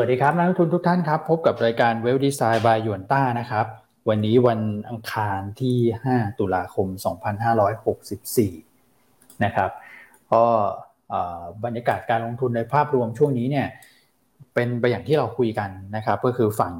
[0.00, 3.66] วัสดีครับนักลงทุนทุกท่านครับ พบกับรายการเวลดีไซน์บายยวนต้านะครับ
[4.08, 5.76] วันนี้วันอังคารที่
[6.08, 6.86] 5 ตุลาคม
[8.56, 9.70] 2564 นะครับ
[10.32, 10.44] ก็
[11.64, 13.68] บรรยากาศการลงทุนในภาพรวมช่วงนี้เนี่ย
[14.54, 16.74] เป็นไปอย่างที่เราคุยกันนะครับ ก็คือฝั่ง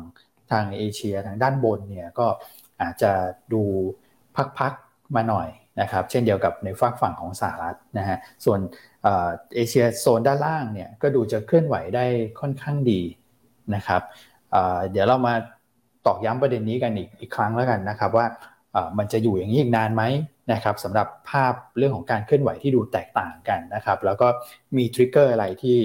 [0.50, 2.26] ทางเอเชียทางด้านบนเนี่ยก็
[2.82, 3.12] อาจจะ
[3.52, 3.62] ดู
[4.58, 5.48] พักๆมาหน่อย
[5.80, 8.60] นะครับ เช่นเดียวกับในฝั่งฝั่งของสหรัฐนะฮะส่วน
[9.02, 12.04] เอเชียโซนด้านล่างเนี่ยก็ดูจะเคลื่อนไหวได้
[12.40, 13.00] ค่อนข้างดี
[13.74, 14.02] นะครับ
[14.90, 15.34] เดี๋ยวเรามา
[16.06, 18.26] ตอกย้ำประเด็นนี้กันอีกอีกครั้งแล้วกันนะครับว่า
[18.98, 20.02] มันจะอยู่อย่างนี้อีกนานไหม
[20.52, 24.28] นะครับสำหรับภาพเรื่องของการเคลื่อนไหวที่ดูแตกต่างกันนะครับแล้วก็
[24.76, 25.76] มีทริกเกอร์อะไรที่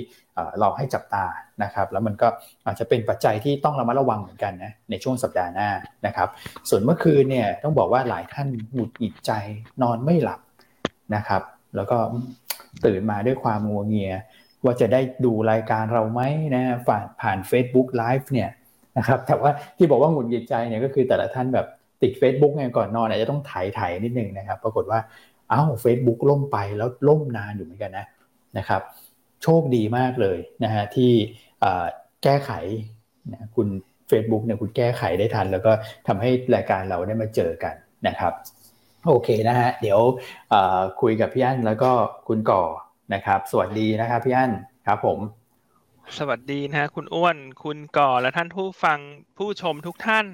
[0.59, 1.25] เราให้จับตา
[1.63, 2.27] นะครับแล้วมันก็
[2.65, 5.69] อาจจะเป็นปัจจัยที่ต้องระมัดระวังเหมือนกันนะในช่วงสัปดาห์หน้า
[6.05, 6.29] นะครับ
[6.69, 9.31] ส่วนเมื่อคืนเนี่ยต้องบอกว่าหลายท่านหงุดหงิดใจ
[9.81, 10.39] นอนไม่หลับ
[11.15, 11.41] นะครับ
[11.75, 11.97] แล้วก็
[12.85, 14.13] ตื่นมาด้วยความงัวเงีย
[14.63, 16.21] ว่าจะได้ดูรายการเราไหม
[16.55, 18.49] นะผ่านผ่าน Facebook Live เนี่ย
[18.97, 21.67] นะครับแต่ว่าที่บอกว่าหงุดหงิดใจเนี่ยก็คือแต่ละท่านแบบ
[22.01, 24.99] ติด Facebook ไงก่อนนอนอาจจะต้องถ่ายถ่ายนิดนึงนะครับ ปรากฏว่า
[25.51, 28.05] อ้าวเฟซบุ๊กล่มไปแล้วล่มนานอยู่เหมือนกันนะ
[28.57, 28.81] นะครับ
[29.43, 31.11] โชคดีมากเลยนะฮะที่
[32.23, 32.51] แก้ไข
[33.31, 33.67] นะคุณ
[34.11, 35.71] Facebook เนี่ยคุณแก้ไขได้ทัน แล้วก็
[36.07, 37.75] ทำให้รายการเราได้มาเจอกัน
[38.07, 38.33] นะครับ
[39.07, 39.99] โอเคนะฮะเดี๋ยว
[41.01, 41.91] คุยกับพี่อั้นแล้วก็
[42.27, 42.63] คุณก่อ
[43.13, 44.51] นะครับ สวัสดีนะครับพี่อั้น
[44.87, 45.19] ครับผม
[46.17, 48.99] สวัสดีนะฮะคุณอ้วนคุณก่อและท่านผู้ฟัง
[49.37, 50.25] ผู้ชมทุกท่าน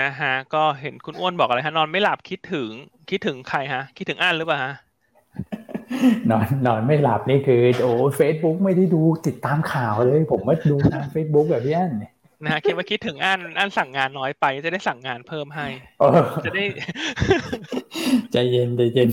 [0.00, 2.70] นะฮะก็เห็นคุณอ้วนบอกอะไรฮะนอนไม่หลับคิดถึง
[3.10, 4.74] คิดถึงใครฮะ คิดถึงอั้นหรือเปล่าฮะ
[6.30, 15.66] นอนนอนไม่หลับนี่คือโอ้เฟซบุ๊กไม่ได้ดูติดตามข่าวเลย ผมว่าดูทางเฟซบุ๊กแบบพี่อั้นนะฮะคิดว่าคิดถึงอันอันสั่งงานน้อยไป จะได้สั่งงานเพิ่มให้
[16.44, 16.64] จะได้
[18.32, 19.10] ใจเย็นใจเย็น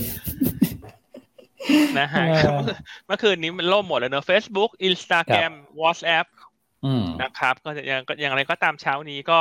[1.98, 2.24] นะฮะ
[3.06, 6.26] เมื่อคืนนี้มันล่มหมดเลยเนอะ Facebook Instagram WhatsApp
[7.22, 9.38] นะครับ ก็อย่างอย่างไรก็ตามเช้านี้ก็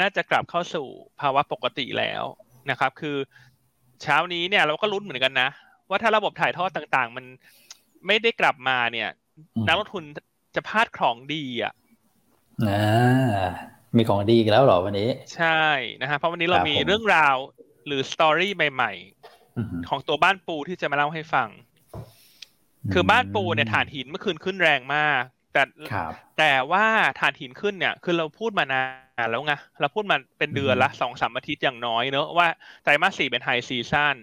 [0.00, 0.86] น่าจะกลับเข้าสู่
[1.20, 2.24] ภาวะปกติแล้ว
[2.70, 3.16] นะครับ คือ
[4.02, 5.48] เช้านี้เนี่ยเราก็ลุ้นเหมือนกันนะ
[5.88, 7.24] ว่าถ้าระบบถ่ายทอดต่างๆ มัน
[8.06, 9.08] ไม่ได้กลับมาเนี่ย
[9.66, 10.04] นักลงทุน
[10.54, 11.72] จะพลาดของดีอะ
[12.66, 13.44] อ่า
[13.96, 15.64] มีของดีกันแล้วหรอวันนี้ ใช่
[16.00, 17.36] นะฮะเพราะวันนี้เรามีเรื่องราว
[17.86, 21.48] หรือสตอรี่ใหม่ๆ ของตัวบ้านปูที่จะมาเล่าให้ฟัง
[22.92, 25.62] คือบ้านปูเนี่ยฐานหินเมื่อคืนขึ้นแรงมาก แต่
[26.38, 26.84] แต่ว่า
[27.20, 28.82] ฐานหินขึ้นเนี่ย คือเราพูดมานา
[29.24, 32.48] นแล้วไงเราพูดมาเป็นเดือนละสองสามอาทิตย์อย่างน้อยเนอะว่า
[32.82, 34.16] ไตรมาสสี่เป็นไฮซีซั่น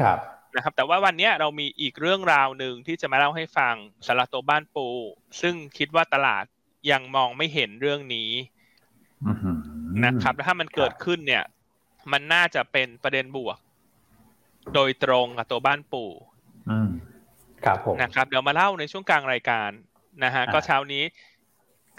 [0.00, 0.18] ครับ
[0.56, 3.74] นะครับ แต่ว่าวันนี้เรามีอีกเรื่องราวหนึ่งที่จะมาเล่าให้ฟัง
[4.06, 4.86] สำหรับตัวบ้านปู
[5.40, 6.44] ซึ่งคิดว่าตลาด
[6.90, 8.30] ยังมองไม่เห็นเรื่องนี้
[10.04, 11.44] นะครับแล้วถ้ามันเกิดขึ้นเนี่ย
[12.12, 13.58] มันน่าจะเป็นประเด็นบวก
[14.74, 16.10] โดยตรงกับตัวบ้านปู่
[17.64, 19.70] ครับผมนะครับ เดี๋ยวมาเล่าในช่วงกลางรายการ
[20.24, 21.04] นะฮะก็เช้านี้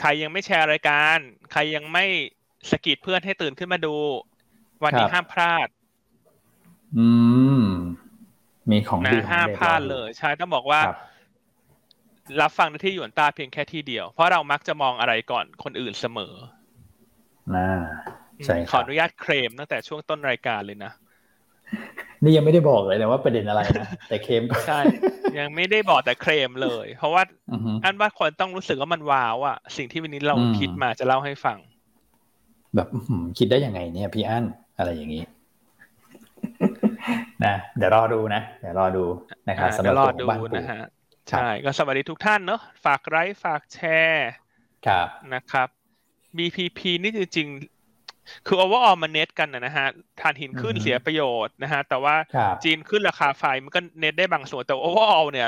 [0.01, 1.17] ใครยังไม่แชร์รายการ
[1.51, 2.05] ใครยังไม่
[2.71, 3.95] สกิดเพื่อนให้ตื่นขึ้นมาดู
[4.83, 5.67] วันนี้ห้ามพลาด
[6.97, 7.07] อื
[7.61, 7.63] ม
[8.71, 10.81] มีของดีห้ามพลาดเลย ใช่ต้องบอกว่า
[12.41, 16.33] รับฟังที่หยวนตาเพียงแค่ที่เดียว เพราะเรามักจะมองอะไรก่อนคนอื่นเสมอ
[17.55, 17.69] น่า
[18.45, 20.91] ใช่ขออนุญาตเคลมตั้งแต่ช่วงต้นรายการเลยนะ
[22.23, 24.79] นี่ยังไม่ได้บอกเลยนะว่าประเด็นอะไรนะ แต่เคลมใช่
[25.39, 27.23] ยังไม่ได้บอกแต่เคลมเลย เพราะว่า
[27.83, 31.57] อันว่าคนต้องรู้สึกว่ามันว้าวอะสิ่งที่วันนี้เราคิดมาจะเล่าให้ฟัง
[32.75, 32.87] แบบ
[33.37, 34.45] คิดได้ยังไงเนี่ยพี่อั้น
[34.77, 35.23] อะไรอย่างนี้
[37.45, 39.03] นะเดี๋ยวรอดูนะเดี๋ยวรอดู
[39.49, 40.81] นะครับสำหรับตัวบ้านปูนะฮะ
[41.29, 44.29] ใช่ก็สวัสดีทุกท่านเนอะฝากไลค์ฝากแชร์
[44.87, 45.67] ครับนะครับ
[46.37, 49.87] BPP นี่จริงๆคือ overall มันเน็ตกันนะฮะ
[50.21, 52.15] ฐานหินขึ้นเสียประโยชน์นะฮะ แต่ว่า
[52.63, 55.47] จีนขึ้นราคาไฟมันก็เน็ตได้บางส่วนแต่ overall เนี่ย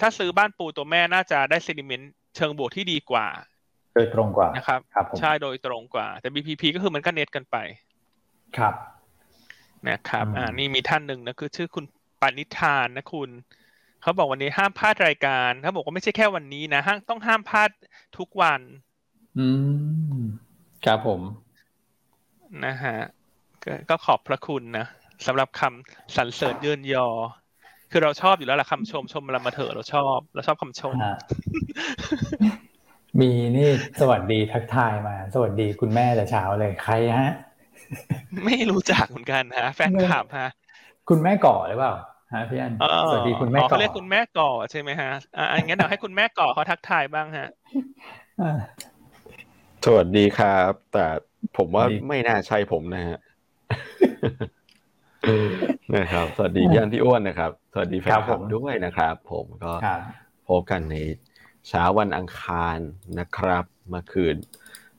[0.00, 3.26] ถ้าซื้อบ้านปูตัวแม่น่าจะได้เซนิเมนต์เชิงบวกที่ดีกว่า
[3.94, 4.80] โดยตรงกว่านะครับ
[5.18, 7.56] ใช่โดยตรงกว่า แต่ BPP ก็คือมันก็เน็ตกันไป
[8.56, 8.74] ครับ
[9.88, 11.84] นะครับ อ่านี่มีท่านหนึ่งนะคือชื่อคุณ
[12.20, 13.30] ปณิธานนะคุณ
[14.02, 17.70] เขาบอกวันนี้ห้ามพลาดรายการเขาบอกว่าไม่ใช่แค่วันนี้นะห้างต้องห้ามพลาด
[18.18, 18.60] ทุกวัน
[19.38, 19.46] อื
[20.12, 20.20] ม
[20.84, 21.20] ครับผม
[22.64, 22.98] นะฮะ
[23.90, 24.86] ก็ขอบพระคุณนะ
[25.26, 27.08] สำหรับคำสรรเสริญเยินยอ
[27.90, 30.94] คือเราชอบอยู่แล้วล่ะคำชมชมเรามาเถอะเราชอบเราชอบคำชม
[33.20, 33.68] มีนี่
[34.00, 37.30] สวัสดีทักทายมา สวัสดีคุณแม่แต่เช้าเลยใครฮะ
[38.44, 40.50] ไม่รู้จักเหมือนกันฮะ แฟนคลับฮะ
[41.08, 41.94] คุณแม่ก่อหรือเปล่า
[42.32, 42.72] ฮะพี่อัน
[43.10, 47.48] สวัสดีคุณแม่ก่อเขาเรียกคุณแม่ก่อใช่ไหมฮะอ่างั้นเดี๋ยวให้คุณแม่ก่อเขาทักทายบ้างฮะ
[49.84, 51.06] สวัสดีครับ แต่
[51.56, 53.18] ผมว่าไม่น่าใช่ผมนะฮะ
[55.96, 59.72] นะครับ สวัสดีพี่อันพี่อ้วนนะครับ สวัสดีแฟนคลับด้วยนะครับ ผมก็
[60.48, 60.96] พบกันใน
[61.68, 62.78] เช้าวันอังคาร
[63.18, 64.36] นะครับ เมื่อคืน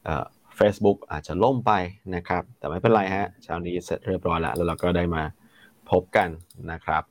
[0.03, 0.25] เอ่อ
[0.59, 1.73] Facebook อาจจะล่มไป
[2.15, 5.23] นะครับ แต่ไม่เป็นไรฮะเช้านี้เสร็จเรียบร้อยแล้ว แล้วเราก็ได้มา
[5.91, 6.29] พบกัน
[6.71, 7.03] นะครับ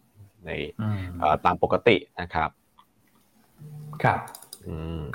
[0.46, 0.50] ใน
[1.44, 2.50] ตามปกตินะครับ
[4.05, 4.20] ครับ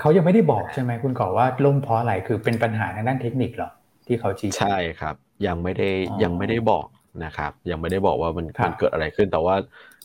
[0.00, 3.70] เขายังไม่ได้บอกใช่ไหมคุณก่อว่าล่มเพราะอะไรคือเป็นปัญหาทางด้านเทคนิคเหรอ
[4.06, 5.14] ที่เขาชี้ใช่ครับ
[5.46, 5.88] ยังไม่ได้
[6.22, 6.86] ยังไม่ได้บอก
[7.24, 9.54] นะครับ ยังไม่ได้บอกว่ามันมันเกิดอะไรขึ้นแต่ว่า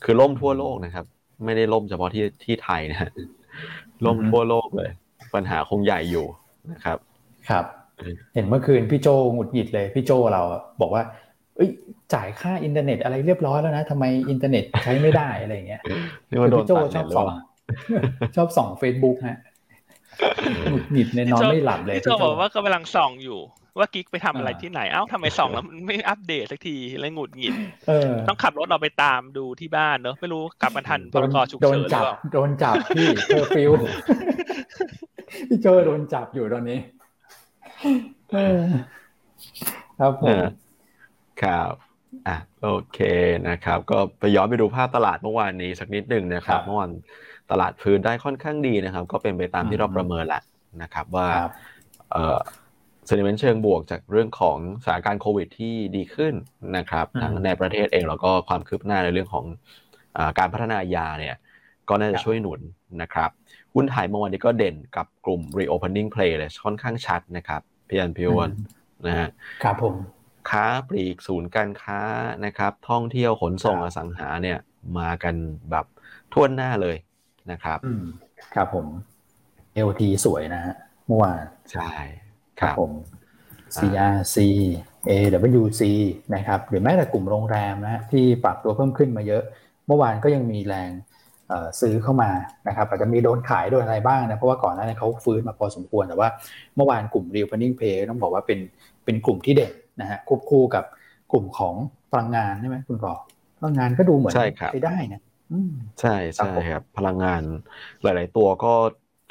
[0.03, 1.05] คือล่มทั่วโลกนะครับ
[1.45, 3.09] ไม่ได้ล่มเฉพาะที่ที่ไทยนะ
[4.05, 4.89] ล่มทั่วโลกเลย
[5.35, 6.25] ปัญหาคงใหญ่อยู่
[6.71, 6.97] นะครับ
[7.49, 7.65] ครับ
[8.35, 10.41] เห็นเมื่อคืนพี่โจหงุดหงิดเลย พี่โจเรา
[10.81, 11.03] บอกว่า
[11.59, 11.71] เอ้ย
[12.13, 15.81] จ่ายค่าอินเทอร์เน็ตอะไรเรียบร้อยแล้วนะทำไมอินเทอร์เน็ตใช้ไม่ได้อะไรเงี้ย
[16.29, 17.27] พี่โจชอบส่อง
[18.35, 19.37] ชอบส่องเฟซบุ๊กฮะ
[20.69, 23.39] หงุดหงิดในนอนไม่หลับเลยพี่โจบอกว่ากำลังส่องอยู่
[23.77, 27.53] ว่ากิ๊กไปทำอะไรที่ไหน เอ้าทำไมส่องแล้วไม่อัปเดตสักทีเลยหงุดหงิด
[28.27, 33.71] ต้องขับรถเราไปตามดูที่บ้านเนอะไม่รู้กลับมาทันพรกฉุกเฉินหรือเปล่าโดนจับพี่เธอฟิว
[35.49, 36.79] พี่โจโดนจับอยู่ตอนนี้
[39.99, 40.37] ครับผม
[41.43, 41.73] ครับ
[42.27, 42.99] อะโอเค
[43.49, 46.91] นะครับ ก็ไปย้อนไปดูภาพตลาดเมื่อวานนี้สักนิดหนึ่งนะครับเมื่อวาน
[47.51, 50.41] ตลาดพื้นได้ค่อนข้างดีนะครับ ก็เป็นไปตามที่เราประเมินแหละ
[50.81, 51.27] นะครับ ว่า
[52.11, 52.39] เอ่อ
[53.07, 56.33] เซนิเมนต์เชิงบวกจากเรื่องของสถานการณ์โควิดที่ดีขึ้น
[56.77, 59.45] นะครับทั้งในประเทศเองแล้วก็ความคืบหน้าในเรื่องของ
[60.17, 61.35] อการพัฒนายาเนี่ย
[61.89, 62.59] ก็น่าจะช่วยหนุน
[63.01, 63.29] นะครับ
[63.73, 68.51] หุ้นไทยเมื่อวานนี้ก็เด่นกับกลุ่ม reopening play เลยค่อนข้างชัดนะครับพี่อันพี่วัน
[69.07, 69.29] นะฮะ
[69.63, 69.95] ครับผม
[70.49, 71.99] ค้าปลีกศูนย์การค้า
[72.45, 74.57] นะครับ ท่องเที่ยวขนส่งอสังหาเนี่ย
[74.99, 75.35] มากัน
[75.71, 75.85] แบบ
[76.33, 76.97] ท่วนหน้าเลย
[77.51, 77.79] นะครับ
[78.55, 78.85] ครับผม
[79.87, 80.75] LT สวยนะฮะ
[81.07, 81.41] เมื่อวาน
[81.71, 81.89] ใช่
[82.59, 82.91] ครับผม
[83.75, 84.37] CRC
[85.09, 85.81] AWC
[86.35, 89.43] นะครับ หรือแม้แต่กลุ่มโรงแรมนะที่ปรับตัวเพิ่มขึ้นมาเยอะ
[89.87, 90.91] เมื่อวานก็ยังมีแรง
[91.81, 92.31] ซื้อเข้ามา
[92.67, 96.29] นะครับอาจจะมีโดนขายโดนอะไรบ้างนะ เพราะว่าก่อนหน้านี้เขาฟื้นมาพอสมควรแต่ว่า
[96.75, 98.59] เมื่อวานกลุ่ม Real Funding Pay ต้องบอกว่าเป็น
[99.05, 100.83] เป็นกลุ่มที่เด่น นะฮะควบคู่กับ
[101.31, 101.75] กลุ่มของ
[102.11, 103.13] พลังงานใช่ไหมคุณกอ
[103.59, 105.21] พลังงานก็ดูเหมือนใช้ได้นะ
[106.01, 107.41] ใช่ใช่ครับ พลังงาน
[108.03, 108.73] หลาย ๆ ตัวก็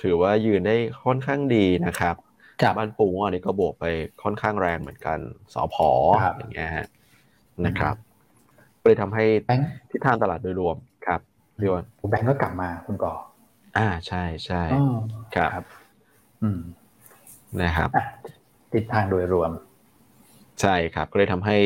[0.03, 2.17] ถือว่ายืนได้ค่อนข้างดีนะครับ
[2.77, 3.85] บ้านปูอันนี้ก็บวกไป
[4.23, 5.19] ค่อนข้างแรงเหมือนกัน
[5.55, 5.89] สอพอ
[6.37, 6.87] อย่างเงี้ยฮะ
[7.67, 7.95] นะครับ
[8.83, 9.25] เลยทำให้
[9.91, 10.77] ทิศทางตลาดโดยรวม
[11.07, 11.21] ครับ
[11.61, 13.15] พี่วันแบงก์ก็กลับมาคุณก่อ
[13.79, 14.63] อ่าใช่ใช่
[15.37, 15.65] ครับ
[16.43, 16.61] อืม
[17.63, 17.91] นะครับ
[18.73, 19.51] ทิศทางโดยรวม
[20.63, 21.57] ใช่ครับ ก็เลยทำให้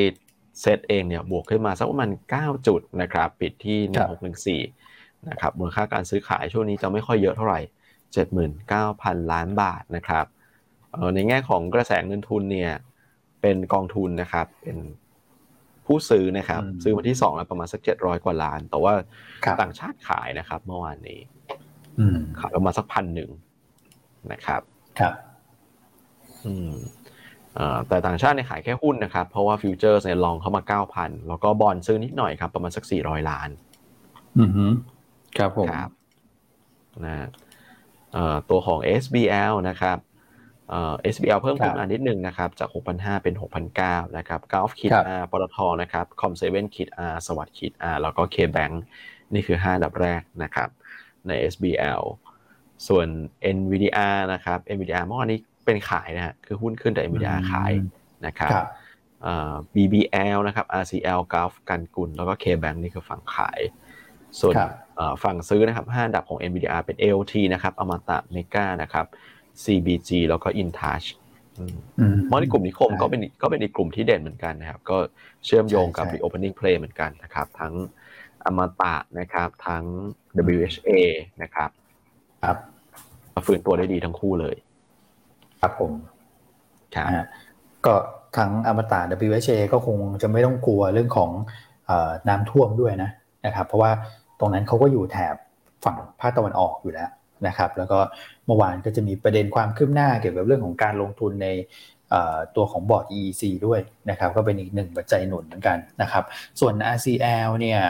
[0.61, 7.61] เซตเองเนี่ยบวกขึ้นมาสักประมาณ 9 จุดนะครับ ปิดที่ 1614 นะครับมูลค่าการซื้อขายช่วงนี้จะไม่ค่อยเยอะเท่าไหร่
[8.65, 10.27] 79,000 ล้านบาทนะครับ
[11.15, 12.73] ในแง่ของกระแสเงินทุนเนี่ย
[13.41, 14.79] เป็นกองทุนนะครับ เป็น
[15.87, 18.93] ผู้ซื้อนะครับ ซื้อมาที่สองแล้วประมาณสักเจ็ดร้อยกว่าล้าน แต่ว่า
[19.61, 21.21] ต่างชาติขายนะครับ เมื่อวานนี้
[22.41, 23.31] ขายประมาณสักพันหนึ่ง
[24.33, 24.63] นะครับ
[25.01, 25.15] ครับ
[26.47, 26.73] อืม
[27.89, 33.49] แต่ต่างชาติเนี่ยขายแค่หุ้นนะครับ เพราะว่า future เนี่ยลองเข้ามาเก้าพันแล้วก็บอนด์ซื้อนิดหน่อยครับ ประมาณสักสี่ร้อยล้าน
[34.41, 34.67] อือฮึ
[35.39, 35.91] ครับผมครับ
[37.05, 37.29] นะ
[38.51, 39.99] ตัวของ SBL นะครับ
[40.71, 43.35] เอ่อ SBL เพิ่มขึ้นมานิดนึงนะครับ จาก 6,500 เป็น
[43.77, 48.71] 6,900 นะครับ GULF คิดอาร์ปตทนะครับคอมเซเว่นคิดอาร์สวัสดิ์คิดอาร์แล้วก็เคแบง
[49.35, 50.69] นี่คือ 5 ดับแรกนะครับ
[51.27, 52.03] ใน SBL
[52.89, 53.07] ส่วน
[53.57, 57.73] NVDR นะครับ NVDR เมื่อวานนี้ เป็นขายนะฮะคือหุ้นขึ้นแต่ NVDR ขาย
[58.27, 58.51] นะครับ
[59.75, 63.61] BBL นะครับ RCL Gulf กันกุล แล้วก็ KBank นี่คือฝั่งขาย
[64.41, 64.55] ส่วน
[65.23, 69.07] ฝั่งซื้อนะครับ5ดับของ NVDR เป็น AOT นะครับอมตะเมกานะครับ
[69.65, 71.07] CBG แล้วก็ InTouch
[72.31, 74.97] มอในกลุ่มนิคมก็เป็นก็เป็นอีกกลุ่มที่เด่นเหมือนกันนะครับ ก็
[75.45, 77.75] เชื่อมโยงกับ Reopening Play เหมือนกันนะครับ ทั้ง
[78.45, 79.85] อมตะนะครับ ทั้ง
[80.55, 80.91] WHA
[81.43, 81.71] นะครับ
[82.45, 82.57] ครับ
[83.47, 84.57] ฝืนตัวได้ดีทั้งคู่เลย
[85.65, 85.93] ครับผม
[86.95, 87.27] ครับ
[87.87, 87.95] ก็
[88.37, 91.31] ทั้งอมตะ WHA ก็คงจะไม่ต้องกลัวเรื่องของ
[92.29, 93.11] น้ำท่วมด้วยนะ
[93.47, 93.91] นะครับ เพราะว่า
[94.41, 95.35] ตรงนั้นเขาก็อยู่แถบ
[95.85, 97.11] ฝั่งภาคตะวันออกอยู่แล้ว
[97.47, 97.99] นะครับ แล้วก็
[98.47, 101.49] เมื่อวานก็จะมีประเด็นความคืบหน้าเกี่ยวกับเรื่องของการลงทุนใน
[102.57, 106.25] ตัวของบอร์ด EEC ด้วยนะครับ ก็เป็นอีกหนึ่งปัจจัยหนุนเหมือนกันนะครับ
[106.61, 107.81] ส่วน RCL เนี่ย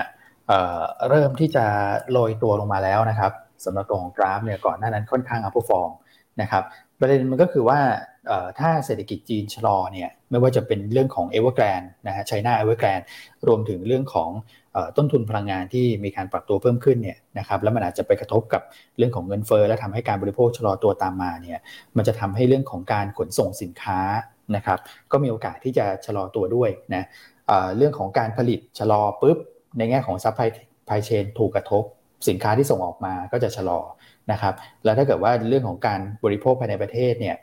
[1.09, 1.64] เริ่มที่จะ
[2.12, 3.33] โรยตัวลงมาแล้วนะครับ
[3.64, 5.93] สำหรับตัวของกราฟเนี่ยก่อนหน้านั้นค่อนข้าง outperform
[6.41, 6.64] นะครับ
[7.03, 7.81] ประเด็นมันก็คือว่า
[8.59, 13.01] ถ้าเศรษฐกิจจีนชะลอเนี่ยไม่ว่าจะเป็นเรื่องของเอเวอร์แกรนนะฮะ China Evergrande
[13.49, 14.31] รวมถึงเรื่องของ
[14.97, 18.63] ต้นทุนพลังงานที่มีการปรับตัวเพิ่มขึ้นเนี่ยนะครับแล้วมันอาจจะไปกระทบกับ
[18.99, 21.59] เรื่องของเงินเฟ้อและทำให้การบริโภคชะลอตัวตามมาเนี่ย
[21.97, 24.01] มันจะทำให้เรื่องของการขนส่งสินค้า
[24.57, 24.79] นะครับ
[25.13, 27.05] ก็มีโอกาสที่จะชะลอตัวด้วยนะ
[27.77, 29.39] เรื่องของการผลิตชะลอปุ๊บ
[29.79, 30.43] ในแง่ของ supply
[30.95, 31.85] chain ถูกกระทบ
[32.29, 33.81] สินค้าที่ส่งออกมาก็จะชะลอ
[34.31, 37.37] นะครับแล้วถ้าเกิดว่าเรื่องของการบริโภคภายในประเทศเนี่ย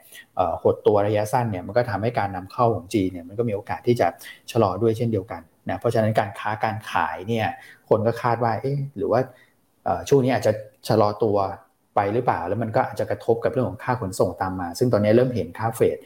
[0.63, 4.07] หดตัวระยะสั้นเนี่ยมันก็ทำให้การนำเข้าของจีนเนี่ยมันก็มีโอกาสที่จะ
[4.51, 7.47] ชะลอด้วยเช่นเดียวกันนะเพราะฉะนั้นการค้าการขายเนี่ย
[7.89, 9.21] คนก็คาดว่าเอ๊ะหรือว่า
[10.09, 10.51] ช่วงนี้อาจจะ
[10.87, 11.37] ชะลอตัว
[11.95, 15.97] ไปหรือเปล่า แล้วมันก็อาจจะกระทบกับเรื่องของค่าขนส่งตามมา ซึ่งตอนนี้เริ่มเห็นค่าเฟด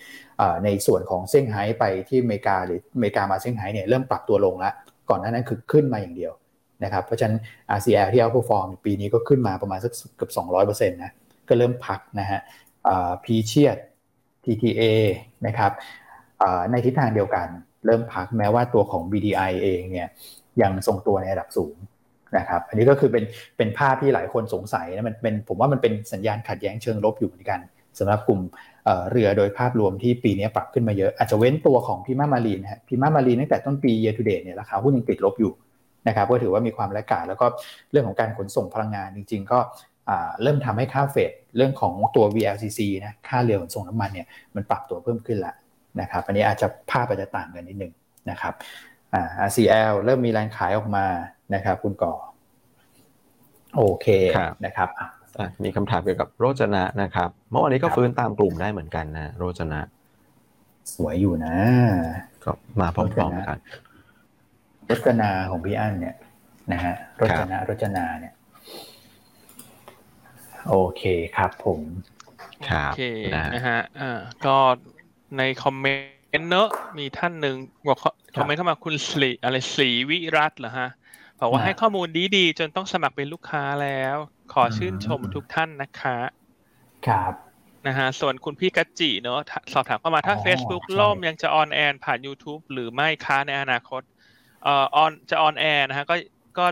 [0.63, 4.73] ในส่วนของเซี่ยงไฮ้ไปที่อเมริกาหรืออเมริกามาเซี่ยงไฮ้เนี่ยเริ่มปรับตัวลงแล้ว
[5.09, 6.31] ก่อนหน้านั้นคือขึ้นมาอย่างเดียว
[6.83, 7.37] นะครับเพราะฉะนั้น
[7.77, 11.11] RCL ที่เอาพอฟอร์มปีนี้ก็ขึ้นมาประมาณสักเกือบ200%นะ
[11.47, 12.39] ก็เริ่มพักนะฮะ
[13.23, 13.77] พีเชียด
[14.43, 14.83] TTA
[15.47, 15.71] นะครับ
[16.71, 17.47] ในทิศทางเดียวกัน
[17.85, 20.07] เริ่มพักแม้ว่าตัวของ BDI เองเนี่ย
[20.61, 21.75] ยังทรงตัวในระดับสูง
[22.37, 23.23] นะครับอันนี้ก็คือเป็น
[23.57, 27.59] เป็นภาพที่หลายคนสงสัยนะมันเป็นผมว่ามันเป็นสัญญาณขัดแย้งเชิงลบอยู่เหมือนกัน
[27.99, 28.41] สำหรับกลุ่ม
[29.11, 35.51] เรือโดยภาพรวมที่ปีนี้ปรับขึ้นมาเยอะ อาจจะเว้นตัวของพิมามารีนะฮะพิมามารีตั้งแต่ต้นปี year to date เนี่ยราคาหุ้นยังติดลบอยู่
[36.07, 37.45] นะครับก็ถือว่ามีความแลกกาแล้วก็
[37.91, 39.59] เรื่องของการขนส่งพลังงานจริง ๆ ก็
[40.41, 45.53] เริ่มทำให้ค่าเฟดเรื่องของตัว VLCC นะค่าเรือขนส่งน้ำมันเนี่ยมันปรับตัวเพิ่มขึ้นละ
[46.01, 47.93] นะครับอันนี้อาจจะภาพอาจจะต่างกันนิดนึง
[48.29, 48.53] นะครับ
[49.13, 51.05] อ่า RCL เริ่มมีแรงขายออกมา
[51.55, 52.13] นะครับ คุณก่อ
[53.75, 54.07] โอเค
[54.65, 54.89] นะครับ
[55.63, 59.79] มีคำถามเกี่ยวกับโรจนะนะครับ เมื่อวานนี้ก็ฟื้นตามกลุ่มได้เหมือนกันนะ โรจนะ
[60.93, 61.55] สวยอยู่นะ
[62.43, 63.57] ก็มาพร้อมๆกัน
[64.91, 66.15] รจนาของพี่อั้นเนี่ย
[66.71, 68.33] นะฮะรจนารจนาเนี่ย
[70.69, 71.03] โอเค
[71.35, 71.79] ครับผม
[72.59, 73.01] โอเค
[73.55, 74.57] นะฮะอ่าก็
[75.37, 75.85] ในคอมเม
[76.37, 77.55] นต์เนอะมีท่านหนึ่ง
[77.87, 77.99] บอก
[78.35, 80.89] คอมเมนต์เข้ามาคุณสลีอะไรสีวิรัตเหรอฮะ
[81.39, 84.17] บอกว่าให้ข้อมูลดีๆ จนต้องสมัครเป็นลูกค้าแล้ว
[84.53, 86.17] ขอชื่นชมทุกท่านนะคะ
[87.07, 87.33] ครับ
[87.87, 89.39] นะฮะส่วนคุณพี่กัจจิเนอะ
[89.73, 94.01] สอบถามเข้ามาถ้า Facebook ล่มยังจะ on air ผ่าน YouTube หรือไม่คะในอนาคต
[94.63, 96.15] เอ่อ on จะ on air นะฮะก็
[96.57, 96.65] ก็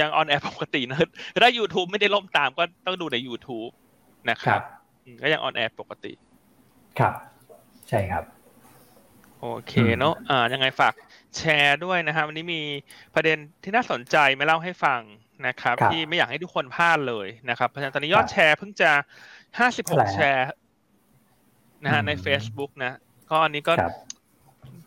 [0.00, 0.98] ยัง on air ปกตินะ
[1.42, 3.72] ถ้า YouTube ไม่ได้ล่มตามก็ต้องดูใน YouTube
[4.30, 4.60] นะครับ
[5.22, 6.12] ก็ยัง on air ปกติ
[6.98, 7.14] ครับ
[7.88, 8.24] ใช่ครับ
[9.40, 10.94] โอเคเนาะอ่ายังไงฝาก
[11.36, 12.62] แชร์ด้วยนะครับวันนี้มี
[13.14, 15.00] ประเด็นที่น่าสนใจมาเล่าให้ฟัง
[15.46, 18.90] นะครับ ที่ไม่อยากให้ทุกคนพลาดเลยนะครับเพราะฉะนั้นตอนนี้ยอดแชร์เพิ่งจะ
[19.58, 20.46] ห้าสิบหกแชร์
[21.84, 22.98] นะฮะใน Facebook นะ
[23.30, 23.72] ก็อันนี้ก็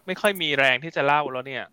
[0.05, 1.65] ไม่ค่อยมีแรงที่จะเล่าแล้วเนี่ย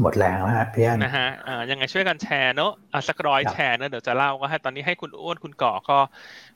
[0.00, 5.98] หมดแรงแล้วฮะพี่อันนะฮะอ่ายังไงช่วยกันแชร์เนอะอะสักร้อยแชร์เนอะเดี๋ยวจะเล่าก็ให้ตอนนี้ให้คุณอ้วนคุณก่อก็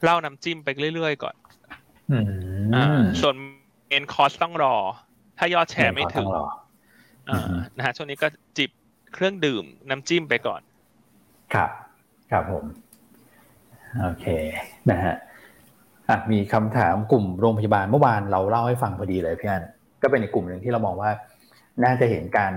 [0.05, 1.35] เล่าน้ำจิ้มไปเรื่อยๆก่อน
[2.75, 2.87] อ่า
[3.21, 3.35] ส่วน
[3.89, 4.75] เอ็นคอสต้องรอ
[5.39, 6.27] ถ้ายอดแชร์ไม่ถึง
[7.31, 7.41] อ่า
[7.77, 8.71] นะฮะช่วงนี้ก็จิบ
[9.15, 10.61] เครื่องดื่มน้ำจิ้มไปก่อน
[11.55, 11.71] ครับ
[12.31, 12.65] ครับผม
[14.03, 14.27] โอเค
[14.91, 15.15] นะฮะ
[16.09, 19.65] อะมีคำถามกลุ่มโรงพยาบาลเมื่อวานเราเล่าให้ฟังพอดีเลยพี่อัน
[20.03, 21.11] ก็เป็นอีกกลุ่มหนึ่งที่เรามองว่า
[21.85, 22.53] น่าจะเห็นการ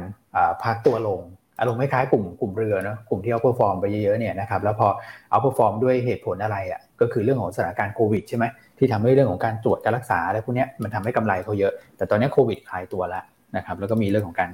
[0.63, 1.21] พักตัวลง
[1.59, 4.87] อารมณ์คล้ายๆกลุ่มกลุ่มเรือเนาะกลุ่มที่ outperform ไปเยอะๆเนี่ยนะครับแล้วพอ
[5.29, 8.45] outperform ด้วยเหตุผลอะไรอะก็คือเรื่องของสถานการณ์โควิดใช่ไหม
[8.77, 13.23] ที่ทำให้เรื่องของการตรวจการรักษาอะไรพวกนี้มันทำให้กำไรเขาเยอะ แต่ตอนนี้โควิดคลายตัวแล้ว
[13.57, 14.49] นะครับแล้วก็มีเรื่องของการ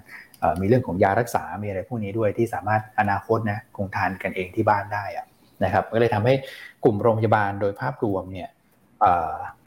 [0.61, 5.25] มีเรื่องของยารักษา มีอะไรพวกนี้ด้วยที่สามารถอนาคตนะคงทานกันเองที่บ้านได้อะ
[5.63, 6.33] นะครับก็เลยทำให้
[6.83, 8.49] กลุ่มโรงพยาบาลโดยภาพรวมเนี่ย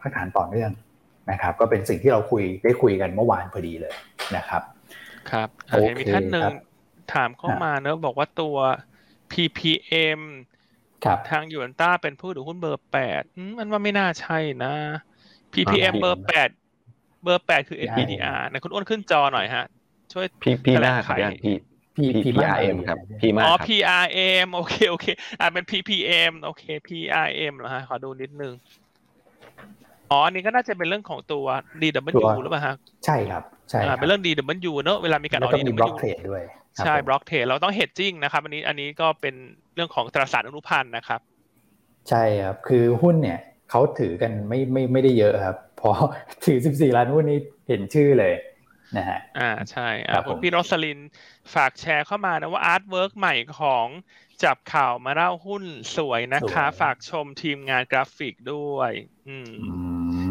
[0.00, 0.71] พักฐานต่อเนื่อง
[1.31, 3.95] นะครับก็เป็นสิ่งที่เราคุยได้คุยกันเมื่อวานพอดีเลย
[4.37, 4.62] นะครับ
[5.31, 6.51] ครับเห็นมีท่านหนึ่ง
[7.15, 8.57] ถามเข้ามาเนอะบอกว่าตัว
[9.33, 10.21] PPM
[11.05, 13.23] ครับทางยูนต้าเป็นผู้ถือหุ้นเบอร์แปด
[13.59, 14.75] มันว่าไม่น่าใช่นะ
[15.53, 16.49] PPM เบอร์แปด
[17.23, 19.65] เบอร์แปดคือ NPDR นะคุณอ้วนขึ้นจอหน่อยฮะ
[20.13, 21.57] ช่วยพี่พี่มากครับพี่
[21.97, 25.07] พี่พี่ PRM ครับพี่มากอ๋อ PRM โอเคโอเค
[25.41, 28.53] อ่าเป็น PRM โอเค PRM เหรอฮะ ขอดูนิดนึง
[30.11, 31.45] อ๋ออันนี้ก็น่าจะเป็นเรื่องของตัว
[31.81, 36.43] DW หรือเปล่าฮะ ใช่ครับ ใช่เป็นเรื่อง DW เนอะเวลามีการออก DW block tradeด้วย
[36.85, 39.35] ใช่ block trade เราต้อง hedging นะครับอันนี้อันนี้ก็เป็น
[39.75, 41.21] เรื่องของตราสารอนุพันธ์นะครับ
[42.09, 43.39] ใช่ครับคือหุ้นเนี่ย
[43.71, 45.91] เขาถือกันไม่ไม่ไม่ได้เยอะครับพอ
[46.45, 48.35] ถือ 14 ล้านหุ้นนี้เห็นชื่อเลย
[48.97, 50.99] นะฮะอ่าใช่อ่าคุณพี่รสลิน
[51.55, 53.87] ฝากแชร์เข้ามานะว่า artwork ใหม่ของ
[54.45, 55.65] จับข่าวมาเล่าหุ้น
[55.97, 58.93] สวยนะคะ ฝากชมทีมงานกราฟิกด้วย
[59.29, 59.51] อืม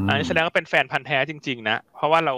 [0.08, 2.36] อันนี้แสดงว่าเป็นแฟนพันธุ์แท้จริง ๆ นะ เพราะว่าเรา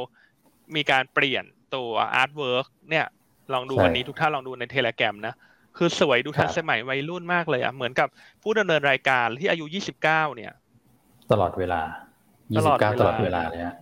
[0.75, 1.43] มีการเปลี่ยน
[1.75, 3.05] ตัว artwork เนี่ย
[3.53, 5.33] ลองดูวันนี้ทุกท่านลองดูใน Telegram นะ
[5.77, 8.07] คือสวยดูทันสมัยวัยรุ่นมากเลยอะ เหมือนกับ
[8.43, 10.53] ผู้ดำเนินรายการที่อายุยี่สิบเก้าเนี่ย
[11.31, 11.81] ตลอดเวลา
[12.57, 13.75] ตลอดตลอดเวลาเลยฮะ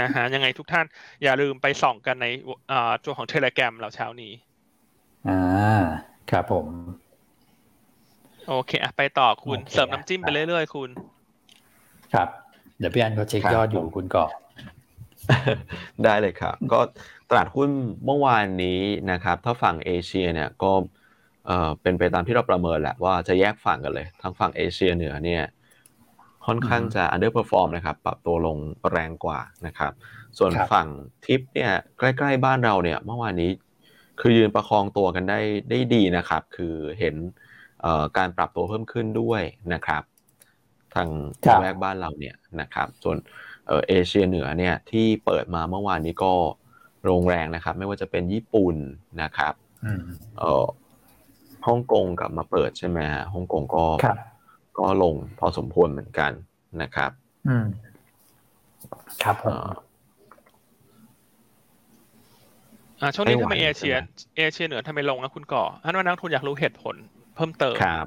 [0.00, 0.86] นะฮะยังไงทุกท่าน
[1.22, 2.26] อย่าลืมไปส่องกันใน
[3.04, 4.32] ตัวของเทเลแกรมเราเช้านี้
[5.28, 5.40] อ่า
[6.30, 6.66] ครับผม
[8.48, 10.90] โอเคอะไปต่อคุณเสริมน้ำจิ้มไปเรื่อยๆ คุณ
[12.14, 12.28] ครับ
[12.78, 14.26] เดี๋ยวพี่อันเขาเช็คยอดอยู่คุณก่อ
[16.04, 16.80] ได้เลยครับ ก็
[17.28, 17.70] ตลาดหุ้น
[18.04, 18.80] เมื่อวานนี้
[19.12, 20.72] นะครับ ถ้าฝั่งเอเชียเนี่ยก็
[21.46, 25.42] เอ่อเป็นไปตามที่เราประเมินแหละว่าจะแยกฝั่งกันเลยทางฝั่งเอเชียเหนือเนี่ย
[26.46, 28.58] ค่อนข้างจะ underperform นะครับ ปรับตัวลง
[28.90, 29.92] แรงกว่านะครับ
[30.38, 30.88] ส่วนฝั่ง
[31.24, 33.50] ทิปเนี่ยใกล้ๆบ้านเราเนี่ยเมื่อวานนี้
[34.20, 37.14] คือยืนประคองตัวกันได้ได้ดีนะครับ คือเห็น
[38.16, 39.42] การปรับตัวเพิ่มขึ้นด้วย
[39.74, 40.02] นะครับ
[40.94, 41.08] ทาง
[41.60, 43.16] แวกบ้านเราเนี่ยนะครับ ส่วน
[43.88, 46.32] เอเชียเหนือเนี่ยที่เปิดมาเมื่อวานนี้ก็
[47.04, 48.76] โรงแรงนะครับ ไม่ว่าจะเป็นญี่ปุ่น
[49.22, 49.54] นะครับ
[50.38, 50.66] เออ
[51.66, 53.84] ฮ่องกงกลับมาเปิดใช่ไหมฮะฮ่องกงก็
[54.78, 56.32] ก็ลงพอสมควรเหมือนกัน
[56.82, 57.10] นะครับ
[57.48, 57.66] อืม
[59.22, 59.56] ครับผม
[63.00, 63.94] อ่าช่วงนี้ทำไมเอเชีย
[64.38, 66.96] เอเชียเหนือทำไมลงนะคุณก่อท่านว่านักทุนอยากรู้เหตุผล
[67.34, 68.06] เพิ่มเติมครับ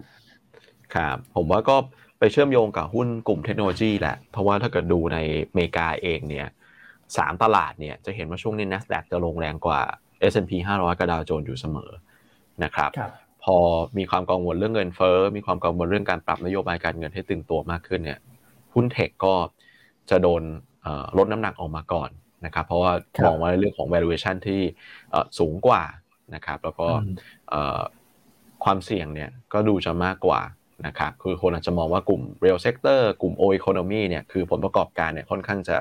[0.95, 1.75] ครับ ผมว่าก็
[2.21, 5.17] ไปเชื่อมโยงกับหุ้นกลุ่มเทคโนโลยีแหละ เพราะว่าถ้าเกิดดูใน
[5.49, 6.47] อเมริกาเองเนี่ย
[7.17, 9.81] สามตลาดเนี่ยจะเห็นว่าช่วงนี้ NASDAQ จะลงแรงกว่า
[10.31, 11.91] S&P 500กับดาวโจนส์อยู่เสมอ
[12.63, 13.11] นะครับรบ
[13.43, 13.57] พอ
[13.97, 18.19] มีความกังวลเรื่องเงินเฟ้อ มีความกังวลเรื่องการปรับนโยบายการเงินให้ตึงตัวมากขึ้นเนี่ย
[18.73, 19.33] หุ้นเทคก็
[20.09, 20.41] จะโดน
[21.17, 22.09] ลดน้ำหนักออกมาก่อน
[22.45, 22.91] นะครับ เพราะว่า
[23.25, 24.61] มองว่าเรื่องของ valuation ที่
[25.39, 25.83] สูงกว่า
[26.35, 26.87] นะครับ แล้วก็
[28.63, 30.41] ความเสี่ยงเนี่ยก็ดูจะมากกว่า
[30.87, 35.75] นะครับคือคนอาจจะมองว่ากลุ่ม real sector กลุ่ม o economy เนี่ยคือผลประกอบการเนี่ยค่อนข้างจะ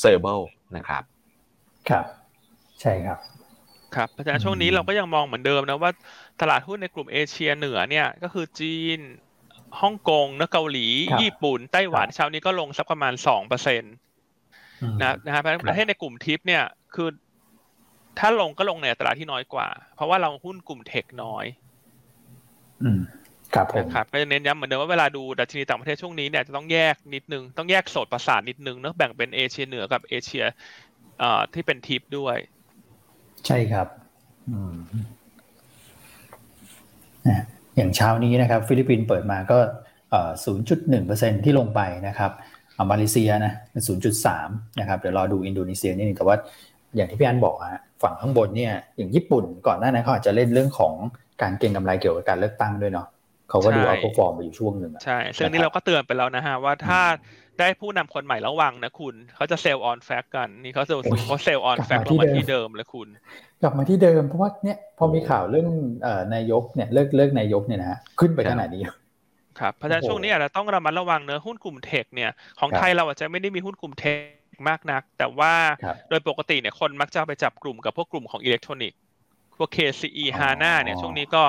[0.00, 0.42] stable
[0.76, 1.02] นะครับ
[1.88, 2.04] ครับ
[2.80, 3.18] ใช่ครับ
[3.94, 5.90] ครับเพราะฉะนั้นช่วงนี้เราก็ยังมองเหมือนเดิมนะว่า
[6.40, 9.00] ตลาดหุ้นในกลุ่มเอเชียเหนือเนี่ยก็คือจีน
[9.80, 10.86] ฮ่องกงนะเกาหลี
[11.20, 13.94] ญี่ปุ่น ไต้หวันเช้านี้ก็ลงสักประมาณสองเปอร์เซ็นต์
[15.02, 17.08] นะนะครับประเทศในกลุ่มทิปเนี่ยคือ
[18.18, 21.44] ถ้าลงก็ลงในอัตราที่น้อยกว่า เพราะว่าเราหุ้นกลุ่ม tech น้อย
[22.82, 23.00] อืม
[23.54, 30.44] ครับผมครับก็จะเน้นย้ำเหมือนเดิมว่าเวลาดูดัชนีต่างประเทศช่วงนี้เนี่ยจะต้องแยกนิดนึง ต้องแยกโสตประสาทนิดนึงเนอะแบ่งเป็นเอเชียเหนือกับเอเชีย
[31.22, 32.36] อ่าที่เป็นทิปด้วย
[33.46, 33.86] ใช่ครับ
[34.50, 34.74] อืม
[37.76, 39.58] อย่างเช้านี้นะครับ ฟิลิปปินส์เปิดมาก็
[40.56, 42.30] 0.1%ที่ลงไปนะครับ
[42.90, 43.52] มาเลเซียนะ
[44.16, 46.36] 0.3 นะครับ เดี๋ยวรอดูอินโดนีเซียนิดนึงแต่ว่า
[46.96, 50.94] อย่างที่พี่อันบอกฮะฝั่งข้างบนเนี่ยอย่างญี่ปุ่นก่อนหน้านั้นเขาอาจจะเล่นเรื่องของ
[51.42, 53.06] การเก็งกำไรเกี่ยวกับการเลือกตั้งด้วยเนาะ
[53.50, 57.00] เขาก็ดู outperform ไปอยู่ช่วงหนึ่งใช่ ซึ่งนี้เราก็เตือนไปแล้วนะฮะ ว่าถ้า
[57.60, 63.08] ได้ผู้นำคนใหม่ระวังนะคุณ เขาจะ sell on fact กัน นี่เขา sell เขา sell on fact ลงมาที่เดิมเลยคุณ
[63.62, 65.68] กลับมาที่เดิมเพราะว่าเนี่ยพอมีข่าวเรื่อง
[66.34, 68.82] นายกเนี่ยเลือกเลือกนายกเนี่ยนะฮะขึ้นไปขนาดนี้
[69.60, 72.30] ครับเพราะฉะนั้นช่วงนี้อาจจะต้องระมัดระวังเนอะหุ้นกลุ่ม tech เนี่ย
[72.60, 74.04] ของไทยเราอาจจะไม่ได้มีหุ้นกลุ่มเท
[74.54, 75.52] คมากนัก แต่ว่า
[76.08, 78.98] โดยปกติเนี่ยคนมักจะไปจับกลุ่มกับพวกกลุ่มของอิเล็กทรอนิกส์
[79.58, 81.42] พวก KCE HANA เนี่ยช่วงนี้ก็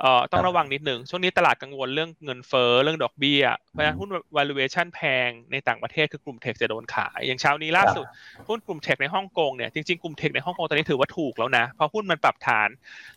[0.00, 8.06] เอ่อต้องระวังนิดหนึ่งช่วงนี้ตลาดกังวลเรื่องเงินเฟ้อเรื่องดอกเบี้ยเพราะฉะนั้นหุ้น valuation แพงในต่างประเทศคือกลุ่มเทคจะโดนขาย อย่างเช้านี้ล่าสุด
[8.48, 12.68] หุ้นกลุ่มเทคในฮ่องกงเนี่ยจริงๆกลุ่มเทคในฮ่องกงตอนนี้ถือว่าถูกแล้วนะเพราะหุ้นมันปรับฐาน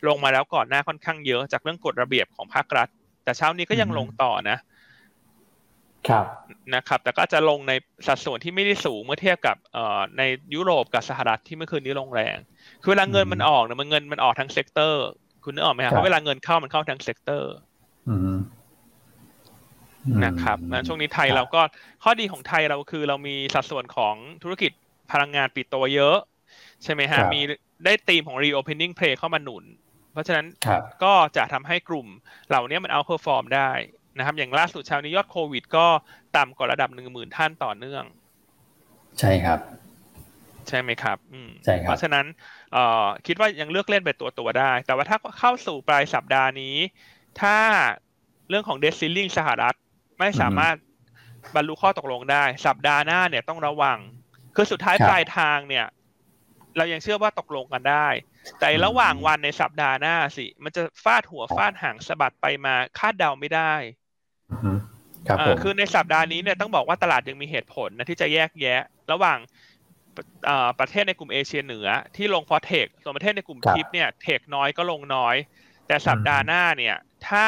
[0.06, 2.88] ลงมาแล้วก่อนหน้าค่อนข้างเยอะจากเรื่องกฎระเบียบของภาครัฐ
[3.24, 4.58] แต่เช้านี้ก็ยังลงต่อนะ
[6.08, 6.26] ครับ
[6.74, 7.72] นะครับ แต่ก็จะลงใน
[8.06, 10.22] สัดส่วนที่ไม่ได้สูงเมื่อเทียบกับเอ่อใน
[10.54, 12.36] ยุโรปกับสหรัฐที่เมื่อคืนนี้ลงแรง
[12.82, 15.06] คือเวลาเงินมันออกเนี่ยมันเงินมันออกทั้ง sector
[15.44, 17.54] คุณนึกออกไหมครับเพราะเวลาเงินเข้ามันเข้าทั้ง sector
[20.24, 21.60] นะครับนะช่วงนี้ไทยเราก็
[22.02, 24.72] ข้อดีของไทยเราคือเรามีสัดส่วนของธุรกิจ
[25.12, 26.16] พลังงานปิโตรเยอะ
[26.82, 27.40] ใช่ไหมฮะ มี
[27.84, 29.64] ได้ธีมของ reopening play เข้ามาหนุน
[30.12, 30.46] เพราะฉะนั้น
[31.04, 32.06] ก็จะทำให้กลุ่ม
[32.48, 33.70] เหล่านี้มัน outperform ได้
[34.18, 35.86] นะครับ อย่างล่าสุดเช้านี้ยอดโควิด ก็
[36.36, 38.04] ต่ำกว่าระดับหนึ่งหมื่นท่านต่อเนื่อง
[39.18, 39.58] ใช่ครับ
[40.68, 41.18] ใช่ไหมครับ
[41.64, 42.26] ใช่ครับ เพราะฉะนั้น
[43.26, 46.76] คิดว่ายังเลือกเล่นเป็นตัวตัวได้ แต่ว่าถ้าเข้าสู่ปลายสัปดาห์นี้
[47.40, 47.56] ถ้า
[48.48, 49.74] เรื่องของ debt ceiling สหรัฐ
[50.18, 50.76] ไม่สามารถ
[51.54, 53.98] บรรลุข้อตกลงได้ สัปดาห์หน้าเนี่ยต้องระวัง
[54.56, 55.86] คือสุดท้ายปลายทางเนี่ย
[56.76, 58.08] เรายังเชื่อว่าตกลงกันได้
[58.60, 63.74] แต่ระหว่างวันในสัปดาห์หน้าสิ มันจะฟาดหัวฟาดหางสะบัดไปมาคาดเดาไม่ได้
[65.28, 69.38] ครับคือในสัปดาห์นี้เนี่ยต้องบอกว่าตลาดยังมีเหตุผลนะที่จะแยกแยะ ระหว่าง
[70.80, 75.36] ประเทศในกลุ่มเอเชียเหนือที่ลงฟอเทคส่วนประเทศในกลุ่มทิปเนี่ยเทคน้อยก็ลงน้อย
[75.86, 76.96] แต่สัปดาห์หน้าเนี่ย
[77.28, 77.46] ถ้า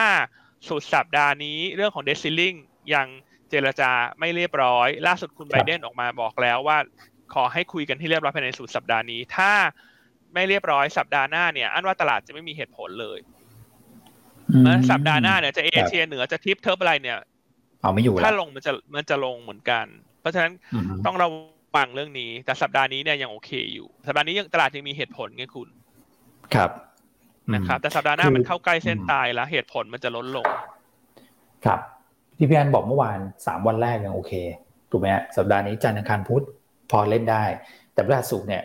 [0.69, 2.55] สุดสัปดาห์นี้เรื่องของเดซิลลิง
[2.95, 3.07] ยัง
[3.51, 6.79] เจรจาไม่เรียบร้อย ล่าสุดคุณไบเดนออกมาบอกแล้วว่า
[7.35, 9.53] ขอให้คุยกันที่เรียบร้อยภายในสุดสัปดาห์นี้ ถ้า
[10.35, 13.19] ไม่เรียบร้อยสัปดาห์หน้าเนี่ย อันว่าตลาดจะไม่มีเหตุผลเลย
[14.91, 17.19] สัปดาห์หน้าเนี่ยจะเอเชียเหนือจะทิปเทอร์อะไรเนี่ย
[17.81, 19.87] เอาไม่อยู่ถ้าลงมันจะมันจะลงเหมือนกัน
[20.21, 20.53] เพราะฉะนั้น
[21.07, 21.29] ต้องเรา
[21.75, 25.69] ฟังเรื่องนี้ แต่สัปดาห์นี้เนี่ยยังโอเคอยู่ สัปดาห์นี้ยังตลาดยังมีเหตุผลไงคุณ
[26.55, 26.71] ครับ
[27.55, 30.47] นะครับ แต่สัปดาห์หน้ามันเข้าใกล้เส้นตายแล้วเหตุผลมันจะลดลง
[31.65, 31.81] ครับ
[32.37, 34.33] ที่พี่อันบอกเมื่อวานสามวันแรกยังโอเค
[34.91, 36.45] ถูกไหมฮะสัปดาห์นี้จันทร์อังคารพุธ
[36.91, 37.45] พอเล่นได้
[37.95, 38.63] แต่พฤหัสศุกร์เนี่ย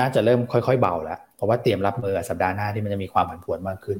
[0.00, 3.98] น่าจะเริ่มค่อยๆเบาแล้วเพราะว่าเตรียมรับมือสัปดาห์หน้าที่มันจะมีความผันผวนมากขึ้น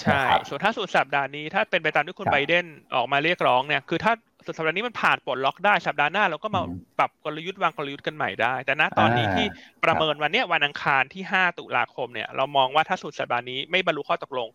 [0.00, 4.12] ใช่ส่วนถ้าสุดสัปดาห์นี้ถ้าเป็นไปตามที่คุณไบเดนออกมาเรียกร้องเนี่ย คือถ้า
[4.46, 6.62] สุดสัปดาห์นี้มันผ่านปลดล็อกได้สัปดาห์หน้าเราก็มา
[6.98, 9.46] ปรับกลยุทธ์วางกลยุทธ์กันใหม่ได้ แต่ณตอนนี้ที่
[9.84, 14.48] ประเมินวันนี้วันอังคารที่ห้าตุลาคมเนี่ยเรามองว่าถ้าสุดสัปดาห์นี้ไม่บรรลุข้อตกลง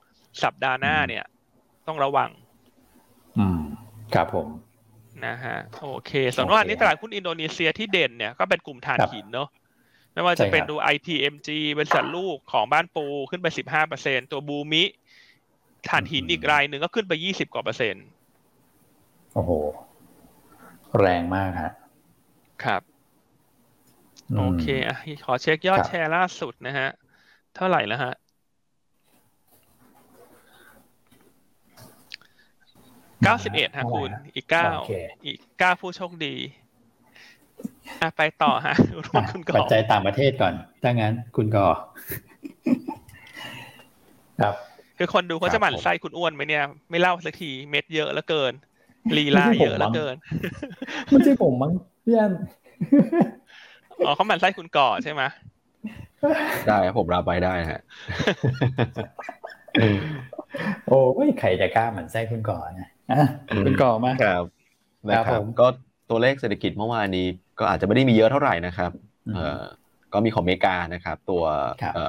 [0.43, 1.23] สัปดาห์หน้าเนี่ย
[1.87, 2.29] ต้องระวัง
[3.39, 3.61] อืม
[4.13, 4.47] ครับผม
[5.25, 9.49] นะฮะโอเคส่วนว่านี้ตลาดหุ้นอินโดนีเซียที่เด่นเนี่ยก็เป็นกลุ่มถ่านหินเนาะ
[10.13, 14.83] ไม่ว่าจะเป็นดู ITMG บริษัทลูกของบ้านปูขึ้นไปสิบห้าเปอร์เซ็นตัวบูมิ
[15.89, 18.05] ถ่านหินอีกรายหนึ่งก็ขึ้นไปยี่สิบกว่าเปอร์เซ็นต์
[19.33, 19.51] โอ้โห
[20.99, 21.71] แรงมากฮะ
[22.63, 22.81] ครับ
[24.37, 26.89] โอเคอะขอเช็คยอดแชร์ล่าสุดนะฮะ
[27.55, 28.13] เท่าไหร่แล้วฮะ
[33.25, 34.69] เก้าสิบเอ็ดฮะคุณ อีกเก้า
[35.25, 36.35] อีกเก้าผู้โชคดี
[38.01, 38.75] อะไปต่อฮะ
[39.33, 41.67] คุณก่อปัจจัยต่างประเทศก่อน ถ้างั้นคุณก่อ
[44.41, 44.55] ครับ
[44.97, 48.53] คือคนดูเขาจะหมั่นไส้คุณอ้วนไหมเนี่ย ไม่เล่าสักทีเม็ดเยอะแล้วเกิน
[49.17, 50.15] ลีลาเยอะแล้วเกิน
[51.07, 51.71] ไม่ใช่ผมมั้ง
[52.03, 52.33] พี่อัน
[54.05, 55.21] อ๋อเขาหมั่นไส้คุณก่อใช่ไหม
[56.67, 57.81] ได้ครับผมรับไปได้ฮะ
[60.87, 62.89] โอ้ยใครจะกล้าหมั่นไส้คุณก่อนะ
[63.65, 64.43] คุณก่อมาครับ
[65.09, 65.67] นะครับก็
[66.09, 67.27] ตัวเลขเศรษฐกิจเมื่อวานนี้
[67.59, 68.91] ก็อาจจะไม่ได้มีเยอะเท่าไหร่นะครับ
[70.13, 71.43] ก็มีของอเมริกานะครับ ตัว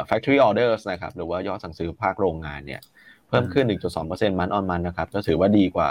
[0.09, 2.81] factory orders นะครับ หรือว่ายอดสั่งซื้อภาคโรงงานเนี่ย
[3.29, 3.64] เพิ่มขึ้น
[4.03, 5.90] 1.2%มันออนมันนะครับก็ถือว่าดีกว่า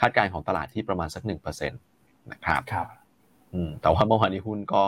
[0.00, 2.86] คาดการณ์ของตลาดที่ประมาณสัก1%นะครับครับ
[3.82, 4.82] แต่ว่าเมื่อวานนี้หุ้นก็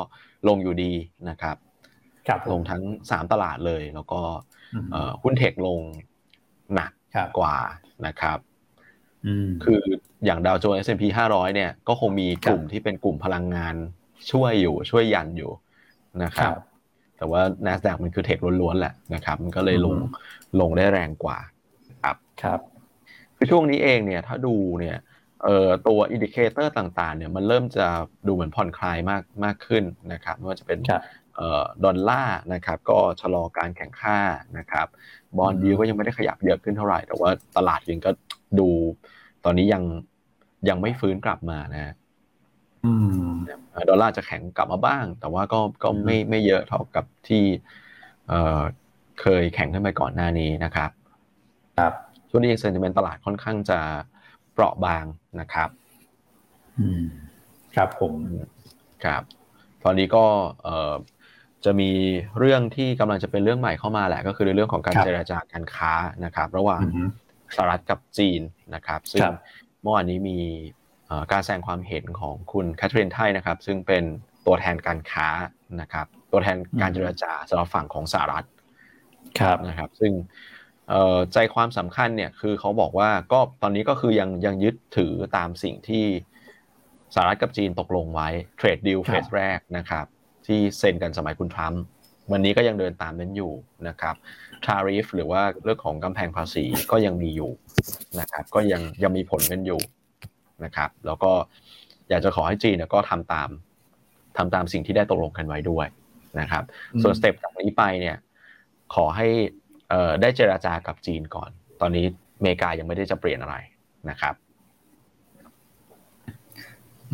[0.49, 0.93] ลงอยู่ดี
[1.31, 1.57] นะครับ
[2.29, 4.21] ครับลงทั้ง3ตลาดเลย แล้วก็
[5.23, 5.81] หุ้นเทคลง
[6.75, 6.93] หนัก
[7.39, 7.57] กว่า
[8.07, 8.39] นะครับ
[9.65, 9.81] คือ
[10.25, 13.75] อย่างดาวโจนส์ S&P 500 เนี่ยก็คงมีกลุ่มที่เป็นกลุ่มพลังงาน
[14.31, 15.51] ช่วยอยู่ช่วยยันอยู่
[16.25, 16.55] นะครับ
[17.17, 19.95] แต่ว่า NASDAQ มันคือเทคล้วนๆแหละนะครับ มันก็เลยลง
[20.61, 21.39] ลงได้แรงกว่า
[22.03, 22.61] ครับครับ
[23.39, 24.97] คือช่วงนี้เองเนี่ยถ้าดูเนี่ย
[25.45, 27.87] เอ่อตัว indicator ต่างๆเนี่ยมันเริ่มจะ
[28.27, 30.79] ดูเหมือนผ่อนคลายมากมากขึ้นนะครับไม่ว่าจะเป็น
[31.37, 34.19] เอ่อดอลลาร์นะครับก็ชะลอการแข็งค่า
[34.59, 34.87] นะครับ
[35.37, 38.11] bond yield ก็ยังไม่ได้ขยับเยอะขึ้นเท่าไหร่ แต่ว่าตลาดยังก็
[38.59, 38.69] ดู
[39.45, 39.83] ตอนนี้ยัง
[40.69, 41.95] ยังไม่ฟื้นกลับมานะ
[43.89, 47.45] ดอลลาร์จะแข็งกลับมาบ้าง แต่ว่าก็ก็ไม่ไม่เยอะเท่ากับที่
[48.29, 50.91] เเคยแข่งขึ้นไปก่อนหน้านี้นะครับ
[51.79, 51.93] ครับ
[52.31, 53.79] ช่วงนี้เซนติเมนต์ตลาดค่อนข้างจะ
[54.53, 55.05] เปราะบาง
[55.41, 55.69] นะครับ
[56.79, 57.03] อืม
[57.75, 58.13] ครับผม
[59.05, 59.23] ครับ
[59.85, 60.25] ตอนนี้ก็
[60.63, 60.95] เออ
[61.65, 61.91] จะมี
[62.39, 65.93] เรื่องที่กำลังจะเป็นเรื่องใหม่เข้ามาแหละก็คือในเรื่องของการเจราจาการค้า
[66.25, 66.83] นะครับ ระหว่าง
[67.57, 68.41] สหรัฐกับจีน
[68.75, 69.23] นะครับ ซึ่ง
[69.83, 70.41] เมื่อวานนี้มี
[71.33, 74.05] การแสดงความเห็นของคุณแคทเธอรีนไทนะครับ ซึ่งเป็น
[74.47, 75.29] ตัวแทนการค้า
[75.81, 78.47] นะครับ ตัวแทนการเจรจาสำหรับฝั่งของสหรัฐ
[79.41, 80.13] ครับนะครับ ซึ่ง
[81.33, 86.05] ใจความสำคัญเนี่ยคือเขาบอกว่าก็ตอนนี้ก็คือยังยังยึดถือตามสิ่งที่
[87.15, 90.07] สหรัฐกับจีนตกลงไว้ trade deal phase แรกนะครับ
[90.47, 91.83] ที่เซ็นกันสมัยคุณทรัมป์
[92.33, 93.53] วันนี้ก็ยังเดินตามนั้นอยู่
[93.89, 94.15] นะครับ
[94.65, 97.51] tariff หรือว่าเรื่องของกำแพงภาษีก็ยังมีอยู่
[98.21, 99.81] นะครับ ก็ยังยังมีผลกันอยู่
[100.65, 101.33] นะครับ แล้วก็
[102.09, 103.49] อยากจะขอให้จีนเนี่ยก็ทำตาม
[104.37, 105.87] ทำตามสิ่งที่ได้ตกลงกันไว้ด้วย
[106.41, 106.65] นะครับ
[107.03, 108.17] ส่วนสเต็ปจากนี้ไปเนี่ย
[108.95, 109.29] ขอให้
[110.21, 112.05] ได้เจราจากับจีนก่อน ตอนนี้
[112.39, 113.57] อเมริกายังไม่ได้จะเปลี่ยนอะไร
[114.11, 114.35] นะครับ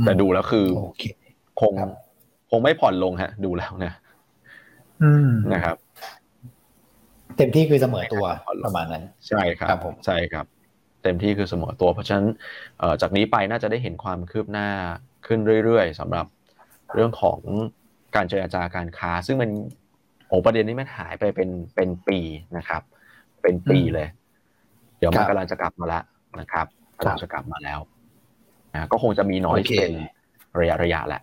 [0.05, 0.67] แต่ดูแล้วคือ
[1.61, 1.73] คง
[2.51, 3.95] คงไม่ผ่อนลงฮะ ดูแล้วเนี่ย
[5.53, 5.77] นะครับ
[7.37, 8.25] เต็มที่คือเสมอตัว
[8.65, 10.47] ประมาณนั้น ใช่ครับผมใช่ครับ
[11.03, 12.27] เต็มที่คือเสมอตัว เพราะฉะนั้น
[13.01, 14.69] จากนี้ไปน่าจะได้เห็นความคืบหน้า
[15.27, 16.27] ขึ้นเรื่อยๆสำหรับ
[16.95, 17.39] เรื่องของ
[18.17, 19.51] การเจรจาการค้า ซึ่งมัน
[20.29, 22.19] โอ้ประเด็นนี้มันหายไปเป็นเป็นปี
[22.57, 22.83] นะครับ
[23.43, 24.09] เป็นปีเลย
[24.99, 26.05] เดี๋ยวมันกำลังจะกลับมาแล้ว
[26.41, 26.67] นะครับ
[26.99, 27.79] กำลังจะกลับมาแล้ว
[28.75, 29.93] นะก็คงจะมีน้อยเป็น
[30.61, 31.23] ระยะระยะแหละ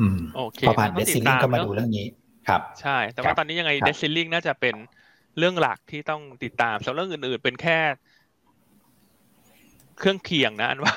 [0.00, 2.06] อืมโอเคพอผ่านเดซิลิ่งก็มาดูเรื่องนี้
[2.48, 4.74] ครับ ใช่ แต่ว่าตอนนี้ยังไง debt ceiling น่าจะเป็น
[5.38, 7.78] เรื่องหลักที่ต้องติดตามส่วนเรื่องอื่น ๆ เป็นแค่
[9.98, 10.94] เครื่องเคียงนะอันว่า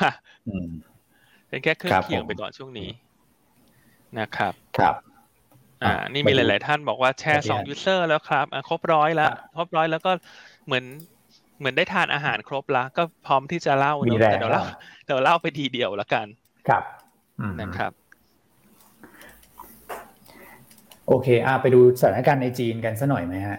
[1.50, 2.90] เป็นแค่เครื่องเคียงไปก่อนช่วงนี้
[4.20, 4.96] นะครับ ครับ
[5.84, 10.12] อ่า นี่มีหลาย ๆ ท่านบอกว่าแชร์สอง user แล้วครับอ่ะครบร้อยแล้ว ครบร้อยแล้วก็
[10.66, 10.86] เหมือน
[11.60, 14.64] เหมือนได้ทานอาหารครบแล้วก็พร้อมที่จะเล่าแต่เดี๋ยวเล่า
[15.06, 16.26] เดี๋ยวเล่าไปทีเดียวแล้วกัน
[16.68, 16.84] ครับ
[17.62, 17.92] นะครับ
[21.08, 23.58] โอเคอ่าไปดูสถานการณ์ในจีนกันสักหน่อยไหมฮะ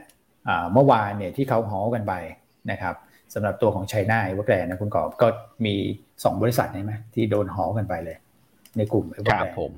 [0.48, 2.14] อ่าเมื่อวานเนี่ยที่เขาฮอกันไป
[2.70, 2.94] นะครับ
[3.35, 5.28] สำหรับตัวของ China Evergrande นะคุณกอบก็
[5.66, 5.74] มี
[6.24, 8.16] สองบริษัทใช่ไหมที่โดนฮอกันไปเลย
[8.76, 9.72] ในกลุ่มเอเวอร์แกรนผม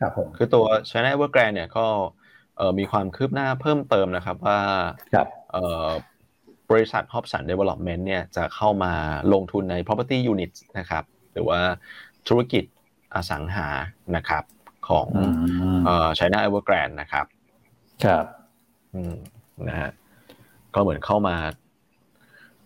[0.00, 1.86] ครับผมคือตัว China Evergrande เนี่ยก็
[2.56, 4.60] เอ่อมีความคืบหน้าเพิ่มเติมนะครับว่า
[5.14, 5.88] ครับเอ่อ
[6.70, 8.92] บริษัท Hobson Development เนี่ยจะเข้ามา
[9.32, 11.60] ลงทุนใน property unit นะครับ หรือว่า
[12.28, 12.64] ธุรกิจ
[13.14, 13.68] อสังหา
[14.16, 14.44] นะครับ
[14.88, 15.08] ของ
[15.86, 17.26] เอ่อ China Evergrande นะครับ
[18.04, 18.24] ครับ
[18.94, 19.14] อืม
[19.68, 19.90] นะฮะ
[20.74, 21.36] ก็เหมือนเข้ามา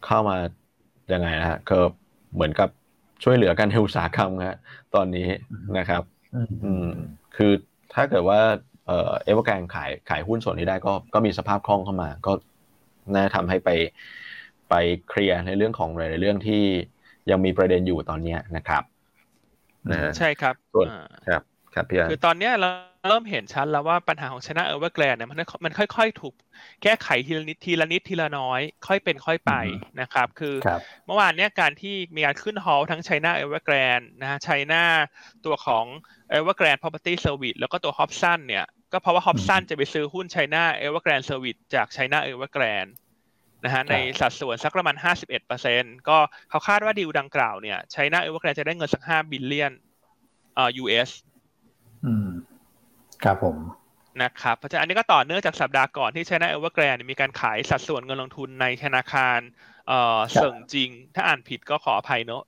[0.07, 0.37] เข้ามา
[1.13, 1.79] ยังไงนะฮะก็
[2.35, 2.69] เหมือนกับ
[3.23, 4.59] ช่วยเหลือกันในอุตสาหกรรมฮะ
[4.95, 5.29] ตอนนี้
[5.79, 6.03] นะครับ
[6.65, 6.89] อืม
[7.37, 7.53] คือ
[7.95, 8.41] ถ้าเกิดว่า
[8.87, 12.33] เอ่อเอเวอร์แกรนขายขายหุ้นส่วนนี้ได้ก็ก็มีสภาพคล่องเข้ามา ก็
[13.15, 13.71] น่าทำให้ไป
[14.71, 14.75] ไป
[15.09, 16.63] เคลียร์ในเรื่องของหลายๆเรื่องที่
[17.31, 18.83] ยังมีประเด็นอยู่ตอนนี้นะครับ
[19.91, 21.43] นะฮะใช่ครับส่วนอ่าครับ
[21.75, 22.71] ครับพี่อันคือตอนเนี้ยเรา
[23.09, 26.35] เริ่มเห็นชัดแล้วว่าปัญหาของ China Evergrande เนี่ยมันมันค่อย ๆ ถูก
[26.83, 29.53] แก้ไขทีละนิดทีละนิดทีละน้อย ค่อยเป็นค่อยไป
[30.01, 34.83] นะครับ คือครับเมื่อวานเนี่ยการที่มีการขึ้น halt ทั้ง China Evergrande นะฮะ China
[35.45, 35.85] ตัวของ
[36.37, 42.93] Evergrande Property Service แล้วก็ตัว Hobson เนี่ยก็เพราะว่า Hobson จะไปซื้อหุ้น China Evergrande Service จาก China Evergrande
[43.65, 44.97] นะฮะในสัดส่วนสักประมาณ
[45.53, 46.19] 51%ก็
[46.51, 49.73] เขาคาดว่าดีลดังกล่าวเนี่ย China Evergrande จะได้เงินสัก5บิลเลียน
[50.55, 51.11] เอ่อ US
[52.07, 52.31] อืม
[53.25, 53.57] ครับผม
[54.23, 59.39] นะครับเพราะฉะนั้นอันนี้ก็ต่อเนื่องจากสัปดาห์ก่อนที่ China Evergrande มีการขายสัดส่วนเงินลงทุนในธนาคาร
[59.89, 62.43] เอ่อครับเสิงจริง ถ้าอ่านผิดก็ขออภัยเนอะ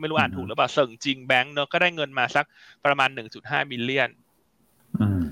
[0.00, 2.46] ไม่รู้อ่านถูกหรือเปล่าเสิงจริงแบงก์เนอะก็ได้เงินมาสัก
[2.84, 4.10] ประมาณ1.5บิลเลียน
[5.00, 5.22] อืม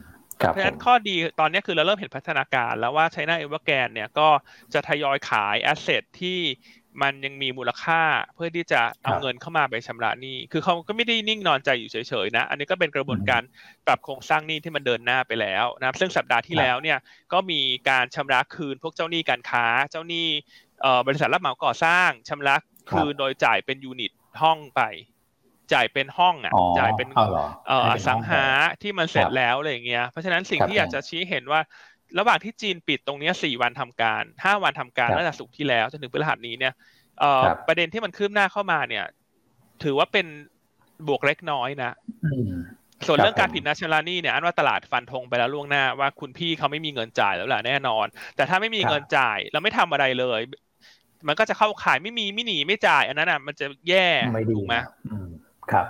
[0.43, 4.29] ครับเพราะผฉะนั้มนข้อดีตอนนี้คือเราเริ่มเห็นพัฒนาการแล้วว่า China Evergrande เนี่ยก็
[4.75, 6.39] จะทยอยขายแอสเซทที่
[7.03, 8.01] มันยังมีมูลค่า
[8.35, 13.43] เพื่อที่จะเอาครับเงินเข้ามาไปชำระหนี้ คือเขาก็ไม่ได้นิ่งนอนใจอยู่เฉยๆนะ อันนี้ก็เป็นกระบวนการ
[13.87, 16.99] ปรับโครงสร้างหนี้ที่มันเดินหน้าไปแล้วนะครับซึ่งสัปดาห์ที่ครับแล้วเนี่ย
[17.33, 20.27] ก็มีการชำระคืนพวกเจ้าหนี้การค้า เจ้าหนี้
[20.83, 22.57] เอ่อบริษัทรับเหมาก่อสร้างชำระ
[22.91, 24.83] คืนโดยจ่ายเป็นยูนิตห้องไป
[25.73, 31.61] จ่ายเป็นห้องอะอ๋อจ่ายเป็นเอาเหรอเอ่ออให้เป็นสังหาห้องที่มันเสร็คจรับแล้วอะไรอย่างเงี้ย เพราะฉะนั้นสิ่งครับที่อยากจะชี้เห็นว่า
[32.19, 36.73] ระหว่างที่จีนปิดตรงเนี้ยสี่วันทำการห้าวันทำการครับตั้งแต่ศุกร์ที่แล้วจนถึงพฤหัสนี้เนี่ย
[37.21, 39.05] เอ่อครับประเด็นที่มันคืบหน้าเข้ามาเนี่ย
[39.85, 40.27] ถือว่าเป็น
[41.09, 41.92] บวกเล็กน้อยนะ
[42.25, 42.51] อืม
[43.07, 50.40] ส่วนครับเรื่องการผมผิดนัชลานี่เนี่ยอันว่าตลาดฟันธงไปแล้วล่วงหน้าว่าคุณพี่เขาไม่มีเงินจ่ายแล้วแหละแน่นอน แต่ถ้าไม่มีครับเงินจ่ายแล้วไม่ทำอะไรเลย
[51.29, 54.77] มันก็จะเข้าขายไม่มีไม่หนีไม่จ่าย อันนั้นอะมันจะแย่ไม่ดีถูกไหม
[55.12, 55.29] อืม
[55.73, 55.87] ครับ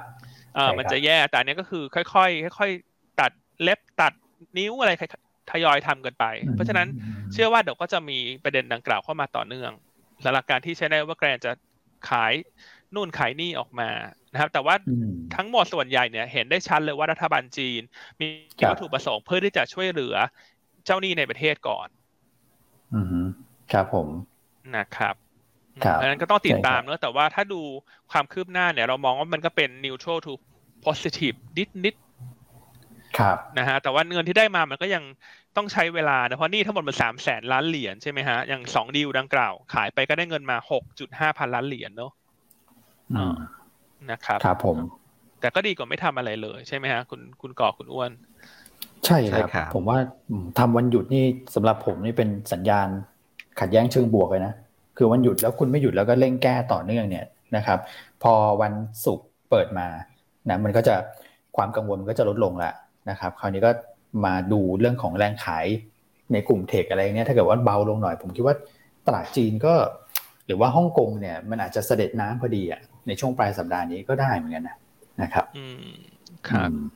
[0.55, 4.13] เออใช่มันครับจะแย่แต่อันเนี้ยก็คือ ค่อยๆค่อยๆตัดเล็บตัด
[4.59, 4.93] นิ้วอะไร
[5.51, 6.89] ทยอยทำกันไป เพราะฉะนั้น
[7.33, 9.73] เชื่อว่าเดี๋ยวก็จะมีประเด็นดังกล่าวเข้ามาต่อเนื่อง
[10.25, 11.53] สำหรับการที่ใช้ได้ว่าแกรนจะ
[12.09, 12.33] ขาย
[12.95, 13.91] นู่นขายนี่ออกมา
[14.33, 17.81] นะครับ แต่ว่าอืมทั้งหมดส่วนใหญ่เนี่ยเห็นได้ชัดเลยว่ารัฐบาลจีน
[18.21, 18.27] มี
[18.61, 20.15] ครับวัตถุประสงค์เพื่อที่จะช่วยเหลือ
[20.85, 21.89] เจ้าหนี้ในประเทศก่อน
[22.95, 23.07] อืม
[23.73, 24.09] ครับผม
[24.77, 25.15] นะครับ
[25.85, 27.61] ครับเพราะฉะนั้นก็ต้องติดใช่ครับตามเนอะแต่ว่าถ้าดู
[28.13, 30.33] ความคืบหน้าเนี่ย เรามองว่ามันก็เป็น neutral to
[30.85, 31.95] positive นิดนิด
[33.19, 35.05] ครับๆนะฮะแต่ว่าเงินที่ได้มามันก็ยัง
[35.57, 42.13] ต้องใช้เวลานะเพราะหนี่ทั้งหมดมันสามแสนล้านเหรียญใช่ไหมฮะอย่างสองดีลดังกล่าว ขายไปก็ได้เงินมาหกจุดห้าพันล้านเหรียญเนอะ
[43.15, 43.35] อืม
[44.11, 44.77] นะครับครับผม
[45.41, 48.11] แต่ก็ดีกว่าไม่ทำอะไรเลยใช่ไหมฮะคุณคุณก่อคุณอ้วน
[49.05, 49.99] ใช่ใช่ครับครับ ผมว่า
[50.31, 52.89] อืมทำวันหยุดนี่สำหรับผมนี่เป็นสัญญาณ
[53.61, 54.53] ขัดแย้งเชิงบวกเลยนะ
[54.97, 57.79] คือวันหยุดแล้วคุณไม่หยุดแล้วก็เร่งแก้ต่อเนื่องเนี่ยนะครับ
[58.23, 58.73] พอวัน
[59.05, 59.87] ศุกร์เปิดมา
[60.49, 60.95] นะมันก็จะ
[61.57, 62.73] ความกังวลมันก็จะลดลงละ
[63.11, 63.71] นะครับคราวนี้ก็
[64.25, 65.67] มาดูเรื่องของแรงขาย
[66.33, 68.55] ในกลุ่มเทคอะไรเนี่ยถ้าเกิดว่าเบาลงหน่อย ผมคิดว่า
[69.07, 69.75] ตลาดจีนก็
[70.47, 74.77] หรือว่าฮ่องกงเนี่ยมันอาจจะเสด็จน้ำพอดีอะในช่วงปลายสัปดาห์นี้ก็ได้เหมือนกันนะ
[75.23, 75.97] นะครับ อืม
[76.49, 76.87] ครับอืม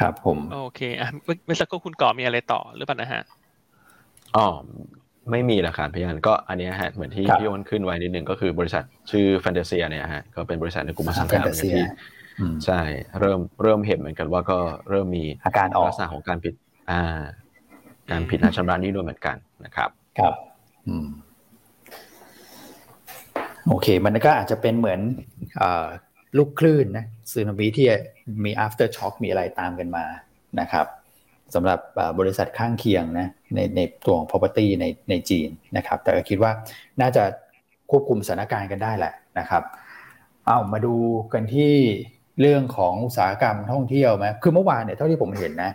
[0.00, 3.22] ครับผมโอเคอะเมื่อเมื่อสักครู่คุณก่อมีอะไรต่อหรือเปล่านะฮะ
[4.36, 4.46] อ๋อ
[5.30, 12.19] ไม่มีละครับพี่อันก็อันเนี้ยฮะเหมือนที่ครับพี่อ้นขึ้นไว้นิดหนึ่งก็คือบริษัทชื่อแฟนตาเซียเนี่ยฮะก็เป็นบริษัทในกลุ่มอสังหาเหมือนกันที่อืม
[12.64, 12.80] ใช่
[13.20, 16.54] เริ่มเริ่มเห็นเหมือนกันว่าก็เริ่มมีอาการออกลักษณะของการผิด
[16.90, 17.22] อ่า
[18.10, 20.34] การผิดนัดชำระหนี้ด้วยเหมือนกันนะครับ ครับ
[20.86, 21.08] อืม
[23.68, 25.00] โอเค มันก็อาจจะเป็นเหมือน
[25.58, 25.86] เออ
[26.38, 27.86] ลูกคลื่นนะซึนามิที่
[28.44, 30.04] มี after shock มีอะไรตามกันมา
[30.60, 30.86] นะครับ
[31.54, 36.52] สำหรับเอ่อบริษัทข้างเคียงนะในในตัวของ property ในในจีนนะครับ แต่ก็คิดว่า
[37.00, 37.24] น่าจะ
[37.90, 39.62] ควบคุมสถานการณ์กันได้แหละนะครับ
[40.46, 40.94] เอามาดู
[41.32, 41.74] กันที่
[42.40, 45.72] เรื่องของอุตสาหกรรมท่องเที่ยวไหมคือเมื่อวานเนี่ยเท่าที่ผมเห็นนะ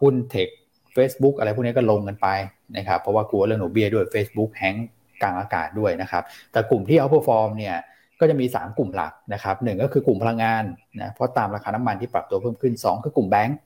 [0.00, 0.48] หุ้น tech
[0.96, 2.28] Facebook อะไรพวกนี้ก็ลงกันไป
[2.76, 4.88] นะครับเพราะว่ากลัวเรื่องดอกเบี้ยด้วย Facebook hang
[5.22, 7.76] กลางอากาศด้วยนะครับ แต่กลุ่มที่เอาเ r อร์ฟอร์มเนี่ย
[8.20, 10.64] ก็จะมี 3 กลุ่มหลักนะครับหนึ่งก็คือกลุ่มพลังงาน
[11.00, 13.56] นะเพราะตามราคาน้ำมันที่ปรับตัวเพิ่มขึ้น 2 คือกลุ่มแบงค์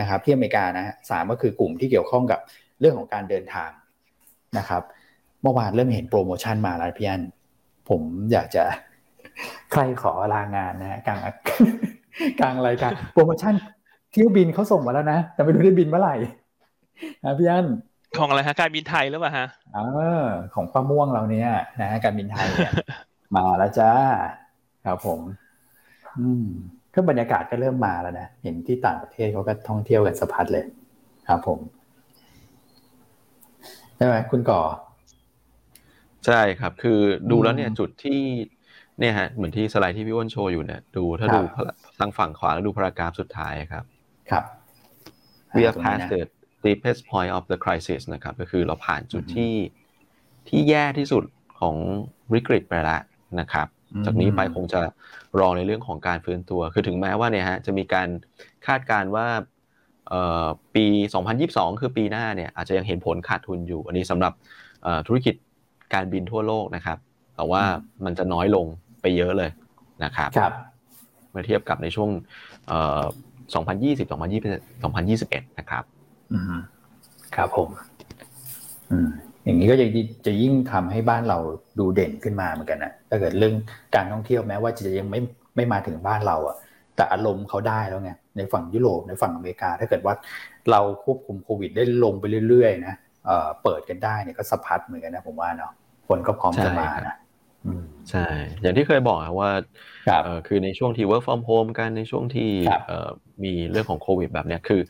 [0.00, 2.40] นะครับที่อเมริกานะฮะสามก็คือกลุ่มที่เกี่ยวข้องกับ
[2.80, 3.70] เรื่องของการเดินทาง
[4.58, 4.82] นะครับ
[5.42, 7.22] เมื่อวานเริ่มเห็นโปรโมชั่นมาแล้วพี่อัน
[7.88, 8.64] ผมอยากจะ
[9.72, 11.18] ใครขอลางานนะฮะกลาง
[12.40, 13.54] กลางรายการโปรโมชั่น
[14.10, 16.16] เที่ยวบินเขาส่งมาแล้วนะ แต่ไม่รู้ได้บินเมื่อไหร่
[17.24, 17.66] นะพี่อัน
[18.18, 19.78] ของอะไรฮะการบินไทยหรือเปล่าฮะเอ
[20.22, 22.72] อของป้าม่วงเราเนี่ยนะฮะการบินไทยเนี่ย
[23.36, 23.92] มาแล้วจ้า
[24.86, 25.20] ครับผม
[26.18, 26.46] อืม
[26.94, 30.64] ก็บรรยากาศก็เริ่มมาแล้วนะเห็นที่ต่างประเทศเขาก็ท่องเที่ยวกันสะพัดเลย
[31.28, 31.58] ครับผม
[33.96, 34.60] ใช่ไหมคุณก่อ
[36.26, 36.98] ใช่ครับ คือ
[37.30, 38.20] ดูแล้วเนี่ยจุดที่
[39.00, 41.40] เนี่ยฮะเหมือนที่สไลด์ที่พี่อ้วนโชว์อยู่เนี่ยดูถ้าดู
[41.98, 43.84] ทางฝั่งขวาแล้วดูพารากราฟสุดท้ายครับ
[44.30, 44.44] ครับ
[45.56, 46.22] we have passed the
[46.66, 49.54] deepest point of the crisis นะครับก็คือเราผ่านจุดที่
[50.48, 51.24] ที่แย่ที่สุด
[51.60, 51.76] ของ
[52.32, 53.00] วิกฤตไปแล้ว
[53.40, 53.66] นะครับ
[54.06, 54.80] จากนี้ไปคงจะ
[55.38, 58.08] รอในเรื่องของการฟื้นตัว คือถึงแม้ว่าเนี่ยฮะจะมีการ
[58.66, 59.26] คาดการณ์ว่า
[60.74, 60.86] ปี
[61.34, 64.32] 2022 คือปีหน้าเนี่ยอาจจะยังเห็นผลขาดทุนอยู่ อันนี้สำหรับ
[65.06, 65.34] ธุรกิจ
[65.94, 66.98] การบินทั่วโลกนะครับ
[67.36, 67.62] แต่ว่า
[68.04, 68.66] มันจะน้อยลง
[69.04, 69.50] ไปเยอะเลย
[70.04, 70.52] นะครับครับ
[71.30, 72.10] เมื่อเทียบกับในช่วง
[73.34, 75.84] 2020 2021 2021 นะครับ
[76.32, 76.60] อืม
[77.36, 77.68] ครับผม
[78.90, 79.08] อืม
[79.44, 79.86] อย่างนี้ก็จะ
[80.26, 81.38] จะยิ่งทำให้บ้านเรา
[81.78, 83.54] ดูเด่นขึ้นมาเหมือนกันนะถ้าเกิดเรื่อง
[83.94, 85.20] การท่องเที่ยวแม้ว่าจะยังไม่
[85.56, 86.56] ไม่มาถึงบ้านเราอะ
[86.96, 90.14] แต่อารมณ์เขาได้แล้วไงในฝั่งยุโรปในฝั่งอเมริกา ถ้าเกิดว่า
[90.70, 92.94] เราควบคุมโควิดได้ลงไปเรื่อยๆนะ
[93.26, 95.72] เอ่อเปิดกันได้เนี่ยก็สะพัดเหมือนกันนะผมว่าเนาะ
[96.08, 97.14] คนก็พร้อมจะมานะ
[98.10, 98.26] ใช่
[98.60, 99.50] อย่างที่เคยบอกว่า
[100.46, 102.50] คือในช่วงที่ work from home กันในช่วงที่
[103.44, 104.82] มีเรื่องของโควิดแบบเนี้ยคือ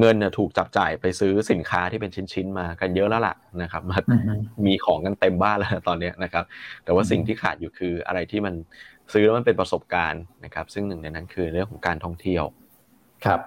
[0.00, 3.98] เงินเนี่ยถูกจับจ่ายไปซื้อสินค้าที่เป็นชิ้นๆมากันเยอะแล้วล่ะนะครับมา
[4.66, 6.44] มีของกันเต็มบ้านแล้วตอนนี้นะครับ
[6.84, 8.54] แต่ว่าสิ่งที่ขาดอยู่คืออะไรที่มัน
[9.12, 12.44] ซื้อแล้วมันเป็นประสบการณ์นะครับ ซึ่งหนึ่งในนั้นคือเรื่องของการท่องเที่ยว
[13.24, 13.40] ครับ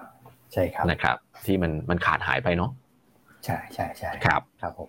[0.52, 2.70] ใช่ครับนะครับ ที่มันมันขาดหายไปเนาะ
[3.44, 4.88] ใช่ใช่ใช่ครับครับผม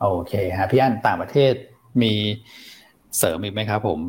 [0.00, 1.54] โอเคฮะพี่อันต่างประเทศ
[2.02, 2.12] มี
[3.18, 4.00] เสริมอีกไหมครับผม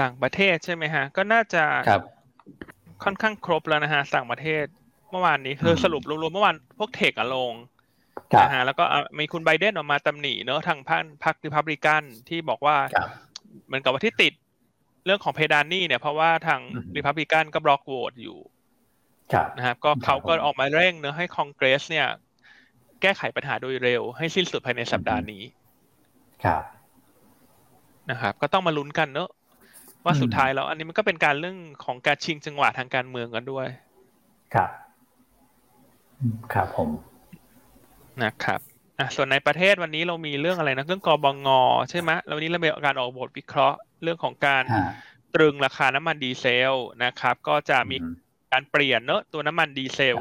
[0.00, 2.02] ต่างประเทศใช่ไหมฮะ ก็น่าจะครับ
[3.04, 4.64] ค่อนข้างครบแล้วนะฮะต่างประเทศ
[5.10, 7.52] เมื่อวานนี้คือสรุปรวมๆเมื่อวานพวกเทคอะลง
[8.42, 8.84] นะฮะแล้วก็
[9.18, 12.76] มีคุณไบเดนออกมาตำหนิเนอะทางพรรคพรรคริพับลิกันที่บอกว่า
[13.66, 14.32] เหมือนกับว่าที่ติด
[15.04, 16.60] เรื่องของเพดานนี่เนี่ยเพราะว่าทาง
[16.96, 18.38] ริพับลิกันก็บล็อกโหวตอยู่
[19.56, 22.08] นะครับก็เขาก็ออกมาเร่งเนอะให้คอนเกรสเนี่ย
[23.02, 25.42] แก้ไขปัญหาโดยเร็วให้สิ้นสุดภายในสัปดาห์นี้
[26.44, 26.62] ครับ
[28.10, 29.30] นะครับ ก็ต้องมาลุ้นกันเนอะ
[30.04, 33.66] ว่าสุดท้ายแล้ว อันนี้มันก็เป็นการเรื่องของการชิงจังหวะทางการเมืองกันด้วย
[34.54, 34.70] ครับ
[36.52, 36.88] ครับผม
[38.22, 38.60] นะครับ
[38.98, 41.48] อะส่วนในประเทศวันนี้เรามีเรื่องอะไรนะเรื่องกบง
[41.90, 44.62] ใช่ไหมแล้ววันนี้เรามีการออกบทวิเคราะห์เรื่องของการ
[45.34, 47.96] ตรึงราคาน้ำมันดีเซลนะครับ ก็จะมี
[48.52, 50.16] การเปลี่ยนเนอะตัวน้ำมันดีเซล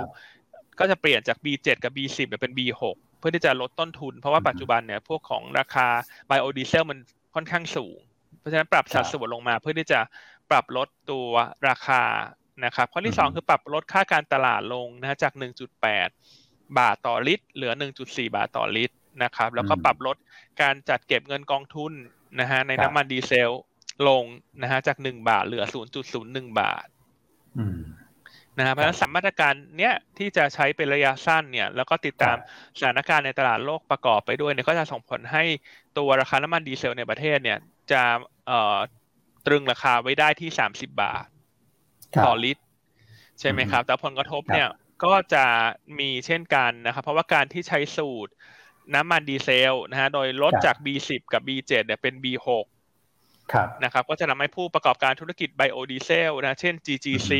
[0.79, 2.81] ก็จะเปลี่ยนจาก B7 กับ B10 เป็น B6
[3.19, 5.88] เพื่อที่จะลดต้นทุน เพราะว่าปัจจุบันเนี่ยพวกของราคา
[6.27, 6.99] ไบโอดีเซลมัน
[7.36, 7.97] ค่อนข้างสูง
[8.39, 9.99] เพราะฉะนั้นปรับสัดส่วนลงมาเพื่อที่จะ
[10.49, 11.27] ปรับลดตัว
[11.69, 12.03] ราคา
[12.65, 15.34] นะครับข้อที่สองคือปรับลดค่าการตลาดลงนะจาก
[16.05, 20.17] 1.8 บาทต่อลิตร เหลือ 1.4 บาทต่อลิตรนะครับ แล้วก็ปรับลด
[20.62, 21.91] การจัดเก็บเงินกองทุน
[22.39, 23.51] นะฮะในน้ำมันดีเซล
[24.07, 24.23] ลง
[24.62, 25.63] นะฮะจาก 1 บาทเหลือ
[26.12, 26.88] 0.01 บาท
[28.62, 32.38] นะครับเพราะฉะนั้นสามมาตรการเนี้ยที่จะใช้เป็นระยะสั้นเนี่ยแล้วก็ติดตาม
[32.78, 35.43] สถานการณ์ในตลาดโลกประกอบไปด้วยเนี่ยก็จะส่งผลให้
[35.97, 37.60] ตัวราคาน้ำมันดีเซลในประเทศเนี่ย
[37.91, 38.04] จะ
[38.47, 38.78] เอ่อ
[39.45, 41.28] ตรึงราคาไว้ได้ที่สามสิบบาท
[42.26, 42.63] ต่อลิตร
[43.39, 44.69] ใช่ไหมครับ แต่ผลกระทบเนี่ย
[45.04, 45.45] ก็จะ
[46.00, 48.32] มีเช่นกันนะครับ เพราะว่าการที่ใช้สูตร
[48.95, 52.47] น้ำมันดีเซลนะฮะโดยลดจาก B10 กับ B7 เนี่ยเป็น B6
[53.84, 57.32] นะครับ ก็จะทำให้ผู้ประกอบการธุรกิจไบโอดีเซลนะ เช่น GGC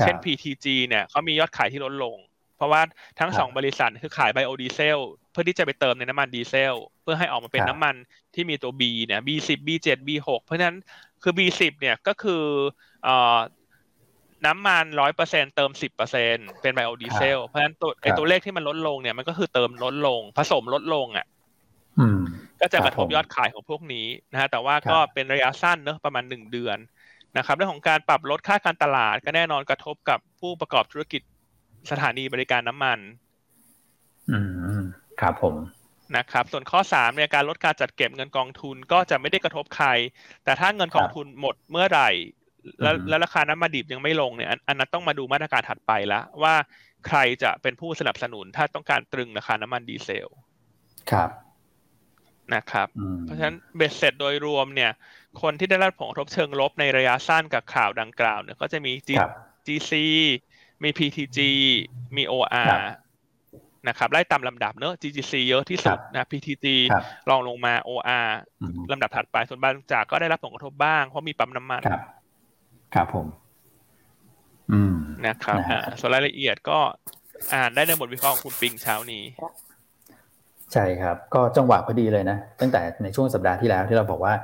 [0.00, 2.16] เช่น PTG เนี่ยเขามียอดขายที่ลดลง
[2.56, 2.82] เพราะว่า
[3.20, 4.98] ทั้งสองบริษัทคือขายไบโอดีเซล
[5.32, 7.94] เพื่อที่จะไปเติมในน้ำมันดีเซล เพื่อให้ออกมาเป็นน้ำมัน
[8.34, 10.78] ที่มีตัว B เนี่ย B10 B7 B6 เพราะฉะนั้น
[11.22, 12.44] คือ B10 เนี่ยก็คือ
[13.04, 13.38] เอ่อ
[14.46, 21.26] น้ำมันร้อยเปอร์เซ็นเติมสิบเปอร์เซ็นเป็นไบโอดีเซล เพราะฉะนั้นตัวไอตัวเลขที่มันลดลงเนี่ยมันก็คือเติมลดลง ผสมลดลงอะ
[22.60, 26.78] ก็จะกระทบยอดขายของพวกนี้นะฮะแต่ว่าก็เป็นระยะสั้นเนอะประมาณหนึ่งเดือน
[27.36, 31.22] นะครับเรื่องของการปรับลดค่าการตลาดก็แน่นอนกระทบกับผู้ประกอบธุรกิจ
[31.90, 32.98] สถานีบริการน้ำมัน
[34.30, 34.38] อื
[34.78, 34.82] ม
[35.20, 35.54] ครับผม
[36.16, 39.88] นะครับ ส่วนข้อสามเนี่ยการลดการจัดเก็บเงินกองทุนก็จะไม่ได้กระทบใคร
[40.44, 42.10] แต่ถ้าเงินกองทุนหมดเมื่อไหร่
[42.82, 46.54] แล้วแล้วราคาน้ำมันดิบยังไม่ลงเนี่ย อันนั้นต้องมาดูมาตรการถัดไปแล้วว่า
[47.06, 50.28] ใครจะเป็นผู้สนับสนุนถ้าต้องการตรึงราคาน้ำมันดีเซล
[51.10, 51.30] ครับ
[52.54, 52.88] นะครับ
[53.22, 54.90] เพราะฉะนั้นเบ็ดเสร็จโดยรวมเนี่ย
[55.42, 58.92] คนที่ได้รับผลกระทบเชิงลบในระยะสั้นกับข่าวดังกล่าวเนี่ยก็จะมี
[59.66, 59.92] GC
[60.82, 61.38] มี PTG
[62.16, 62.76] มี OR
[63.88, 66.66] นะครับไล่ตามลำดับเนอะ GGC เยอะที่สุดนะ PTG
[67.30, 68.28] รองลงมา OR
[68.92, 72.00] ลำดับถัดไปส่วนบางจากก็ได้รับผลกระทบบ้าง เพราะมีปั๊มน้ำมันครับ
[72.94, 73.26] ครับผม
[74.72, 75.58] อืมนะครับ
[76.00, 76.78] ส่วนรายละเอียดก็
[77.54, 79.24] อ่านได้ในบทวิเคราะห์ของคุณปิงเช้านี้
[80.72, 84.34] ใช่ครับ ก็จังหวะพอดีเลยนะ ตั้งแต่ในช่วงสัปดาห์ที่แล้วที่เราบอกว่า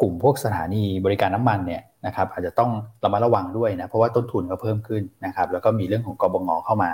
[0.00, 2.70] กลุ่มพวกสถานีบริการน้ำมันเนี่ยนะครับอาจจะต้อง
[3.04, 6.90] ระมัดระวังด้วยนะเพราะว่าต้นทุนก็เพิ่มขึ้นนะครับ แล้วก็มีเรื่องของกบงเข้ามา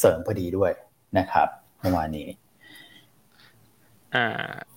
[0.00, 0.70] เสริมพอดีด้วย
[1.18, 1.48] นะครับ
[1.80, 2.28] เมื่อวานนี้
[4.14, 4.26] อ่า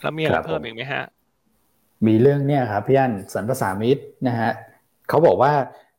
[0.02, 1.04] แล้วมีอะไรเพิ่มอีกไหมฮะ
[2.08, 4.50] มีเรื่องเนี่ยครับพี่อันสันประสามิตรนะฮะ
[5.10, 5.52] เขาบอกว่า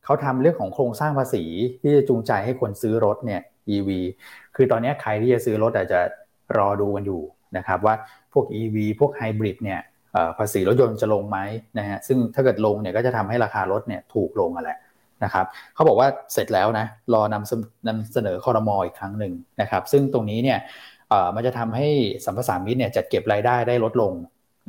[0.05, 1.43] เขาทำเรื่องของโครงสร้างภาษี
[1.81, 3.41] ที่จะจูงใจให้คนซื้อรถเนี่ย
[3.75, 3.89] EV
[4.55, 5.99] คือตอนนี้ใครที่จะซื้อรถอาจจะ
[6.57, 7.21] รอดูกันอยู่
[7.57, 7.95] นะครับ ว่า
[8.33, 9.79] พวก EV พวกไฮบริดเนี่ย
[10.37, 11.37] ภาษีรถยนต์จะลงไหม
[11.77, 14.77] นะฮะซึ่งถ้าเกิดลงเนี่ยก็จะทำให้ราคารถเนี่ยถูกลงมาแหละ
[15.23, 20.59] นะครับเขาบอกว่าเสร็จแล้วนะรอนำนำเสนอคอรมออีกครั้งหนึ่งนะครับ ซึ่งตรงนี้เนี่ย
[21.35, 21.87] มันจะทำให้
[22.25, 24.13] สัมปทามิตรเนี่ยจัดเก็บรายได้ได้ลดลง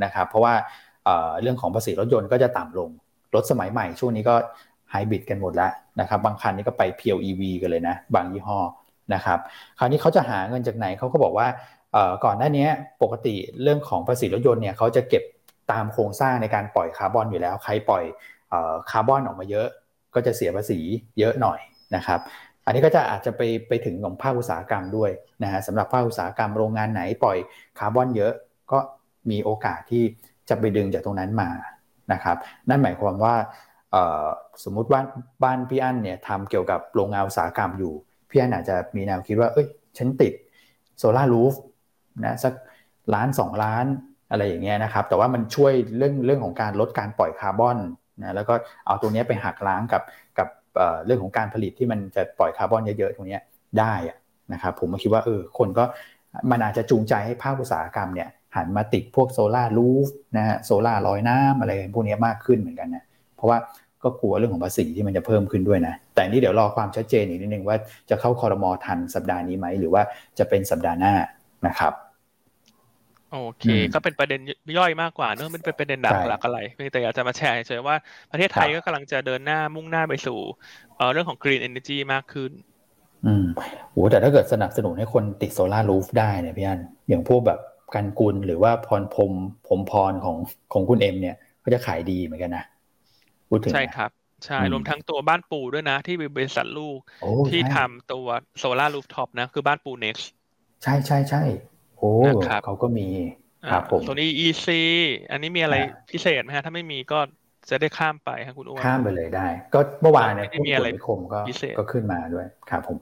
[0.05, 0.55] นะครับ เพราะว่า
[1.43, 2.91] เรื่องของภาษีรถยนต์ก็จะต่ำลง
[3.35, 4.35] รถสมัยใหม่ช่วงนี้ก็
[4.91, 8.59] ไฮบริดกันหมดแล้วนะครับบางคันนี่ก็ไปเพียว EV กันเลยนะ บางยี่ห้อ
[9.15, 9.39] นะครับ
[9.79, 11.47] คราวนี้เขาจะหาเงินจากไหนเขาก็บอกว่า
[12.25, 12.67] ก่อนหน้านี้
[13.03, 15.23] ปกติเรื่องของภาษีรถยนต์เนี่ยเขาจะเก็บ
[15.73, 18.05] ตามโครงสร้างในการปล่อยคาร์บอนอยู่แล้ว ใครปล่อย
[18.91, 19.69] คาร์บอนออกมาเยอะ
[20.15, 20.81] ก็จะเสียภาษี
[21.19, 21.61] เยอะหน่อย
[21.97, 22.21] นะครับ
[22.65, 25.11] อันนี้ก็จะอาจจะไปไปถึงของภาคอุตสาหกรรมด้วย
[25.43, 27.39] นะฮะสำหรับภาคอุตสาหกรรมโรงงานไหนปล่อย
[27.79, 28.33] คาร์บอนเยอะ
[28.73, 28.79] ก็
[29.31, 30.05] มีโอกาสที่
[30.49, 31.51] จะไปดึงจากตรงนั้นมา
[32.13, 32.37] นะครับ
[32.69, 33.35] นั่นหมายความว่า
[34.65, 35.01] สมมุติว่า
[35.43, 37.93] บ้านพี่อั้นเนี่ยทำเกี่ยวกับโรงงานอุตสาหกรรมอยู่
[38.31, 39.67] พี่อั้นอาจจะมีแนวคิดว่า เอ้ย
[39.99, 40.33] ฉันติด
[40.99, 41.55] โซลารูฟ
[42.25, 42.55] นะสัก
[43.15, 43.87] ล้านสองล้าน
[44.31, 47.79] อะไรอย่างเงี้ยนะครับ แต่ว่ามันช่วยเรื่องเรื่องของการลดการปล่อยคาร์บอน
[48.23, 48.55] นะแล้วก็
[48.87, 50.03] เอาตรงนี้ไปหักล้างกับ
[50.39, 50.49] กับ
[51.07, 53.39] เรื่องของการผลิตที่มันจะปล่อยคาร์บอนเยอะๆตรงนี้
[53.79, 53.95] ได้
[54.53, 55.85] นะครับผมคิดว่าเออคนก็
[56.51, 63.05] มันอาจจะจูงใจให้ภาคอุตสาหกรรมเนี่ยหันมาติดพวกโซลารูฟนะฮะโซลาลอยน้ำอะไรพวกนี้มากขึ้นเหมือนกันนะ
[63.37, 63.59] เพราะว่า
[64.03, 67.77] ก็กลัวเรื่องของภาษีที่มันจะเพิ่มขึ้นด้วยนะ แต่นี่เดี๋ยวรอความชัดเจนอีกนิดนึงว่า
[68.11, 70.03] จะเข้าคอรมอทันสัปดาห์นี้ไหมหรือว่า
[70.39, 71.15] จะเป็นสัปดาห์หน้า
[71.67, 71.93] นะครับ
[73.33, 73.65] โอเค
[73.95, 74.41] ก็เป็นประเด็น
[74.79, 76.59] ย่อยมากกว่าเนอะมันเป็นประเด็นหลักหลักอะไร
[76.93, 77.97] แต่อยากจะมาแชร์เฉยว่า
[78.31, 80.39] ประเทศไทยก็กำลังจะเดินหน้ามุ่งหน้าไปสู่
[81.13, 82.51] เรื่องของ green energy มากขึ้น
[83.27, 83.47] อืม
[83.93, 87.61] โหแต่ถ้าเกิดสนับสนุนให้คนติดโซลารูฟได้เนี่ยพี่อันอย่างพวกแบบ
[87.95, 89.33] กันกุลหรือว่าพรพรม
[89.69, 90.37] ผมพรของ
[90.73, 92.65] ของคุณเอ็มเนี่ยก็จะขายดีเหมือนกันนะ
[93.49, 94.11] พูดถึงใช่ครับ
[94.47, 96.99] ใช่ รวมทั้งตัวบ้านปูด้วยนะ ที่เป็นบริษัทลูก
[97.49, 98.27] ที่ทำตัว
[98.59, 100.25] โซลารูฟท็อปนะ คือบ้านปู next
[100.83, 101.43] ใช่ใช่ใช่
[101.99, 102.13] โอ้
[102.65, 103.09] เขาก็มี
[103.73, 104.69] ครับผมตัวนี้ EC
[105.31, 105.77] อันนี้มีอะไร
[106.11, 107.19] พิเศษไหมฮะ ถ้าไม่มีก็
[107.71, 111.39] จะได้ข้ามไปครับคุณอ้วนข้ามไปเลยได้ ก็เมื่อวานเนี่ยมีอะไรคมก็
[111.79, 112.97] ก็ขึ้นมาด้วยครับผม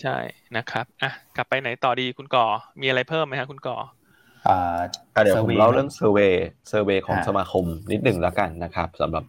[0.00, 0.16] ใช่
[0.56, 2.46] นะครับอะกลับไปไหนต่อดีคุณก่อ
[2.80, 3.76] มีอะไรเพิ่มไหมครับคุณก่อ
[4.48, 4.78] อ่า
[5.22, 6.34] เดี๋ยวผมเล่าเรื่องเซอร์เวย
[6.68, 9.24] เซอร์เวยของสมาคมนิดหนึ่งแล้วกันนะครับสำหรับ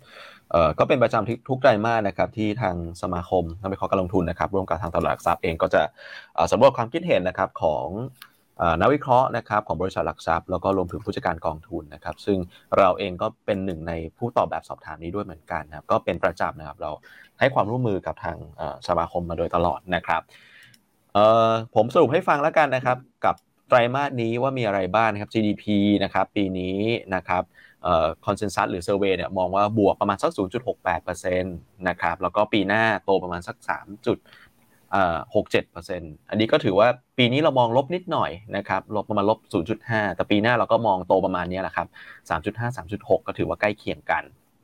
[0.51, 5.81] เอ่อก็เป็นประจำทุกไตรมาสนะครับที่ทางสมาคมนักวิเคราะห์การลงทุนนะครับร่วมกับทางตลาดหลักทรัพย์เองก็จะ
[6.51, 7.87] สำรวจความคิดเห็นนะครับของ
[8.81, 12.37] นักวิเคราะห์นะครับของบริษัทหลักทรัพย์แล้วก็รวมถึงผู้จัดการกองทุนนะครับ ซึ่ง
[12.77, 16.91] เราเองก็เป็นหนึ่งในผู้ตอบแบบสอบถามนี้ด้วยเหมือนกันนะครับ ก็เป็นประจำนะครับเรา
[17.39, 18.37] ให้ความร่วมมือกับทาง
[18.87, 20.21] สมาคมมาโดยตลอดนะครับ
[21.75, 23.35] ผมสรุปให้ฟังแล้วกันนะครับ กับ
[23.69, 25.65] ไตรมาสนี้ว่ามีอะไรบ้างนะครับ GDP
[26.03, 26.77] นะครับปีนี้
[27.15, 27.43] นะครับ
[28.25, 30.31] consensus หรือ survey เนี่ยมองว่าบวกประมาณสัก
[30.87, 34.05] 0.68%นะครับแล้วก็ปีหน้าโตประมาณสัก 3.
[34.93, 36.87] จุดหกเจ็ดเปอร์เซ็นต์อันนี้ก็ถือว่า
[37.17, 39.39] ปีนี้เรามองลบนิดหน่อยนะครับ ลบประมาณลบ
[39.77, 41.87] 0.5 แต่ปีหน้าเราก็มองโตประมาณนี้แหละครับ
[42.29, 44.23] 3.5 3.6 ก็ถือว่าใกล้เคียงกัน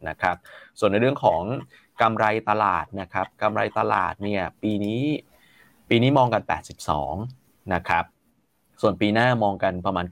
[0.09, 0.35] นะครับ
[0.79, 1.41] ส่วนในเรื่องของ
[2.01, 5.01] กำไรตลาดนะครับกำไรตลาดเนี่ยปีนี้
[5.89, 6.43] ปีนี้มองกัน
[7.07, 8.05] 82 นะครับ
[8.81, 10.05] ส่วนปีหน้ามองกันประมาณ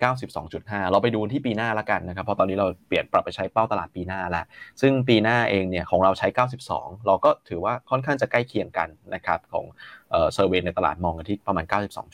[0.44, 4.46] 92.5 เราไปดูที่ปีหน้าละกันนะครับ เพราะตอนนี้เราเปลี่ยนปรับไปใช้เป้าตลาดปีหน้าแล้ว
[4.82, 6.28] ซึ่งปีหน้าเองเนี่ยของเราใช้
[6.68, 9.66] 92 เราก็ถือว่าค่อนข้างจะใกล้เคียงกันนะครับของ
[10.10, 11.66] เซอร์เวยในตลาดมองกันที่ประมาณ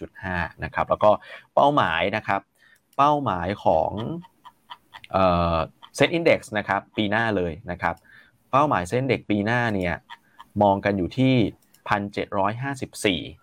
[0.07, 1.11] 92.5 นะครับ แล้วก็
[1.55, 2.41] เป้าหมายนะครับ
[2.97, 3.91] เป้าหมายของ
[5.95, 7.95] เซ็ตอินดี x นะครับปีหน้าเลยนะครับ
[8.51, 9.93] เป้าหมายเส้นเด็กปีหน้าเนี่ย
[10.63, 11.35] มองกันอยู่ที่
[13.33, 13.42] 1,754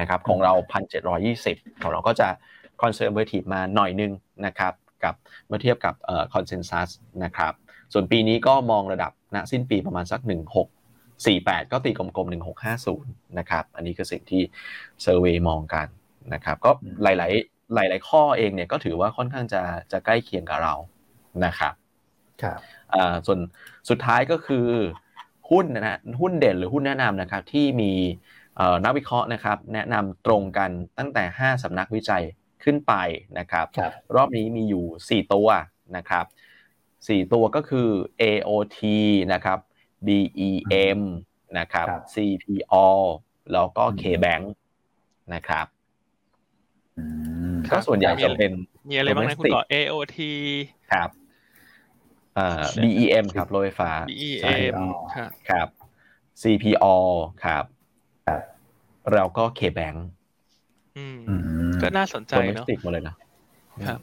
[0.00, 0.52] นะครับของเรา
[1.16, 2.28] 1,720 ของเราก็จะ
[2.82, 4.12] conservative มาหน่อยนึง
[4.46, 4.72] นะครับ
[5.04, 5.14] กับ
[5.46, 6.88] เมื่อเทียบกับเอ่อ consensus
[7.24, 7.52] นะครับ
[7.92, 10.20] ส่วนปีนี้ก็มองระดับณสิ้นปีประมาณสัก
[10.96, 12.32] 1648 ก็ตีกลมๆ
[12.82, 14.42] 1650 นะครับ อันนี้คือสิ่งที่
[15.02, 15.86] survey มองกัน
[16.34, 16.70] นะครับก็
[17.02, 20.74] หลายๆ หลาย ๆ ข้อเองเนี่ยก็ถือว่าค่อนข้างจะจะใกล้เคียงกับเรา
[21.44, 21.74] นะครับ
[22.42, 22.58] ครับ
[22.94, 23.40] อ่าส่วน
[23.90, 24.66] สุดท้ายก็คือ
[25.50, 27.92] หุ้นนะหุ้นเด่นหรือหุ้นแนะนำนะครับที่มี
[28.84, 32.22] นักวิเคราะห์นะครับแนะนำตรงกันตั้งแต่ 5สำนักวิจัย
[32.64, 32.94] ขึ้นไป
[33.38, 35.48] นะครับรบรอบนี้มีอยู่ 4 ตัว
[35.96, 36.24] นะครับ
[36.78, 37.88] 4ตัวก็คือ
[38.22, 38.80] AOT
[39.32, 39.58] นะครับ
[40.06, 41.00] BEM
[41.58, 42.86] นะครับ CPO
[43.52, 44.44] แล้วก็ KBank
[45.34, 45.66] นะครับ
[47.72, 48.52] ก็ส่วนใหญ่จะเป็น
[48.88, 50.18] มีอะไรบ้างนะคุณบอก AOT
[50.92, 51.10] ครับ
[52.38, 54.78] อ่า BEM ครับรถไฟฟ้า BEM
[55.50, 55.68] ครับ
[56.42, 56.96] CPO
[57.44, 57.64] ครับ
[59.12, 59.98] แล้วก็ KBank
[61.82, 63.14] ก็น่าสนใจเนาะติกมาเลยนะ
[63.88, 64.00] ครับ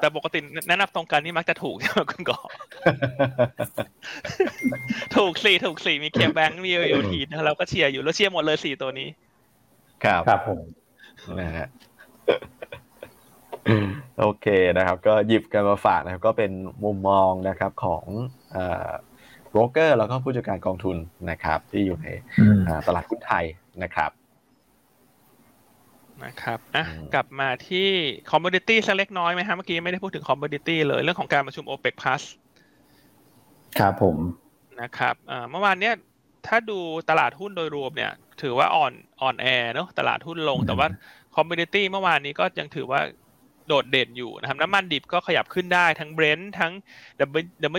[0.00, 0.38] แต่ปกติ
[0.68, 2.38] แนะนำตรงกันนี่มักจะถูกใช่ไหมคุณก่อ
[5.16, 9.08] ถูกสี่ถูกสี่มีเคมแบงค์มีเอทีนะเราก็เชียร์อยู่แล้วเชียร์หมดเลยสี่ตัวนี้
[10.04, 10.60] ครับครับผม
[11.40, 11.68] นะฮะ
[14.20, 16.50] โอเคนะครับ ก็หยิบกันมาฝากนะครับก็เป็น
[16.84, 18.04] มุมมองนะครับของ
[19.50, 20.96] โบรกเกอร์แล้วก็ผู้จัดการกองทุน
[21.30, 22.06] นะครับ ที่อยู่ใน
[22.86, 23.44] ตลาดหุ้นไทย
[23.82, 24.10] นะครับ
[26.24, 27.88] นะครับอะกลับมาที่
[28.30, 32.22] commodity สักเล็กน้อยไหมฮะเมื่อกี้ไม่ได้พูดถึง commodity เลยเรื่องของการประชุม OPEC Plus
[33.78, 34.16] ครับผม
[34.80, 35.14] นะครับ
[35.50, 35.94] เมื่อวานเนี้ย
[36.46, 36.78] ถ้าดู
[37.10, 38.12] ตลาดหุ้นโดยรวมเนี่ย
[38.42, 38.92] ถือว่าอ่อน
[39.22, 40.86] อ่อนแอเนาะตลาดหุ้นลงแต่ว่า
[41.36, 43.00] commodity เมื่อวานนี้ก็ยังถือว่า
[43.70, 46.72] โดดเด่นอยู่นะครับน้ำมันดิบก็ขยับขึ้นได้ทั้ง Brent ทั้ง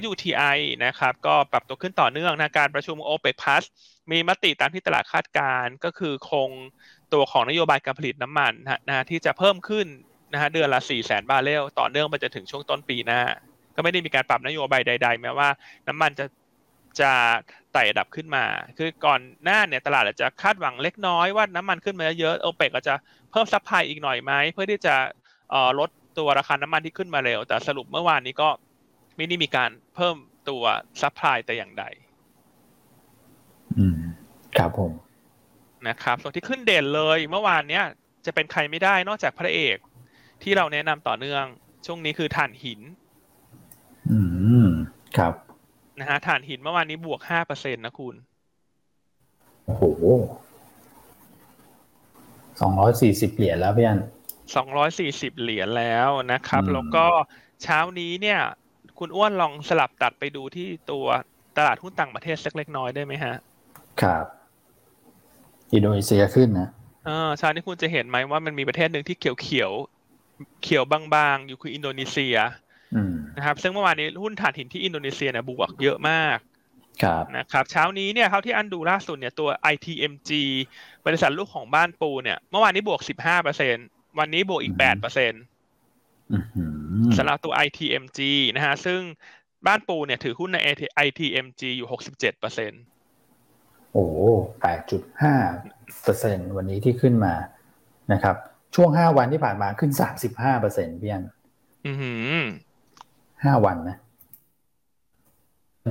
[0.09, 3.63] WTI นะครับก็ปรับตัวขึ้นต่อเนื่องนะการประชุม OPEC Plus
[4.11, 6.49] มีมติตามที่ตลาดคาดการณ์ก็คือคง
[7.13, 8.53] ตัวของนโยบายการผลิตน้ำมัน
[8.87, 9.87] นะที่จะเพิ่มขึ้น
[10.33, 13.21] นะฮะเดือนละ 4 0 0แสนบาร์เรลต่อเนื่องไปจนถึงช่วงต้นปีหน้า
[13.75, 15.49] ก็ไม่ได้มีการปรับนโยบายใด ๆ แม้ว่า
[15.87, 16.25] น้ำมันจะ
[17.01, 17.13] จะ
[17.73, 18.45] ไต่ระดับขึ้นมา
[18.77, 22.95] คือก่อนหน้าเนี่ยตลาดอาจจะคาดหวังเล็กน้อยว่าน้ำมันขึ้นมาเยอะ OPEC ก็จะ
[23.31, 24.95] เพิ่ม supply อีกหน่อยไหมเพื่อที่จะ
[25.79, 28.49] ลดตัวราคาน้ำมันที่ขึ้นมาเร็ว แต่สรุปเมื่อวานนี้ก็
[29.15, 30.15] ไม่ได้มีการเพิ่ม
[30.49, 30.63] ตัว
[31.01, 31.85] supply แต่อย่างใด
[33.77, 33.97] อืม
[34.57, 34.91] ครับผม
[35.87, 37.83] นะครับ ส่วนที่ขึ้นเด่นเลย เมื่อวานเนี้ย
[38.25, 39.77] จะเป็นใครไม่ได้นอกจากพระเอก
[40.43, 41.43] ที่เราแนะนำต่อเนื่อง
[41.85, 42.81] ช่วงนี้คือถ่านหิน
[44.11, 44.19] อื
[44.65, 44.67] ม
[45.17, 45.33] ครับ
[45.99, 48.15] นะฮะถ่านหินเมื่อวานนี้บวกห้าเปอร์เซ็นตนะคุณ
[49.65, 49.83] โอ้โห
[52.61, 53.99] สองร้อยสี่สิบเหรียญแล้วพี่อัน
[54.55, 57.05] สองร้อยสี่สิบเหรียญแล้วนะครับ แล้วก็
[57.63, 58.39] เช้านี้เนี่ย
[58.99, 61.05] คุณอ้วนลองสลับตัดไปดูที่ตัว
[61.57, 63.35] ตลาดหุ้นต่างประเทศสักเล็กน้อยได้ไหมฮะ
[64.01, 64.25] ครับ
[65.73, 66.69] อินโดนีเซียขึ้นนะ
[67.07, 69.71] อ่าเช้านี้คุณจะเห็นไหมว่ามันมีประเทศหนึ่งที่เขียวเขียว
[70.63, 72.37] เขียวบางๆ อยู่คืออินโดนีเซีย
[73.37, 76.37] นะครับ ซึ่งเมื่อวานนี้หุ้นถ่านหินที่อินโดนีเซียเนี่ยบวกเยอะมาก
[77.03, 80.31] ครับนะครับเช้านี้เนี่ยเท่าที่อันดูล่าสุดเนี่ยตัว ITMG
[81.05, 83.75] บริษัทลูกของบ้านปูเนี่ยเมื่อวานนี้บวกสิบห้าเปอร์เซ็นต์
[84.19, 85.43] วันนี้บวกอีกแปดเปอร์เซ็นต์
[87.17, 88.19] สำหรับตัว ITMG
[88.55, 89.01] นะฮะ ซึ่ง
[89.67, 90.57] บ้านปูเนี่ยถือหุ้นใน
[91.05, 92.81] ITMG อยู่หกสิบเจ็ดเปอร์เซ็นต์
[93.93, 94.05] โอ้
[94.61, 95.35] แปดจุดห้า
[96.03, 97.33] เปอร์เซ็นวันนี้ที่ขึ้นมา
[98.13, 98.35] นะครับ
[98.75, 101.23] ช่วงห้าวันที่ผ่านมาขึ้นสามสิบห้าเปอร์เซ็นต์พี่อัน
[103.43, 103.97] ห้าวันนะ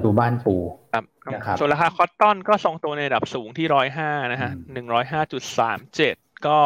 [0.04, 0.56] ดูบ้านปู
[0.92, 1.04] ครับ
[1.34, 6.16] นะครับส่วนราคาคอตตอนก็ทรงตัวในระดับสูงที่ร้อยห้านะฮะหนึ่งร้อยห้าจุดสามเจ็ด
[6.46, 6.58] ก็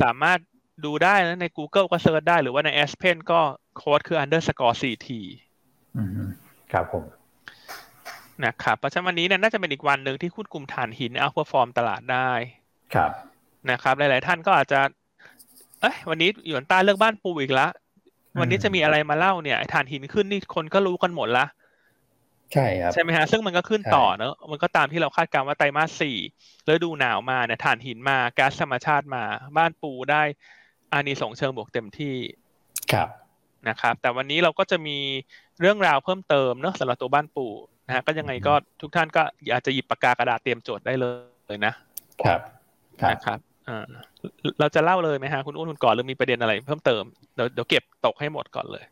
[0.00, 0.38] สามารถ
[0.84, 3.40] ดูได้นะใน Google ก็เซิร์ชได้หรือว่าใน S Pen ก็
[3.76, 5.08] โค้ดคือ underscore ct
[6.72, 7.04] ครับผม
[8.44, 12.30] นะครับเพราะฉะนั้นวันนี้เนี่ยน่าจะเป็นอีกวันหนึ่งที่คุณกลุ่มฐานหินเอาพอฟอร์มตลาดได้
[12.94, 13.10] ครับ
[13.70, 14.80] นะครับ หลาย ๆ ท่านก็อาจจะ
[15.80, 17.70] เอ้ยวันนี้อยู่ใต้เลือกบ้านปูอีกแล้ว
[18.40, 21.46] วันนี้จะมีอะไรมาเล่าเนี่ยฐานหินขึ้นนี่คนก็รู้กันหมดละ
[22.52, 26.16] ใช่ครับใช่ไหมฮะซึ่งมันก็ขึ้นต่อเนอะมันก็ตามที่เราคาดการณ์ว่าไตรมาสสี่
[26.66, 29.22] แล้วดูหนาวมาเนี่ยฐานหินมาก๊าซธรรมชาติมา
[29.56, 30.22] บ้านปูได้
[30.92, 32.14] อานิสงเชิงบวกเต็มที่
[32.92, 33.08] ครับ
[33.68, 34.98] นะครับ แต่วันนี้เราก็จะมี
[35.60, 41.06] เรื่องราวเพิ่มเติมเนอะสำหรับตัวบ้านปูะฮะก็ยังไงก็ทุกท่านก็อยากจะหยิบปากกากระดาษเตรียมโจทย์ได้เล
[41.54, 41.72] ยนะ
[42.24, 42.40] ครับ
[43.10, 43.38] นะครับ
[44.60, 47.02] เราจะเล่าเลยไหมฮะคุณอ้วนคุณก่อหรือมีประเด็นอะไรเพิ่มเติม
[47.34, 48.84] เดี๋ยวเดี๋ยวเก็บตกให้หมดก่อนเลย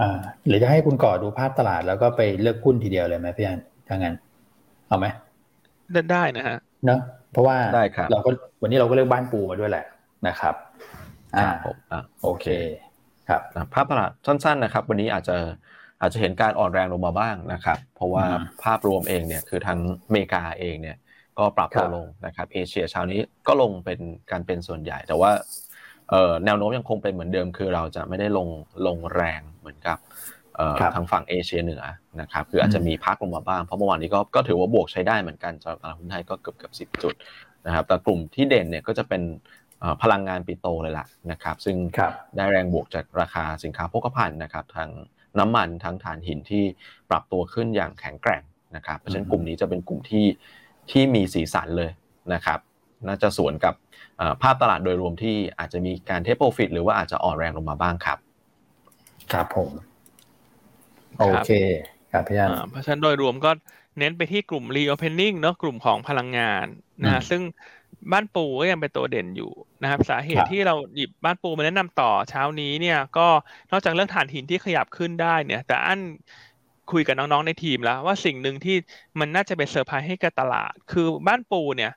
[0.00, 4.14] อ่าหรือจะให้คุณก่อดูภาพตลาดแล้วก็ไปเลือกหุ้นทีเดียวเลยไหมพี่อันถ้างั้น
[4.88, 5.06] เอาไหม
[6.12, 7.00] ได้นะฮะเนอะ
[7.32, 8.30] เพราะว่าได้ครับเราก็
[8.62, 9.84] วันนี้เราก็เลือกบ้านปูมาด้วยแหละ
[10.28, 10.54] นะครับ
[11.38, 12.46] อ่าผมอ่าโอเค
[13.28, 13.42] ครับ
[13.74, 15.36] ภาพตลาดสั้น ๆนะครับ วันนี้อาจจะ
[16.00, 18.24] อาจจะเห็นการอ่อนแรงลงมาบ้างนะครับ เพราะว่า
[18.64, 20.96] ภาพรวมเองเนี่ยคือทั้งอเมริกาเองเนี่ย
[21.38, 23.98] ก็ปรับตัวลงนะครับเอเชียเช้านี้ก็ลงเป็น
[24.30, 25.30] การเป็นส่วนใหญ่ แต่ว่า
[26.44, 28.48] แนวโน้มยังคงเป็นเหมือนเดิมคือเราจะไม่ได้ลง
[28.86, 29.98] ลงแรงเหมือนกับ
[30.94, 31.82] ทางฝั่งเอเชียเหนือ
[32.20, 37.14] นะครับคืออาจจะมีพักลงมาบ้างเพราะเมื่อวานนี้ก็ก็ถือว่าบวกใช้ได้เหมือนกันสำหรับตลาดหุ้นไทยก็เกือบเกือบสิบจุด
[37.66, 39.22] นะครับแต่กลุ่มที่เด่นเนี่ยก็จะเป็น
[40.02, 41.76] พลังงานปิโตเลยล่ะนะครับ ซึ่ง
[42.36, 44.90] ได้แรงบวกจากราคาสินค้าโภคภัณฑ์นะครับทาง
[45.38, 46.64] น้ำมันทั้งถ่านหินที่
[47.10, 48.42] ปรับตัวขึ้นอย่างแข็งแกร่ง
[48.76, 50.26] นะครับเพราะฉะนั้นกลุ่มนี้จะเป็นกลุ่มที่
[50.90, 51.90] ที่มีสีสันเลย
[52.34, 52.58] นะครับ
[53.06, 53.74] น่าจะสวนกับ
[54.42, 58.18] ภาพตลาดโดยรวมที่อาจจะมีการเทปโปรฟิตหรือว่าอาจจะอ่อนแรงลงมาบ้างครับ
[59.32, 59.70] ครับผม
[61.18, 61.50] โอเค
[62.12, 63.50] ครับพี่อันเพราะฉะนั้นโดยรวมก็
[63.98, 66.66] เน้นไปที่กลุ่ม reopening เนาะกลุ่มของพลังงาน
[67.04, 67.42] นะซึ่ง
[68.12, 73.26] บ้านปูก็ยังเป็นตัวเด่นอยู่นะครับ สาเหตุที่เราหยิบบ้านปูมาแนะนำต่อเช้านี้เนี่ยก็
[73.70, 76.00] นอกจากเรื่องถ่านหินที่ขยับขึ้นได้เนี่ย แต่อัน
[76.92, 78.76] คุยกับน้องๆในทีมแล้ว ว่าสิ่งหนึ่งที่
[79.18, 81.92] มันน่าจะเป็นเซอร์ไพรส์ให้กับตลาด คือบ้านปูเนี่ย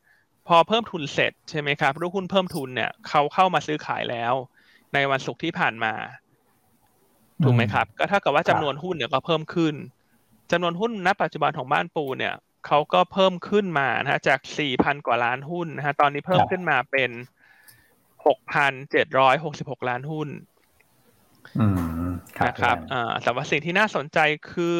[0.48, 4.34] พอเพิ่มทุนเสร็จใช่ไหมครับลูกหุ้นเพิ่มทุนเนี่ยเขาเข้ามาซื้อขายแล้ว
[4.94, 5.94] ในวันศุกร์ที่ผ่านมา
[7.44, 9.76] ถูกไหมครับ ก็เท่ากับว่าจำนวนหุ้นเนี่ยก็เพิ่มขึ้น
[10.52, 12.34] จำนวนหุ้นณปัจจุบันของบ้านปูเนี่ย
[12.68, 17.12] เขาก็เพิ่มขึ้นมานะฮะจากสี่พันกว่าล้านหุ้นนะฮะตอนนี้เพิ่มขึ้นมาเป็น
[18.26, 20.30] หกพันเจ็ดร้อยหกสิบหกล้านหุ้น
[22.48, 24.20] นะครับอ่าแต่ว่าสิ่งที่น่าสนใจ
[24.52, 24.70] คื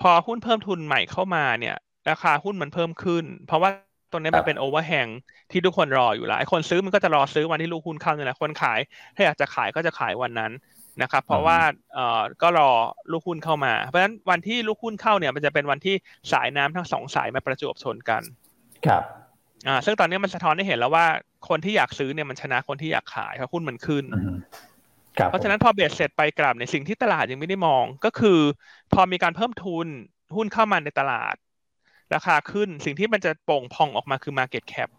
[0.00, 1.76] พอหุ้นเพิ่มทุนใหม่เข้ามาเนี่ย
[2.10, 3.70] ราคาหุ้นมันเพิ่มขึ้น เพราะว่า
[4.10, 5.08] ตัวนี้มันเป็นโอเวอร์แฮง
[5.50, 8.80] ที่ทุกคนรออยู่แล้วไอ้คนซื้อมันก็จะรอซื้อวันที่ลูกหุ้นเข้าเนี่ยแหละคนขาย
[9.16, 10.52] ถ้าอยากจะขายก็จะขายวันนั้น
[11.02, 11.58] นะครับเพราะว่า
[11.94, 12.70] เอ่อก็รอ
[13.10, 15.94] ลูกหุ้นเข้ามา เพราะฉะนั้นวันที่ลูกหุ้นเข้าเนี่ยมันจะเป็นวันที่
[16.32, 18.22] สายน้ำทั้งสองสายมาประจวบชนกัน
[18.86, 19.02] ครับ
[19.68, 21.06] อ่าซึ่งตอนนี้มันสะท้อนให้เห็นแล้วว่า
[21.48, 24.04] คนที่อยากซื้อเนี่ยมันชนะคนที่อยากขายเพราะหุ้นมันขึ้น
[25.30, 28.40] เพราะฉะนั้นพอเบสเสร็จไปกลับในสิ่งที่ตลาดยังไม่ได้มองก็คือ
[28.92, 29.86] พอมีการเพิ่มทุน
[30.36, 31.34] หุ้นเข้ามาในตลาด
[32.14, 34.90] ราคาขึ้นสิ่งที่มันจะโป่งพองออกมาคือ Market Cap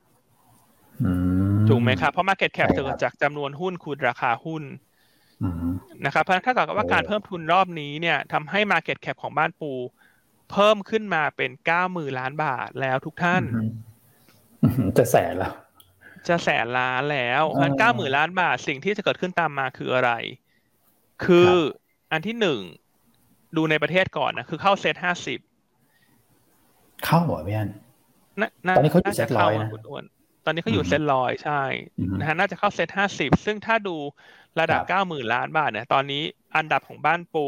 [1.70, 4.64] ถูกไหมครับ เพราะ Market Cap เกิดจากจำนวนหุ้นคูณราคาหุ้น
[6.06, 9.72] นะครับเพราะถ้าเกิดว่าการเพิ่มทุนรอบนี้เนี่ยทำให้ Market Cap ของบ้านปู
[10.52, 13.44] เพิ่มขึ้นมาเป็นเก้าหมื่นล้านบาทแล้วทุกท่าน
[14.98, 15.54] จะแสนแล้ว
[16.28, 20.12] จะแสนล้านแล้วเพราะเก้าหมื่นล้านบาทสิ่งที่จะเกิดขึ้นตามมาคืออะไร
[21.26, 21.52] คือ
[22.12, 22.60] อันที่หนึ่ง
[23.56, 25.40] ดูในประเทศก่อนนะคือเข้าเซตห้าสิบ
[27.06, 27.70] เข้าเหรอพี่อัน
[28.78, 29.70] ตอนนี้เขาอยู่เซตร้อยนะ
[30.46, 31.62] ตอนนี้เขาอยู่เซตร้อยใช่
[32.20, 33.96] นะฮะน่าจะเข้าเซตห้าสิบซึ่งถ้าดู
[34.60, 36.24] ระดับเก้าหมื่นล้านบาทเนี่ยตอนนี้
[36.56, 37.46] อันดับของบ้านปู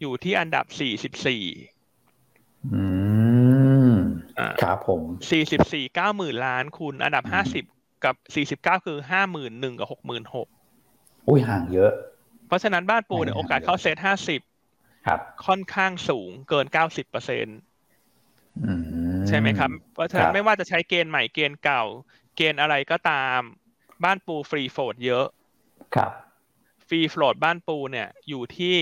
[0.00, 1.44] อยู่ที่อันดับสี่สิบสี่
[2.74, 2.82] อื
[3.90, 3.92] ม
[4.62, 7.64] ครับผมสี่สิบสี่เก้าหมื่นล้านคูณอันดับห้าสิบ
[8.04, 10.48] กับสี่สิบเก้าคือห้าหมื่นหนึ่งกับหกหมื่นหก
[11.28, 11.92] อุ้ยห่างเยอะ
[12.46, 14.40] เพราะฉะนั้นบ้านปูเนี่ยโอกาสเข้าเซตห้าสิบ
[15.46, 17.58] ค่อนข้างสูงเกินเก้าสิบเปอร์เซ็นต์
[19.28, 21.84] ใช่ไหมครับ เพราะฉะนั้นไม่ว่าจะใช้เกณฑ์ใหม่เกณฑ์เก่า
[22.36, 23.40] เกณฑ์อะไรก็ตาม
[24.04, 25.26] บ้านปู free float เยอะ
[25.94, 26.10] ครับ
[26.88, 28.74] free float บ้านปูเนี่ยอยู่ที่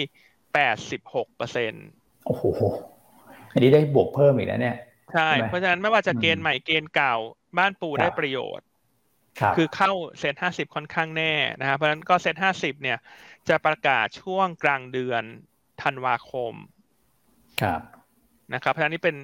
[0.55, 1.73] แปดสิบหกเปอร์เซ็นต์
[2.27, 2.45] โอ้โห
[3.53, 4.77] อันนี้ได้บวกเพิ่มอีกแล้วเนี่ย
[5.15, 7.17] ใช่ เพราะฉะนั้นไม่ว่าจะเกณฑ์ใหม่เกณฑ์เก่า
[7.59, 8.67] บ้านปูได้ประโยชน์
[9.57, 12.99] คือเข้าเซ็ตห้าสิบค่อนข้างแน่นะครับเพราะฉะนั้นก็เซ็ตห้าสิบเนี่ย
[13.49, 15.23] จะประกาศช่วงกลางเดือน
[15.83, 16.55] ธันวาคม
[17.63, 17.81] ครับ
[18.55, 19.17] นะครับเพราะฉะนั้นนี่เป็น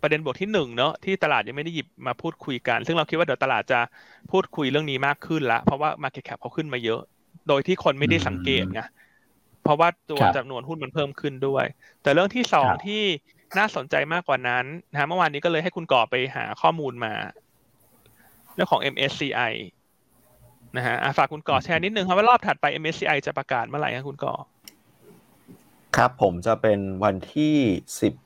[0.00, 3.80] ประเด็นบวกที่หนึ่งเนอะที่ตลาดยังไม่ได้หยิบมาพูดคุยกัน ซึ่งเราคิดว่าเดี๋ยวตลาดจะ
[4.30, 7.00] พูดคุยเรื่องนี้มากขึ้นละเพราะว่า Market Cap เขาขึ้นมาเยอะ
[7.48, 8.80] โดยที่คนไม่ได้สังเกตไง
[9.62, 11.64] เพราะว่าตัวจำนวนหุ้นมันเพิ่มขึ้นด้วย
[12.02, 13.02] แต่เรื่องที่สองที่
[13.58, 17.12] น่าสนใจมากกว่านั้นนะเมื่อวานนี้ก็เลยให้คุณก่อไปหาข้อมูลมา
[18.54, 19.52] เรื่องของ MSCI
[20.76, 24.34] นะฮะฝากคุณก่อแชร์นิดนึงครับว่ารอบถัดไป MSCI จะประกาศเมื่อไหร่ครับคุณก่อ
[25.96, 27.56] ครับผมจะเป็นวันที่
[28.00, 28.23] สิบเอ็ด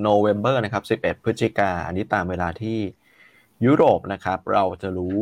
[0.00, 2.78] โนเวม ber นะครับ 11 พฤศจิกาอันนี้ตามเวลาที่
[3.64, 5.18] ยุโรปนะครับ เราจะรู้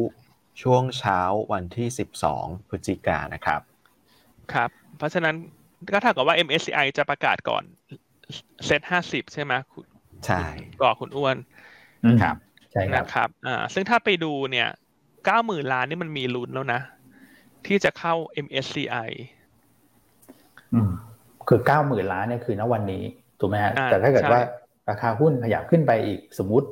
[0.63, 1.21] ช่วงเช้า
[1.53, 1.89] วันที่
[2.31, 3.61] 12 พฤศจิกานะครับ
[4.53, 5.35] ครับ เพราะฉะนั้น
[5.93, 7.65] ก็เท่ากับว่า MSCI จะประกาศก่อน
[8.67, 9.85] เซ็ตห้าสิบใช่ไหมคุณ
[10.27, 10.43] ใช่
[10.83, 11.37] ก่อคุณอ้วน
[12.23, 12.37] ครับ
[12.73, 14.69] ใช่ครับนะครับอ่าซึ่งถ้าไปดูเนี่ย
[15.25, 16.81] เก้าหมื่นล้านนี่มันมีลุ้นแล้วนะ
[17.67, 18.15] ที่จะเข้า
[18.47, 19.09] MSCI
[20.75, 20.91] อืม
[21.49, 23.03] คือเก้าหมื่นล้านเนี่ยคือณวันนี้
[23.41, 24.41] ถูกไหมฮะแต่ถ้าเกิดว่า
[24.91, 26.69] ราคาหุ้นขยับขึ้นไปอีกสมมติ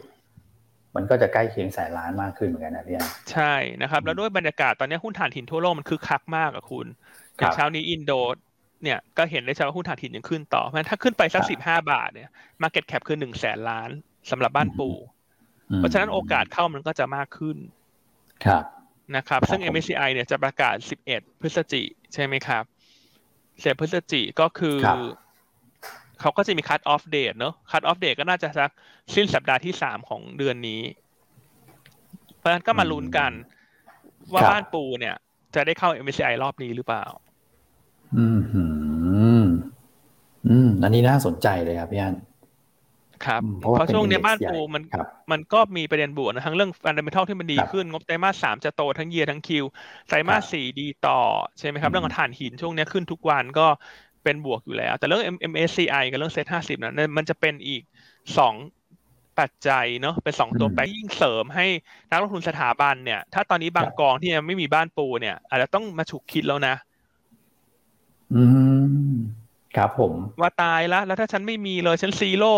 [0.96, 2.96] มันก็จะใกล้เคียงแสนล้านมากขึ้นเหมือนกันนะพี่
[3.32, 6.86] ใช่นะครับ แล้วด้วยบรรยากาศตอนนี้หุ้นถ่านหินทั่วโลกมันคึกคักมากอะคุณ
[7.36, 8.12] อย่างเช้านี้อินโด
[8.82, 12.30] เนี่ยก็เห็นได้ชัดว่าหุ้นถ่านหินยังขึ้นต่อเพราะถ้าขึ้นไปสักสิบห้าบาทเนี่ย
[12.62, 13.90] market cap คือหนึ่งแสนล้าน
[14.30, 14.88] สำหรับบ้านปู
[15.76, 17.56] เพราะฉะนั้นโอกาสเข้ามันก็จะมากขึ้น
[18.44, 18.64] ครับ
[19.16, 21.82] นะครับ ซึ่ง MSCI เนี่ยจะประกาศสิบเอ็ดพฤศจิ
[22.14, 22.64] ใช่ไหมครับ
[23.60, 24.76] เสียพฤศจิก็คือ
[26.22, 28.70] เขาก็จะมี cut off date เนอะ cut off date ก็น่าจะสัก
[29.14, 30.80] สิ้นสัปดาห์ที่สามของเดือนนี้
[32.38, 33.32] เพราะฉะนั้นก็มาลุ้นกัน
[34.32, 35.16] ว่าบ้านปูเนี่ย
[35.54, 37.04] จะได้เข้า MSCI รอบนี้หรือเปล่า
[38.16, 42.14] อืมอืม อันนี้น่าสนใจเลยครับพี่อัน
[43.26, 44.82] ครับเพราะช่วงนี้บ้านปูมัน
[45.32, 49.64] มันก็มีประเด็นบวกนะทั้งเรื่องฟันเดเมทัลที่มันดีขึ้น งบไตรมาสสามจะโตทั้งเยียร์ทั้งคิว
[50.08, 51.20] ไตรมาสสี่ดีต่อ
[51.58, 53.66] ใช่ไหมครับ เรื่องของถ่านหินช่วงนี้ขึ้นทุกวันก็
[54.24, 57.82] เป็นบวกอยู่แล้ว แต่เรื่อง MSCI กับเรื่องเซ็ตห้าสิบนะมันจะเป็นอีก
[58.38, 58.54] สอง
[59.38, 61.66] ปัจจัยเนาะเป็นสองตัวแปรยิ่งเสริมให้
[62.10, 66.74] นักลงทุนสถาบันเนี่ย ถ้าตอนนี้บางกองที่ยังไม่มีบ้านปูเนี่ย อาจจะต้องมาฉุกคิดแล้วนะ
[68.34, 68.42] อื
[69.12, 69.12] ม
[69.76, 72.52] ครับผมว่าตายแล้ว แล้วถ้าฉันไม่มีเลยฉันซีโร่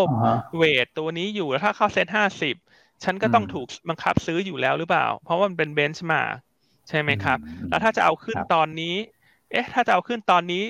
[0.56, 2.54] เวทตัวนี้อยู่แล้วถ้าเข้าเซตห้าสิบ
[3.04, 6.22] ฉันก็ต้องถูกบังคับซื้ออยู่แล้วหรือเปล่า เพราะว่ามันเป็นเบนช์มา
[6.88, 7.38] ใช่ไหมครับ
[7.68, 8.94] แล้วถ้าจะเอาขึ้นตอนนี้
[9.50, 10.62] เอ๊ะ ถ้าจะเอาขึ้นตอนนี้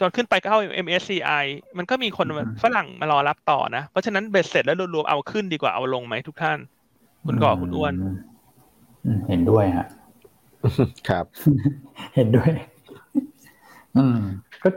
[0.00, 1.44] จนขึ้นไปเข้า MSCI
[1.78, 2.26] มันก็มีคน
[2.62, 6.58] ฝรั่งมารอรับต่อนะ เพราะฉะนั้นเบ็ดเสร็จแล้วรวมๆเอาขึ้นดีกว่าเอาลงไหมทุกท่าน
[7.26, 7.94] คุณก่อคุณอ้วน
[9.28, 9.86] เห็นด้วยฮะ
[11.08, 11.24] ครับ
[12.16, 12.50] เห็นด้วย
[13.96, 14.18] อืม
[14.64, 14.68] ก็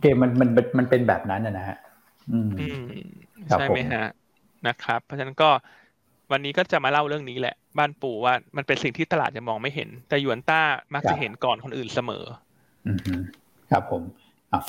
[0.00, 0.48] เกมมันมัน
[0.78, 1.76] มันเป็นแบบนั้นนะฮะ
[2.32, 2.50] อืม
[3.50, 4.06] ใช่ไหมฮะ
[4.66, 5.50] นะครับ เพราะฉะนั้นก็
[6.32, 10.60] วันนี้ก็จะมาเล่าเรื่องนี้แหละ บ้านปู่ว่ามันเป็นสิ่งที่ตลาดจะมองไม่เห็น แต่ยวนต้า
[10.94, 12.24] มักจะเห็นก่อนคนอื่นเสมอ
[12.86, 13.20] อืม
[13.70, 14.02] ครับผม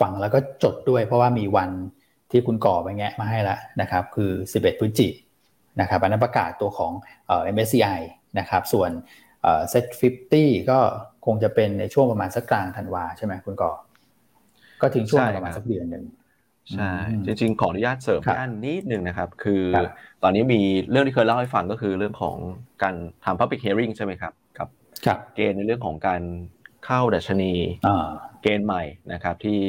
[0.02, 1.70] ฟังแล้วก็จดด้วย เพราะว่ามีวัน
[2.32, 5.10] ที่คุณก่อไปแงะมาให้แล้วนะครับ คือ 11 พฤศจิ
[5.82, 6.92] นะครับอันนั้นประกาศตัวของ
[7.28, 8.00] เอ่อ MSCI
[8.40, 8.92] นะครับ ส่วน
[9.42, 9.86] เอ่อ Set
[10.32, 10.80] 50ก็
[11.26, 13.72] คงจะเป็นในช่วงประมาณสักกลางธันวาใช่ไหมคุณก่อ
[14.82, 16.06] ก็ถึงช่วงประมาณสักเดือนหนึ่ง
[16.74, 16.92] ใช่
[17.26, 19.64] จริงๆ ขออนุญาตเสริมด้านนิดหนึ่งนะครับ คือ
[20.24, 20.62] ตอนนี้มี
[20.92, 22.36] เรื่องที่เคยเล่าให้ฟังก็คือเรื่องของ
[22.84, 24.68] การทำ public hearing ใช่ไหมครับกับ
[25.36, 26.22] เกณฑ์ในเรื่องของการ
[26.86, 27.54] เข้าดัชนี
[28.42, 29.60] เกณฑ์ใหม่นะครับ ที่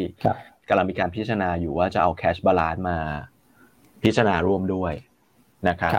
[0.68, 2.98] กำลังมีการพิจารณาอยู่ว่าจะเอา cash balance มา
[4.02, 4.92] พิจารณาร่วมด้วย
[5.68, 5.92] นะครับ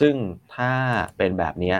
[0.00, 0.14] ซึ่ง
[0.54, 0.72] ถ้า
[1.16, 1.74] เป็นแบบนี้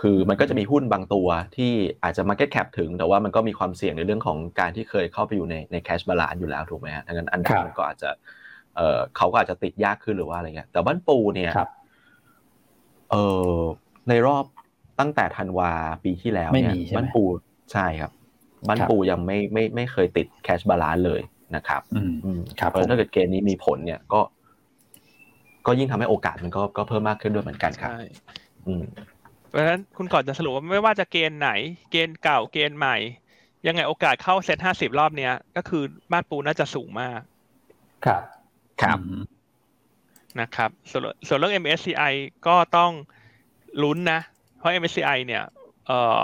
[0.00, 1.72] คือมันก็จะมีหุ้นบางตัวที่
[2.02, 8.10] อาจจะ Market Cap ถึง แต่ว่ามันก็มีความเสี่ยงในเรื่องของการที่เคยเข้าไปอยู่ในใน cash balance อยู่แล้วถูกไหมฮะดังนั้นอันดับมันก็อาจจะ
[8.76, 11.52] เออเขาก็อาจจะติดยากขึ้นหรือว่าอะไรเงี้ยแต่บ้านปูเนี่ย
[13.10, 13.16] เอ
[13.52, 13.54] อ
[14.08, 14.44] ในรอบ
[15.00, 15.72] ตั้งแต่ธันวา
[16.04, 17.24] ปีที่แล้วเนี่ยบ้านปู
[17.72, 18.10] ใช่ครับ
[18.68, 21.20] บ้านปูยังไม่ไม่ไม่เคยติด cash balance เลย
[21.56, 22.00] นะครับอื
[22.38, 24.20] มครับเพราะถ้าเกิดเกณฑ์นี้มีผลเนี่ยก็
[25.66, 27.90] ก็ยิ่งทำให้โอกาสมันก็ก็เพิ่มมากขึ้นด้วยเหมือนกันครับ
[28.66, 28.82] อืม
[29.48, 31.50] เพราะฉะนั้นคุณก่อนจะสรุปว่าไม่ว่าจะเกณฑ์ไหน
[31.90, 32.96] เกณฑ์เก่าเกณฑ์ใหม่
[33.66, 37.20] ยังไงโอกาสเข้าเซ็ตห้าสิบรอบเนี้ย ก็คือบ้านปูน่าจะสูงมาก
[38.06, 38.22] ครับ
[38.82, 38.98] ครับ
[40.40, 42.12] นะครับส่วนส่วนเรื่อง MSCI
[42.46, 42.92] ก็ต้อง
[43.82, 44.20] ลุ้นนะ
[44.58, 45.42] เพราะ MSCI เนี่ย
[45.86, 46.22] เอ่อ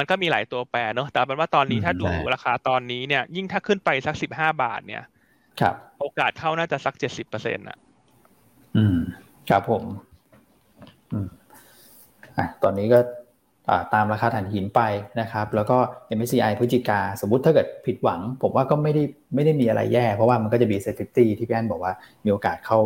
[0.00, 5.04] มันก็มีหลายตัวแปรเนอะแต่เป็นว่าตอนนี้ถ้าดูราคาตอนนี้เนี่ย ยิ่งถ้าขึ้นไปสักสิบห้าบาทเนี่ย
[5.60, 7.78] ครับ โอกาสเข้าน่าจะสักเจ็ดสิบเปอร์เซ็นต์อะ
[8.76, 8.98] อืม
[9.50, 9.84] ครับผม
[11.12, 11.28] อืม
[12.62, 12.98] ตอนนี้ก็
[13.94, 14.80] ตามราคาถ่านหินไป
[15.20, 15.78] นะครับ แล้วก็
[16.16, 19.02] MSCI พฤศจิกาสมมุติถ้าเกิดผิดหวัง ผมว่าก็ไม่ได้
[19.34, 21.92] ไม่ได้มีอะไรแย่ เพราะว่ามันก็จะมี SET fifty ที่พี่อันบอกว่า
[22.24, 22.78] มีโอกาสเข้า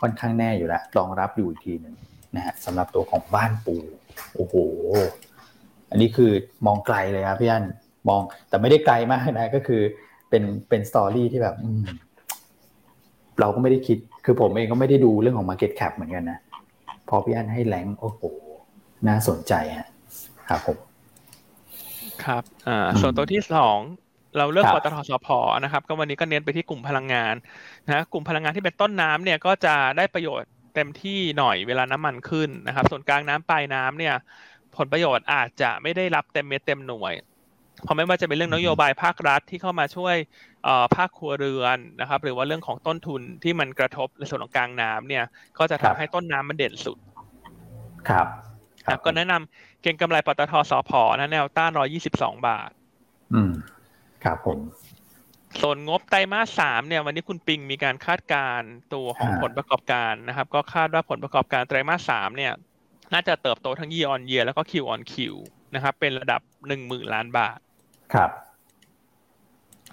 [0.00, 1.94] ค่อนข้างแน่อยู่แล้วรองรับอยู่อีกทีหนึ่ง
[2.36, 3.76] นะฮะสำหรับตัวของบ้านปู
[4.34, 4.54] โอ้โห
[5.90, 6.30] อันนี้คือ
[6.66, 7.64] มองไกลเลยครับพี่อัน
[8.08, 9.82] มองแต่ไม่ได้ไกลมากนะก็คือ
[10.30, 11.56] เป็นเป็น story ที่แบบ
[13.40, 16.38] เราก็ไม่ได้คิด คือผมเองก็ไม่ได้ดูเรื่องของ Market Cap เหมือนกันนะ
[17.08, 18.22] พอพี่อันให้แรงโอ้โห
[19.08, 19.88] น่าสนใจฮะ
[20.48, 20.76] ครับผม
[22.24, 23.78] ครับอ่าส่วนตัวที่สอง
[24.36, 25.28] เราเลือกปตทสพ
[25.64, 27.34] นะครับ ก็วันนี้ก็เน้นไปที่กลุ่มพลังงาน
[27.86, 34.14] นะกลุ่มพลังงานที่เป็นต้นน้ำเนี่ยก็จะได้ประโยชน์เต็มที่หน่อยเวลาน้ำมันขึ้นนะครับ ส่วนกลางน้ำปลายน้ำเนี่ย
[34.78, 37.14] ผลประโยชน์อาจจะไม่ได้รับเต็มเม็ดเต็มหน่วย
[37.82, 40.14] เพราะไม่ว่าจะเป็นเรื่องนโยบายภาครัฐที่เข้ามาช่วย
[40.96, 45.24] ภาคครัวเรือนนะครับ หรือว่าเรื่องของต้นทุนที่มันกระทบในส่วนของกลางน้ำเนี่ย
[45.58, 46.98] ก็จะทำให้ต้นน้ำมันเด่นสุด
[48.08, 48.26] ครับ
[48.86, 52.70] ครับก็แนะนำเก็งกำไรปตทสพนะแนวต้านร้อยี่สิบสองบาท
[53.34, 53.52] อืม
[54.24, 54.58] ครับผม
[55.60, 58.60] ส่วนงบไตรมาสสามเนี่ยวันนี้คุณปิงมีการคาดการ
[58.94, 62.52] ตัวของผลประกอบการนะครับ ก็คาดว่าผลประกอบการไตรมาสสามเนี่ย
[63.12, 65.14] น่าจะเติบโตทั้ง year on year แล้วก็ Q on Q
[65.74, 67.58] นะครับ เป็นระดับหนึ่งหมื่นล้านบาท
[68.14, 68.30] ครับ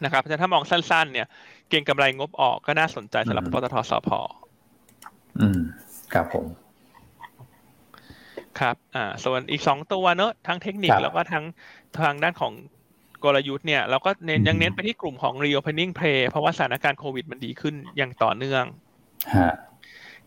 [0.03, 1.28] นะครับแต่ถ้ามองสั้น ๆ เนี่ย
[1.70, 4.09] เก่งกำไรงบออกก็น่าสนใจสำหรับปตทสพ
[5.41, 5.61] อืม
[6.13, 6.45] ครับผม
[8.59, 11.45] ครับ อ่า ส่วนอีกสองตัวเนอะทั้งเทคนิคแล้วก็ทั้ง
[11.99, 12.53] ทางด้านของ
[13.24, 18.63] กลยุทธ์เนี่ย เราก็เน้นยังเน้นไปที่กลุ่มของ reopening play เพราะว่าสถานการณ์โควิดมันดีขึ้นอย่างต่อเนื่อง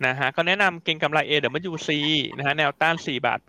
[0.06, 1.90] นะฮะก็แนะนำเก็งกำไร AWC
[2.36, 3.40] นะฮะแนวต้าน4บาท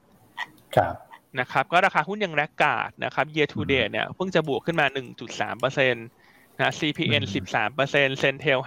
[0.00, 0.94] 80ครับ
[1.40, 4.86] นะครับก็ราคาหุ้นยังแรกกาดนะครับ year to date เนี่ยเพิ่งจะบวกขึ้นมา
[5.24, 6.06] 1.3เปอร์เซ็นต์
[6.58, 8.58] นะ CPN 13เปอร์เซ็นต์ Centel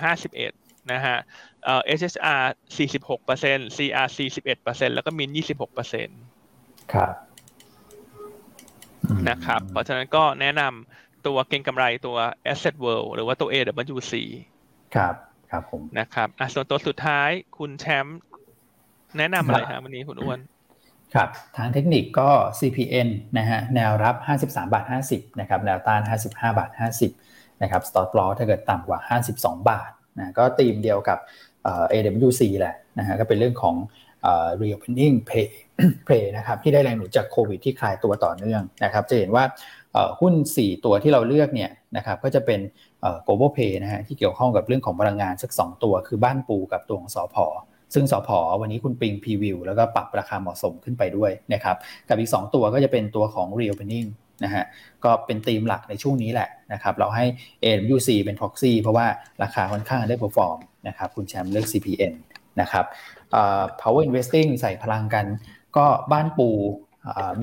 [0.42, 1.18] 51นะฮะ
[1.64, 2.44] เอ่อ SSR
[2.78, 6.20] 46เปอร์เซ็นต์ CRC 11เปอร์เซ็นต์แล้วก็มิน26เปอร์เซ็นต์
[6.94, 7.14] ครับ
[9.30, 12.18] นะครับ เพราะฉะนั้นก็แนะนำตัวเก็งกำไรตัว
[12.52, 14.14] Asset World หรือว่าตัว AWC
[14.96, 15.16] ครับ
[15.52, 18.20] ครับผมนะครับอะส่วนตัวสุดท้ายคุณแชมป์
[19.18, 20.40] แนะนำอะไรฮะวันนี้คุณอ้วน
[21.16, 22.30] ครับทางเทคนิคก็
[22.60, 26.72] CPN นะฮะแนวรับ 53บาท50นะครับแนวต้าน 55บาท
[27.16, 29.00] 50นะครับ stop loss ถ้าเกิดต่ำกว่า
[29.34, 31.20] 52 บาทนะก็ตีมเดียวกับ
[31.92, 33.76] AWC แหละนะฮะก็เป็นเรื่องของ
[34.62, 35.48] reopening pay
[36.08, 39.44] play นะครับที่ได้แรงหนุนจากโควิดที่คลายตัวต่อเนื่องนะครับจะเห็นว่า
[40.20, 42.60] หุ้น 4 ตัวที่เราเลือกเนี่ยนะครับก็จะเป็น
[43.28, 47.46] global pay นะฮะที่เกี่ยวข้องกับเรื่องของพลังงานสัก 2 ตัว คือบ้านปูกับตัวของสอพอ
[47.94, 51.76] ซึ่งสอพอวันนี้คุณปิงพรีวิวแล้วก็ปรับราคาเหมาะสมขึ้นไปด้วยนะครับ
[52.10, 54.08] กับอีก 2 ตัวก็จะเป็นตัวของ reopening
[54.44, 54.64] นะฮะ
[55.04, 57.26] ก็เป็นธีมหลักในช่วงนี้แหละนะครับเราให้
[57.64, 59.08] AWC เป็น proxy เพราะว่า
[59.44, 62.14] ราคาค่อนข้างได้ perform นะครับคุณแชมป์เลือก CPN
[62.62, 62.86] นะครับ
[63.82, 65.26] power investing ใส่พลังกัน
[65.78, 66.50] ก็บ้านปู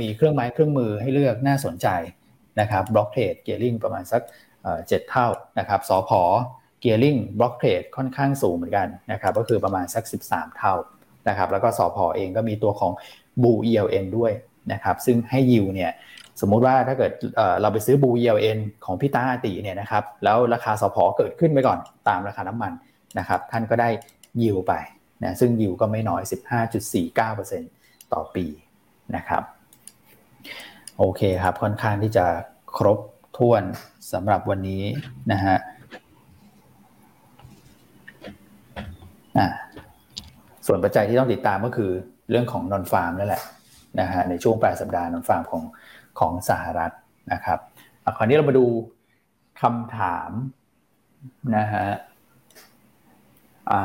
[0.00, 1.88] มีเครื่องไม้เครื่องมือให้เลือกน่าสนใจ
[2.60, 4.22] นะครับ block trade gearing ประมาณสัก
[4.88, 5.26] เจ็ดเท่า
[5.58, 6.20] นะครับสอพอ
[6.84, 10.74] gearing block trade ค่อนข้างสูงเหมือนกันนะครับก็คือประมาณสัก 13 เท่า
[11.28, 12.92] นะครับแล้วก็สอพอเองก็มีตัวของ
[13.42, 14.32] b ู ELN ด้วย
[14.72, 15.92] นะครับซึ่งให้ยิวเนี่ย
[16.40, 17.12] สมมุติว่าถ้าเกิด
[17.60, 21.78] เราไปซื้อบู ELN ของพี่ตาอาติเนี่ยนะครับแล้วราคาสอพอเกิดขึ้นไปก่อน
[22.08, 22.72] ตามราคาน้ำมัน
[23.18, 23.88] นะครับท่านก็ได้
[24.42, 24.72] ยิวไป
[25.22, 26.22] นะซึ่งยิวก็ไม่น้อย
[27.38, 28.44] 15.49%ต่อปี
[29.16, 29.42] นะครับ
[30.98, 32.26] โอเคครับ ค่อนข้างที่จะ
[32.76, 32.98] ครบ
[33.38, 33.62] ถ้วน
[34.12, 34.82] สำหรับวันนี้
[35.32, 35.56] นะฮะ
[40.66, 41.90] ส่วนปัจจัยที่ต้องติดตามก็คือ
[42.30, 43.42] เรื่องของนอนฟาร์มนั่นแหละ
[44.00, 45.62] นะฮะในช่วงปลายสัปดาห์นอนฟาร์มของ
[46.18, 46.92] ของสหรัฐ
[47.32, 47.58] นะครับ
[48.16, 48.66] คราวนี้เรามาดู
[49.60, 50.30] คำถาม
[51.56, 51.86] นะฮะ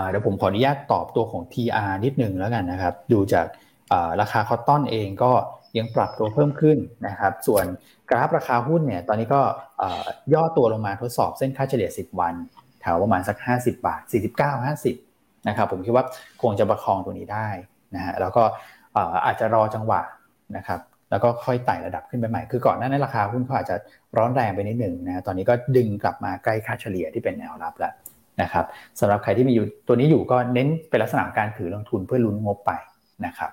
[0.10, 3.46] เดี๋ยวผมขออนุญาตตอบตัวของ TR นิดนึงแล้วกันนะครับ ดูจาก
[4.22, 5.32] ราคาคอตตอนเองก็
[5.78, 7.66] ยังปรับตัวเพิ่มขึ้นนะครับ ส่วน
[8.10, 9.42] กราฟราคาหุ้นเนี่ยตอนนี้ก็
[10.34, 12.34] ย่อตัวลงมาทดสอบเส้นค่าเฉลี่ย 10 วัน
[12.82, 14.02] แถวประมาณสัก 50 บาท
[14.38, 16.06] 49 50 นะครับ ผมคิดว่า
[16.42, 17.48] คงจะประคองตัวนี้ได้
[17.96, 18.44] นะฮะแล้วก็
[19.26, 20.02] อาจจะรอจังหวะ
[20.58, 20.80] นะครับ
[21.12, 23.76] แล้วก็ค่อยไต่ระดับขึ้นไปใหม่ คือก่อนหน้านั้นราคาหุ้นเขาอาจจะ
[24.18, 27.94] ร้อนแรงไปนิดหนึ่งนะ ตอนนี้ก็ดึงกลับมาใกล้ค่าเฉลี่ยที่เป็นแนวรับแล้ว
[28.42, 28.66] นะครับ
[29.00, 32.72] สำหรับใครที่มีอยู่ตัวนี้อยู่ก็เน้นเป็นลักษณะการถือลงทุนเพื่อลุ้นงบไป
[33.26, 33.52] นะครับ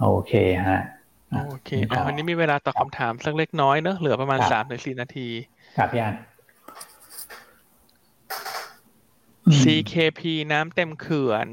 [0.00, 0.32] โอเค
[0.68, 0.80] ฮะ
[1.46, 5.28] โอเคอะวันนี้มีเวลาตอบคำถามสักเล็กน้อยเนอะเหลือประมาณสามถึงสี่นาที
[5.76, 6.14] ครับพี่อัน
[9.62, 10.20] CKP
[10.52, 11.46] น้ำเต็มเขื่อน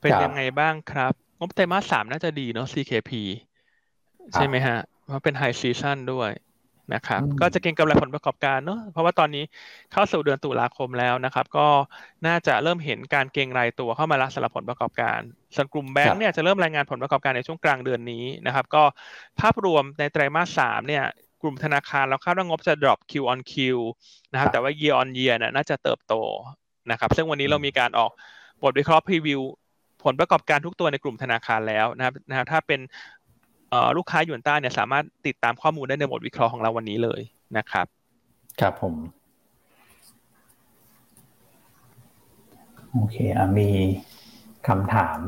[0.00, 3.12] เป็นยังไงบ้างครับงบไตรมาสสามน่าจะดีเนาะ CKP
[4.34, 6.30] ใช่ไหมฮะเพราะเป็น high season ด้วย
[6.94, 9.44] นะครับก็จะเก็งกำไรผลประกอบการเนาะเพราะว่าตอนนี้
[9.92, 11.66] เข้าสู่เดือนตุลาคมแล้วนะครับ ก็
[12.26, 15.18] น่าจะเริ่มเห็นการเก็งรายตัวเข้ามาละสำหรับผลประกอบการ
[15.54, 18.82] ส่วนกลุ่มแบงก์เนี่ยจะเริ่มรายงานผลประกอบการในช่วงกลางเดือนนี้นะครับ ก็
[19.40, 21.04] ภาพรวมในไตรมาสสามเนี่ย
[21.42, 23.54] กลุ่มธนาคารเราคาดว่างบจะ drop Q on Q
[24.32, 26.14] นะครับ แต่ว่า year on year น่าจะเติบโต
[26.90, 28.10] นะครับ ซึ่งวันนี้เรามีการออก
[28.62, 29.40] บทวิเคราะห์พรีวิว
[30.04, 32.80] ผลประกอบการทุกตัวในกลุ่มธนาคารแล้วนะครับนะครับถ้าเป็น
[33.96, 37.20] ลูกค้ายูนต้าเนี่ยสามารถติดตามข้อมูลได้ในบทวิเคราะห์ของเราวันนี้เลย
[37.58, 37.86] นะครับ
[38.60, 38.94] ครับผม
[42.92, 43.70] โอเคอมี
[44.68, 45.18] คำถาม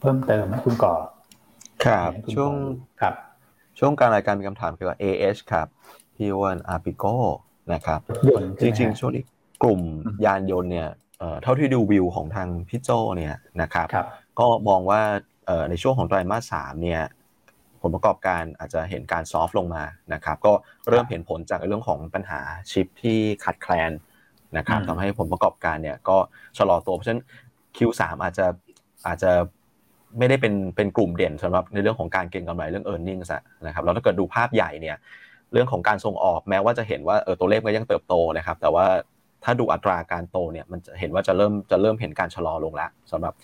[0.00, 0.94] เพิ่มเติมไหมคุณก่อ
[1.84, 2.52] ครับ ช่วง
[3.00, 3.14] ครับ
[3.78, 5.66] ช่วงการรายการมีคำถามเกี่ยวกับ AH ครับ
[6.16, 7.16] พี่วันอาปิโก้
[7.72, 8.00] นะครับ
[8.60, 9.24] จริง ๆ ช่วงนี้
[9.62, 9.80] กลุ่ม
[10.24, 10.88] ยานยนต์เนี่ย
[11.42, 14.06] เท่าที่ดูวิวของทางพี่โจเนี่ยนะครับรบ
[14.38, 15.02] ก็มองว่า
[15.70, 17.02] ในช่วงของไตรมาสสามเนี่ย
[17.82, 19.84] ผลประกอบการอาจจะเห็นการซอฟลงมา
[20.14, 20.52] นะครับก็
[20.88, 22.40] เริ่มเห็นผลจากเรื่องของปัญหา
[22.70, 23.90] ชิปที่ขาดแคลน
[24.56, 26.16] นะครับทำให้ผลประกอบการเนี่ยก็
[26.58, 27.22] ชะลอตัวเพราะฉะนั้น
[27.76, 28.46] Q3 อาจจะ
[29.06, 29.30] อาจจะ
[30.18, 33.20] ไม่ได้เป็นเป็นกลุ่มเด่นสำหรับในเรื่องของการเก็งกำไรเรื่อง e a r n i n g
[33.66, 34.96] นะครับแล้วถ้าเกิดดูภาพใหญ่เนี่ย
[35.52, 38.86] เรื่องของการส่งออกแม้ว่าจะเห็นว่าเออตัวเลขก็ยังเติบโตนะครับ แต่ว่า
[39.44, 43.34] ถ้าดูอัตราการโตเนี่ยมันจะเห็นว่าจะเริ่มจะเริ่มเห็นการชะลอลงแล้วสำหรับ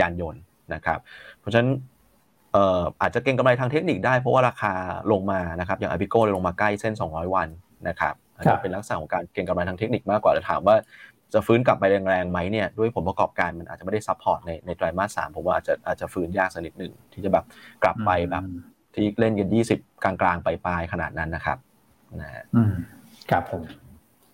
[0.00, 0.42] ยานยนต์
[0.74, 0.98] นะครับ
[1.40, 1.70] เพราะฉะนั้น
[3.00, 4.72] อาจจะเก็งกำไรทางเทคนิคได้เพราะว่าราคา
[5.12, 7.48] ลงมานะครับอย่างอาปิโก้ลงมาใกล้เส้น 200 วัน
[7.88, 10.76] นะครับอาจจะเป็นลักษณะของการเก็งกำไรทางเทคนิคมากกว่าแต่ถามว่า
[11.34, 17.44] จะฟื้นกลับไปแรงๆไหมเนี่ยด้วยผลประกอบการมันอาจจะไม่ได้ support ในในไตรมาสสามผมว่าอาจจะอาจจะฟื้นยากสักนิดหนึ่งที่จะแบบ
[17.82, 18.44] กลับไปแบบ
[18.94, 21.58] ที่เล่นกัน20กลางๆ ไปปลายขนาดนั้นนะครับ
[22.20, 22.44] นะฮะ
[23.30, 23.62] ครับผม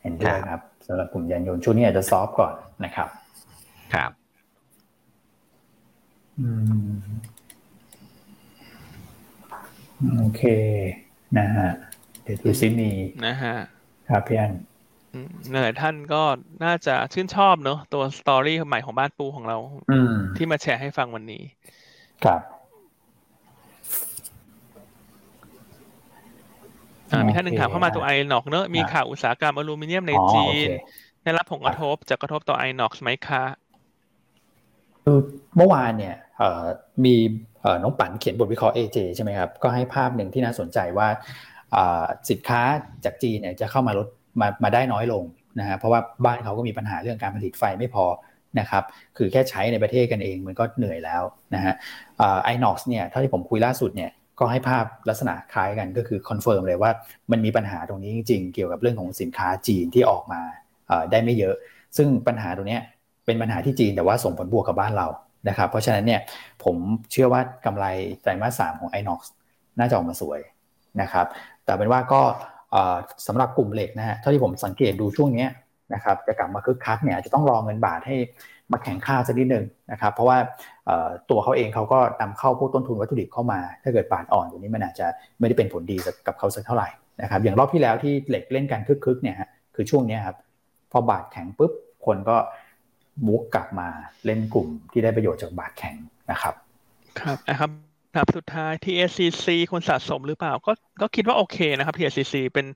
[0.03, 3.09] เห็นด้วยครับสำหรับกลุ่มยานยนต์ช่วงนี้อาจจะซอฟก่อนนะครับ
[3.95, 4.26] ครับอืม
[10.19, 10.43] โอเค
[11.39, 11.71] นะฮะ
[12.23, 12.91] เดี๋ยวดูซิมี
[13.27, 13.57] นะฮะ
[14.09, 14.53] ครับพี่อัน
[15.63, 16.23] หลายท่านก็
[16.65, 19.57] น่าจะชื่นชอบเนอะตัวสตอรี่ใหม่ของบ้านปูของเรา
[20.37, 21.43] ที่มาแชร์ให้ฟังวันนี้
[22.25, 22.41] ครับ
[27.27, 30.69] มีท่านหนึ่งถามเข้ามาตัวไอหนอกเนอะมีข่าวอุตสาหกรรมอลูมิเนียมในจีน
[31.23, 33.45] ได้รับผลกระทบจากกระทบต่อไอหนอกไหมคะ
[35.05, 35.19] คือ
[35.57, 36.17] เมื่อวานเนี่ย
[37.05, 37.17] มี
[37.83, 41.09] น้องปันเขียนบทวิเคราะห์ AJ ใช่ไหมครับ ก็ให้ภาพหนึ่งที่น่าสนใจว่า
[42.31, 42.63] สินค้า
[43.05, 44.09] จากจีนเนี่ยจะเข้ามาลด
[44.41, 45.25] มามาได้น้อยลง
[45.59, 48.07] นะฮะเพราะว่าบ้านเขาก็มีปัญหาเรื่องการผลิตไฟไม่พอ
[48.61, 48.85] นะครับ
[49.17, 51.23] คือแค่ใช้ในประเทศกันเองมันก็เหนื่อยแล้ว
[51.55, 51.75] นะฮะ
[52.45, 54.11] Inox เนี่ยเท่าที่ผมคุยล่าสุดเนี่ย
[54.41, 56.91] ก็ให้ภาพลักษณะคล้ายกันก็คือ confirm เลยว่า
[57.31, 60.41] มันมีปัญหาตรงนี้จริงๆ เกี่ยวกับเรื่องของสินค้าจีนที่ออกมา
[61.11, 61.55] ได้ไม่เยอะ
[61.97, 62.79] ซึ่งปัญหาตรงนี้
[63.27, 65.07] เป็นปัญหาที่จีนแต่ว่าส่งผลบวกกับบ้านเรา
[65.49, 66.21] นะครับเพราะฉะนั้นเนี่ย
[66.65, 66.77] ผม
[67.13, 67.87] เชื่อว่ากำไร
[68.23, 69.21] ไตรมาสสามของ Inox
[69.79, 70.41] น่าจะออกมาสวย
[71.03, 71.27] นะครับ
[71.65, 72.23] แต่เป็นว่าก็
[73.27, 75.47] สำหรับกลุ่มเหล็กนะฮะเท่าที่ผมสังเกตดูช่วงนี้
[75.95, 78.17] นะครับจะกลับมาคึกคักเนี่ยจะต้องรอเงินบาทให้
[78.73, 80.39] มาแข่งค่าสักนิดหนึ่งนะครับเพราะว่า
[81.31, 85.07] ตัวเขาเองเขาก็นำเข้าพวกต้นทุนวัตถุดิบเข้ามา ถ้าเกิดบาทอ่อนตรงนี้มันอาจจะ
[85.39, 86.89] ไม่ได้เป็นผลดีกับเขาสักเท่าไหร่
[87.23, 90.37] นะครับอย่างรอบที่แล้วที่เหล็กเล่นกันคึกๆเนี่ยฮะคือช่วงนี้ครับ
[90.93, 91.73] พอบาทแข็งปุ๊บ
[92.07, 92.37] คนก็
[93.27, 93.89] บุกกลับมา
[94.25, 95.97] เล่นกลุ่มที่ได้ประโยชน์จากบาทแข็ง
[96.31, 96.55] นะครับ
[97.21, 97.71] ครับนะครับ
[98.17, 102.67] ครับสุดท้าย TSCC คนสะสมหรือเปล่า ก็ก็คิดว่าโอเคนะครับ TSCC เป็น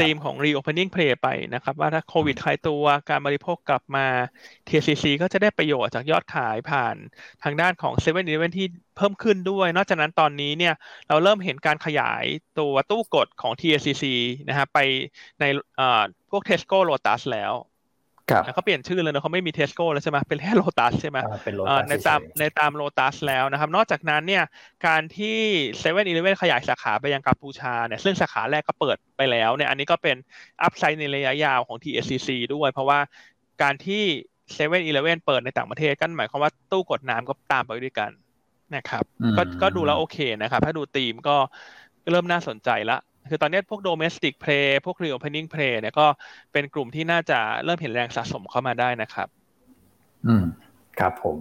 [0.00, 4.06] ธีมของ reopening play ไปนะครับ ว่าถ้าโควิดคลายตัวการบริโภคกลับมา
[4.66, 6.96] TSCC ก็จะได้ประโยชน์จากยอดขายผ่าน
[7.42, 8.66] ทางด้านของ7 e เ e ่ e อที่
[8.96, 10.74] เพิ่มขึ้นด้วย นอกจากนั้นตอนนี้เนี่ย
[11.08, 12.24] เราเริ่มเห็นการขยาย
[12.58, 14.04] ตัวตู้กดของ TSCC
[14.48, 14.78] นะฮะไป
[15.40, 15.44] ใน
[16.30, 17.52] พวก Tesco Lotus แล้ว
[18.54, 21.18] เขาเปลี่ยนชื่อเลยนะเขาไม่มีเทสโก้แล้วใช่ไหมเป็นแค่โลตัสใช่ไหม
[21.88, 24.44] ในตามในตามโลตัสแล้วนะครับ นอกจากนั้นเนี่ย
[24.86, 25.38] การที่
[25.78, 30.16] 7-Eleven ขยายสาขาไปยังกัมพูชาเนี่ยซึ่งสาขาแรกก็เปิดไปแล้วเนี่ยอันนี้ก็เป็น
[30.62, 32.98] อัพไซด์ในระยะยาวของ TSCC ด้วย เพราะว่า
[33.62, 34.04] การที่
[34.52, 38.10] เซเว่นอีเลฟเว่นเปิดในต่างประเทศก็หมายความว่าตู้กดน้ำก็ตามไปด้วยกัน
[38.76, 39.04] นะครับ
[39.36, 41.36] ก็ก็ดูแล้วโอเคนะครับ ถ้าดูธีมก็
[42.10, 42.96] เริ่มน่าสนใจละ
[43.28, 46.06] คือตอนนี้พวก domestic play พวก reopening play เนี่ยก็
[46.52, 49.28] เป็นกลุ่มที่น่าจะเริ่มเห็นแรงสะสมเข้ามาได้นะครับ
[50.26, 50.44] อืม
[51.00, 51.38] ครับผม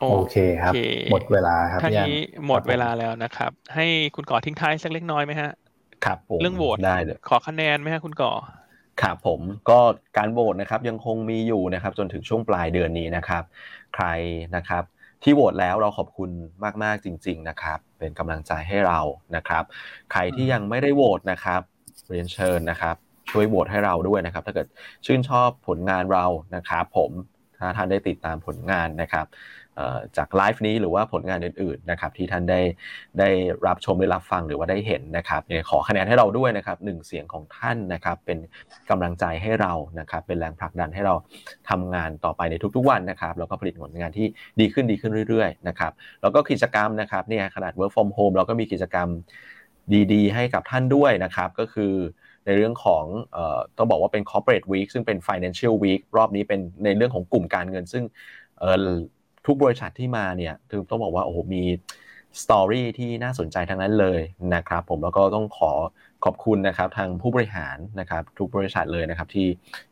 [0.00, 0.74] โอเคครับ
[1.12, 2.16] หมดเวลาครับท่านี้
[2.46, 3.86] หมดเวลาแล้วนะครับ ให้
[4.16, 5.50] คุณก่อทิ้งท้ายสักเล็กน้อยไหมฮะ
[6.04, 8.32] ครับผมเรื่องโหวตได้เลยขอคะแนนไหมฮะคุณก่อ
[9.02, 9.40] ครับผม
[9.70, 9.78] ก็
[10.16, 13.42] การโหวตนะครับยังคงมีอยู่นะครับจนถึงช่วงปลายเดือนนี้นะครับ
[13.94, 14.04] ใคร
[14.56, 14.82] นะครับ
[15.22, 16.30] ที่โหวตแล้วเราขอบคุณ
[16.82, 19.00] มาก ๆ จริง ๆ นะครับ เป็นกำลังใจให้เรา
[19.36, 19.64] นะครับ
[20.12, 21.60] ใครที่ยังไม่ได้โหวตนะครับ
[22.08, 22.96] เรียนเชิญนะครับ
[23.30, 24.66] ช่วยโหวตให้เราด้วยนะครับ ถ้าเกิด
[25.06, 27.10] ชื่นชอบผลงานเรานะครับ ผม
[27.58, 29.26] ถ้าท่านได้ติดตามผลงานนะครับ
[30.16, 32.60] จากไลฟ์นี้หรือว่าผลงานอื่นๆนะครับที่ท่านได้
[33.18, 33.28] ได้
[33.66, 38.38] รับชมได้รับฟังหรือว่าได้เห็นนะครับขอคะแนนให้เราด้วยนะครับหนึ่งเสียงของท่านนะครับเป็น
[38.90, 41.14] กำลังใจให้เรานะครับเป็นแรงผลักดันให้เรา
[41.70, 44.26] ทำงานต่อไปในทุกๆวันนะครับแล้วก็ผลิตผลงานที่
[44.60, 49.08] ดีขึ้นดีขึ้นเรื่อยๆนะครับแล้วก็กิจกรรมนะครับเนี่ยขนาด work from home เราก็มีกิจกรรม
[50.12, 51.94] ดีๆ ให้กับท่านด้วยนะครับก็คือ
[52.46, 53.04] ในเรื่องของ
[53.36, 58.04] ออต้องบอกว่าเป็น corporate week ซึ่งเป็น financial week รอบนี้เป็นในเรื่องของกลุ่มการเงินซึ่ง
[59.46, 61.64] ทุกบริษัทที่มาเนี่ยคือต้องบอกว่าโอ้โหมี
[62.42, 64.20] สตอรี่ที่น่าสนใจทั้งนั้นเลย
[64.54, 65.72] นะครับ ผมแล้วก็ต้องขอ
[66.24, 69.46] ขอบคุณนะครับทางผู้บริหารนะครับทุกบริษัทเลยนะครับที่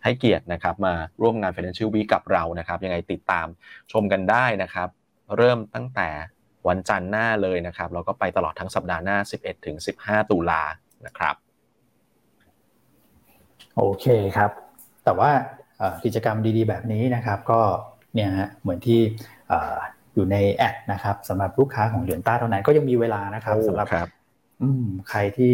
[0.04, 3.46] ให้เกียรตินะครับมาร่วมงาน Financial Week กับเรานะครับยังไงติดตาม
[3.92, 4.88] ชมกันได้นะครับ
[5.36, 6.08] เริ่มตั้งแต่
[6.68, 10.62] วันจันทร์หน้าเลยนะครับแล้วก็ไปตลอดทั้งสัปดาห์หน้า 11ถึง15 ตุลา
[11.06, 11.34] นะครับ
[13.76, 14.50] โอเคครับ
[15.04, 15.30] แต่ว่า
[16.04, 17.60] กิจกรรมดีๆ แบบนี้นะครับ ก็
[18.14, 19.00] เนี่ยฮะเหมือนที่
[20.14, 23.88] อยู่ในแอดนะครับสำหรับลูกค้าของเหรียญต้าเท่านั้นก็ยังมีเวลานะครับสำหรับ
[25.10, 25.52] ใครที่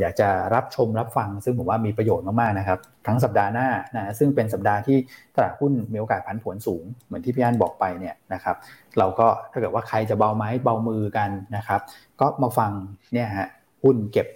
[0.00, 4.96] อยากจะรับชมรับฟัง ซึ่งผมว่ามีประโยชน์มากๆนะครับ ทั้งสัปดาห์หน้านะซึ่งเป็นสัปดาห์ที่
[5.34, 8.56] ตลาดหุ้นมีโอกาสผันผวนสูง เหมือนที่พี่อันบอกไปเนี่ยนะครับ
[8.98, 11.80] เราก็ถ้าเกิดว่าใครจะเบาไม้เบามือกันนะครับ
[12.20, 12.72] ก็มาฟัง
[13.12, 13.48] เนี่ยฮะ
[13.82, 14.26] หุ้นเก็บ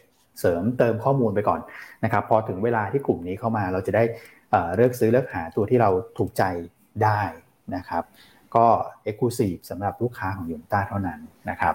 [0.40, 1.61] เสริมเติมข้อมูลไปก่อน
[2.05, 4.05] นะครับ พอถึงเวลาที่กลุ่มนี้เข้ามาเราจะได้
[4.76, 6.42] เลือกซื้อเลือกหาตัวที่เราถูกใจ
[7.05, 7.20] ได้
[7.76, 8.03] นะครับ
[8.57, 8.66] ก็
[9.09, 11.20] Exclusive สำหรับลูกค้าของยูนต้าเท่านั้น
[11.51, 11.74] นะครับ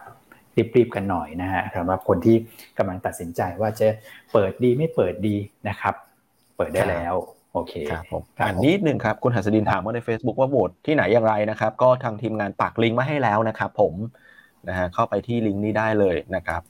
[0.76, 2.36] รีบๆกันหน่อยนะฮะสำหรับคนที่
[2.78, 3.88] กำลังตัดสินใจว่าจะ
[4.34, 5.36] เปิดดีไม่เปิดดี
[5.67, 5.95] นะครับ
[6.57, 7.15] เปิดได้แล้ว
[7.53, 13.93] โอเคครับผมอันนิดนึงครับ คุณหัสดินถามว่าใน Facebook ว่าโหวตที่ไหนอย่างไรนะครับ ก็ทางทีมงานปักลิงก์มาให้แล้วนะครับผม
[14.69, 16.61] นะฮะเข้าไปที่ลิงก์นี้ได้เลยนะครับ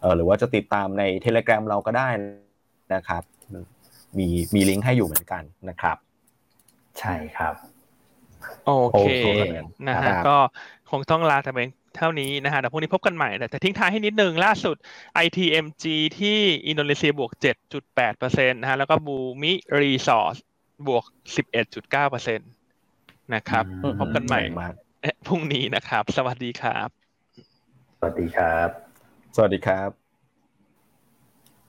[0.00, 2.08] เออหรือว่าจะติดตามใน Telegram เราก็ได้
[2.94, 3.22] นะครับ
[4.18, 5.96] มีมีลิงก์ให้อยู่เหมือนกันนะครับ
[6.98, 7.54] ใช่ครับ
[8.66, 9.04] โอเค
[9.88, 10.36] นะฮะก็
[10.90, 14.76] คงต้องลาแต่เพียงเท่านี้นะฮะเดี๋ยวพรุ่งนี้พบกันใหม่แต่ทิ้งท้ายให้นิดนึงล่าสุด
[15.24, 15.84] ITMG
[16.18, 16.38] ที่
[16.68, 17.32] อินโดนีเซียบวก
[17.92, 20.36] 7.8%นะฮะแล้วก็บูมิรีสอร์ส
[20.86, 21.04] บวก
[21.84, 23.64] 11.9%นะครับ
[24.00, 24.40] พบกันใหม่
[25.26, 26.88] พรุ่งนี้นะครับ สวัสดีครับ
[27.98, 28.68] สวัสดีครับ
[29.36, 30.03] สวัสดีครับ